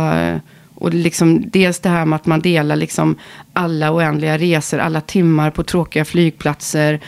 och 0.84 0.94
liksom 0.94 1.50
dels 1.50 1.78
det 1.78 1.88
här 1.88 2.04
med 2.04 2.16
att 2.16 2.26
man 2.26 2.40
delar 2.40 2.76
liksom 2.76 3.16
alla 3.52 3.92
oändliga 3.92 4.38
resor, 4.38 4.78
alla 4.78 5.00
timmar 5.00 5.50
på 5.50 5.62
tråkiga 5.62 6.04
flygplatser, 6.04 7.00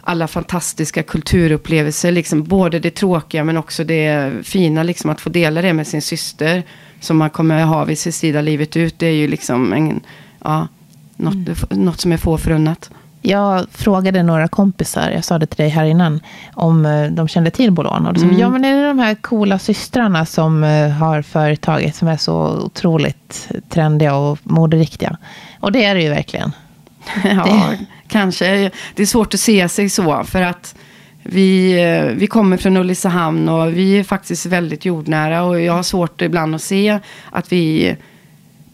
alla 0.00 0.28
fantastiska 0.28 1.02
kulturupplevelser, 1.02 2.12
liksom 2.12 2.44
både 2.44 2.78
det 2.78 2.90
tråkiga 2.90 3.44
men 3.44 3.56
också 3.56 3.84
det 3.84 4.32
fina, 4.42 4.82
liksom 4.82 5.10
att 5.10 5.20
få 5.20 5.30
dela 5.30 5.62
det 5.62 5.72
med 5.72 5.86
sin 5.86 6.02
syster, 6.02 6.62
som 7.00 7.16
man 7.16 7.30
kommer 7.30 7.62
ha 7.62 7.84
vid 7.84 7.98
sin 7.98 8.12
sida 8.12 8.40
livet 8.40 8.76
ut, 8.76 8.98
det 8.98 9.06
är 9.06 9.14
ju 9.14 9.28
liksom 9.28 9.72
en, 9.72 10.00
ja, 10.44 10.68
något, 11.16 11.34
mm. 11.34 11.56
något 11.70 12.00
som 12.00 12.12
är 12.12 12.16
få 12.16 12.38
förunnat. 12.38 12.90
Jag 13.22 13.66
frågade 13.70 14.22
några 14.22 14.48
kompisar, 14.48 15.10
jag 15.10 15.24
sa 15.24 15.38
det 15.38 15.46
till 15.46 15.56
dig 15.56 15.68
här 15.68 15.84
innan, 15.84 16.20
om 16.54 16.86
eh, 16.86 17.10
de 17.10 17.28
kände 17.28 17.50
till 17.50 17.72
Bolon. 17.72 18.06
Och 18.06 18.14
de 18.14 18.20
sa, 18.20 18.26
mm. 18.26 18.38
ja 18.38 18.50
men 18.50 18.64
är 18.64 18.76
det 18.76 18.88
de 18.88 18.98
här 18.98 19.14
coola 19.14 19.58
systrarna 19.58 20.26
som 20.26 20.64
eh, 20.64 20.90
har 20.90 21.22
företaget 21.22 21.96
som 21.96 22.08
är 22.08 22.16
så 22.16 22.60
otroligt 22.64 23.48
trendiga 23.68 24.14
och 24.14 24.38
moderiktiga? 24.42 25.16
Och 25.60 25.72
det 25.72 25.84
är 25.84 25.94
det 25.94 26.02
ju 26.02 26.08
verkligen. 26.08 26.52
ja, 27.24 27.44
det. 27.44 27.86
kanske. 28.08 28.70
Det 28.94 29.02
är 29.02 29.06
svårt 29.06 29.34
att 29.34 29.40
se 29.40 29.68
sig 29.68 29.88
så, 29.88 30.24
för 30.24 30.42
att 30.42 30.74
vi, 31.22 31.80
eh, 31.82 32.04
vi 32.04 32.26
kommer 32.26 32.56
från 32.56 32.76
Ulricehamn 32.76 33.48
och 33.48 33.76
vi 33.76 33.98
är 33.98 34.04
faktiskt 34.04 34.46
väldigt 34.46 34.84
jordnära. 34.84 35.42
Och 35.42 35.60
jag 35.60 35.72
har 35.72 35.82
svårt 35.82 36.22
ibland 36.22 36.54
att 36.54 36.62
se 36.62 36.98
att 37.30 37.52
vi 37.52 37.96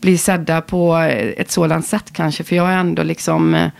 blir 0.01 0.19
sedda 0.19 0.61
på 0.61 0.97
ett 1.37 1.51
sådant 1.51 1.87
sätt 1.87 2.13
kanske. 2.13 2.45
För 2.45 2.57
jag 2.57 2.73
är 2.73 2.77
ändå 2.77 3.03
liksom 3.03 3.71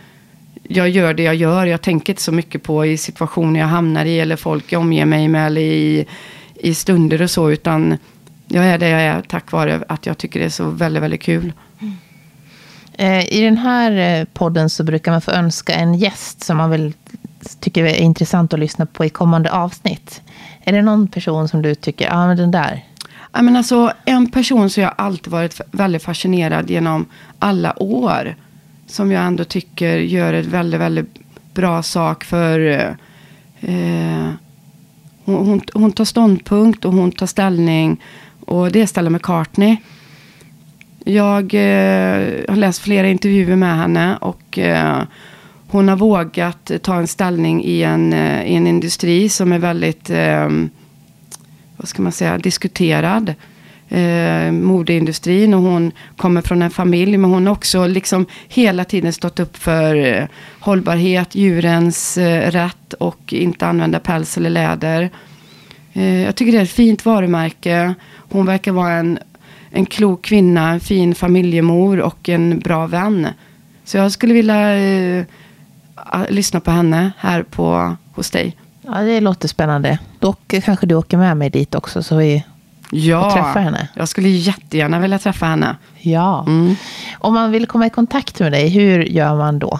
jag 0.67 0.89
gör 0.89 1.13
det 1.13 1.23
jag 1.23 1.35
gör. 1.35 1.65
Jag 1.65 1.81
tänker 1.81 2.13
inte 2.13 2.21
så 2.21 2.31
mycket 2.31 2.63
på 2.63 2.85
i 2.85 2.97
situationer 2.97 3.59
jag 3.59 3.67
hamnar 3.67 4.05
i 4.05 4.19
eller 4.19 4.35
folk 4.35 4.71
jag 4.71 4.81
omger 4.81 5.05
mig 5.05 5.27
med 5.27 5.47
eller 5.47 5.61
i, 5.61 6.05
i 6.55 6.73
stunder 6.73 7.21
och 7.21 7.31
så. 7.31 7.51
Utan 7.51 7.97
jag 8.47 8.65
är 8.65 8.77
det 8.77 8.89
jag 8.89 9.01
är 9.01 9.21
tack 9.21 9.51
vare 9.51 9.83
att 9.87 10.05
jag 10.05 10.17
tycker 10.17 10.39
det 10.39 10.45
är 10.45 10.49
så 10.49 10.69
väldigt, 10.69 11.03
väldigt 11.03 11.21
kul. 11.21 11.53
Mm. 11.79 13.27
I 13.29 13.41
den 13.41 13.57
här 13.57 14.19
eh, 14.19 14.25
podden 14.33 14.69
så 14.69 14.83
brukar 14.83 15.11
man 15.11 15.21
få 15.21 15.31
önska 15.31 15.73
en 15.73 15.93
gäst 15.93 16.43
som 16.43 16.57
man 16.57 16.69
väl 16.69 16.93
tycker 17.59 17.83
är 17.83 17.95
intressant 17.95 18.53
att 18.53 18.59
lyssna 18.59 18.85
på 18.85 19.05
i 19.05 19.09
kommande 19.09 19.51
avsnitt. 19.51 20.21
Är 20.63 20.73
det 20.73 20.81
någon 20.81 21.07
person 21.07 21.47
som 21.47 21.61
du 21.61 21.75
tycker, 21.75 22.05
ja 22.05 22.11
ah, 22.13 22.27
men 22.27 22.37
den 22.37 22.51
där? 22.51 22.85
Ja, 23.33 23.41
men 23.41 23.55
alltså, 23.55 23.91
en 24.05 24.31
person 24.31 24.69
som 24.69 24.83
jag 24.83 24.93
alltid 24.97 25.31
varit 25.31 25.61
väldigt 25.71 26.03
fascinerad 26.03 26.69
genom 26.69 27.05
alla 27.39 27.83
år 27.83 28.35
som 28.87 29.11
jag 29.11 29.23
ändå 29.23 29.43
tycker 29.43 29.97
gör 29.97 30.33
ett 30.33 30.45
väldigt, 30.45 30.79
väldigt 30.81 31.19
bra 31.53 31.83
sak 31.83 32.23
för 32.23 32.59
eh, 33.59 34.31
hon, 35.25 35.47
hon, 35.47 35.61
hon, 35.73 35.91
tar 35.91 36.05
ståndpunkt 36.05 36.85
och 36.85 36.93
hon 36.93 37.11
tar 37.11 37.25
ställning. 37.25 38.03
Och 38.45 38.71
det 38.71 38.81
är 38.81 38.85
Stella 38.85 39.09
McCartney. 39.09 39.77
Jag 41.03 41.53
eh, 41.53 42.49
har 42.49 42.55
läst 42.55 42.81
flera 42.81 43.07
intervjuer 43.07 43.55
med 43.55 43.77
henne 43.77 44.17
och 44.17 44.57
eh, 44.57 45.03
hon 45.67 45.89
har 45.89 45.95
vågat 45.95 46.71
ta 46.81 46.95
en 46.95 47.07
ställning 47.07 47.63
i 47.63 47.83
en, 47.83 48.13
eh, 48.13 48.43
i 48.45 48.55
en 48.55 48.67
industri 48.67 49.29
som 49.29 49.51
är 49.51 49.59
väldigt, 49.59 50.09
eh, 50.09 50.49
vad 51.77 51.87
ska 51.87 52.01
man 52.01 52.11
säga, 52.11 52.37
diskuterad 52.37 53.33
eh, 53.89 54.51
modeindustrin 54.51 55.53
och 55.53 55.61
hon 55.61 55.91
kommer 56.17 56.41
från 56.41 56.61
en 56.61 56.69
familj. 56.69 57.17
Men 57.17 57.29
hon 57.29 57.47
har 57.47 57.53
också 57.53 57.87
liksom 57.87 58.25
hela 58.47 58.83
tiden 58.83 59.13
stått 59.13 59.39
upp 59.39 59.57
för 59.57 59.95
eh, 59.95 60.25
hållbarhet, 60.59 61.35
djurens 61.35 62.17
eh, 62.17 62.51
rätt 62.51 62.93
och 62.93 63.33
inte 63.33 63.67
använda 63.67 63.99
päls 63.99 64.37
eller 64.37 64.49
läder. 64.49 65.09
Eh, 65.93 66.21
jag 66.23 66.35
tycker 66.35 66.51
det 66.51 66.57
är 66.57 66.63
ett 66.63 66.71
fint 66.71 67.05
varumärke. 67.05 67.93
Hon 68.15 68.45
verkar 68.45 68.71
vara 68.71 68.93
en, 68.93 69.19
en 69.69 69.85
klok 69.85 70.21
kvinna, 70.21 70.69
en 70.69 70.79
fin 70.79 71.15
familjemor 71.15 71.99
och 71.99 72.29
en 72.29 72.59
bra 72.59 72.87
vän. 72.87 73.27
Så 73.83 73.97
jag 73.97 74.11
skulle 74.11 74.33
vilja 74.33 74.77
eh, 74.77 75.25
lyssna 76.29 76.59
på 76.59 76.71
henne 76.71 77.11
här 77.17 77.43
på, 77.43 77.95
hos 78.13 78.31
dig. 78.31 78.55
Ja, 78.81 79.01
det 79.01 79.21
låter 79.21 79.47
spännande. 79.47 79.99
Dock 80.19 80.53
kanske 80.63 80.85
du 80.85 80.95
åker 80.95 81.17
med 81.17 81.37
mig 81.37 81.49
dit 81.49 81.75
också 81.75 82.03
så 82.03 82.15
vi 82.15 82.43
ja, 82.91 83.31
träffa 83.31 83.59
henne? 83.59 83.87
jag 83.93 84.09
skulle 84.09 84.29
jättegärna 84.29 84.99
vilja 84.99 85.19
träffa 85.19 85.45
henne. 85.45 85.75
Ja. 85.99 86.43
Mm. 86.47 86.75
Om 87.19 87.33
man 87.33 87.51
vill 87.51 87.65
komma 87.65 87.87
i 87.87 87.89
kontakt 87.89 88.39
med 88.39 88.51
dig, 88.51 88.69
hur 88.69 89.03
gör 89.03 89.35
man 89.35 89.59
då? 89.59 89.79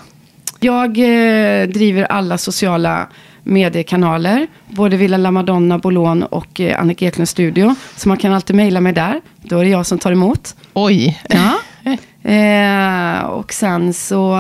Jag 0.60 0.90
eh, 0.98 1.68
driver 1.68 2.04
alla 2.04 2.38
sociala 2.38 3.08
mediekanaler. 3.44 4.48
Både 4.68 4.98
Villa 4.98 5.18
La 5.18 5.32
Madonna, 5.32 5.78
Bolon 5.78 6.24
och 6.24 6.60
eh, 6.60 6.82
Annika 6.82 7.06
Eklunds 7.06 7.32
studio. 7.32 7.76
Så 7.96 8.10
man 8.10 8.18
kan 8.18 8.34
alltid 8.34 8.56
mejla 8.56 8.82
mig 8.82 8.94
där. 8.94 9.22
Då 9.42 9.60
är 9.60 9.64
det 9.64 9.70
jag 9.70 9.86
som 9.86 10.00
tar 10.00 10.12
emot. 10.12 10.56
Oj. 10.74 11.22
Ja. 11.30 11.54
Eh, 12.24 13.20
och 13.20 13.54
sen 13.54 13.94
så, 13.94 14.38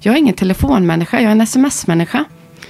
jag 0.00 0.14
är 0.14 0.18
ingen 0.18 0.34
telefonmänniska, 0.34 1.16
jag 1.20 1.26
är 1.26 1.32
en 1.32 1.40
sms-människa. 1.40 2.24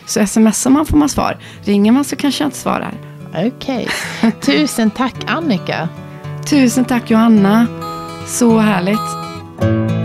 Så 0.07 0.26
smsar 0.26 0.70
man 0.70 0.87
får 0.87 0.97
man 0.97 1.09
svar. 1.09 1.39
Ringer 1.64 1.93
man 1.93 2.05
så 2.05 2.16
kanske 2.16 2.45
jag 2.45 2.49
inte 2.49 2.59
svarar. 2.59 2.95
Okej. 3.35 3.89
Okay. 4.20 4.32
Tusen 4.41 4.91
tack 4.91 5.14
Annika. 5.26 5.89
Tusen 6.51 6.85
tack 6.85 7.11
Johanna. 7.11 7.66
Så 8.26 8.59
härligt. 8.59 10.03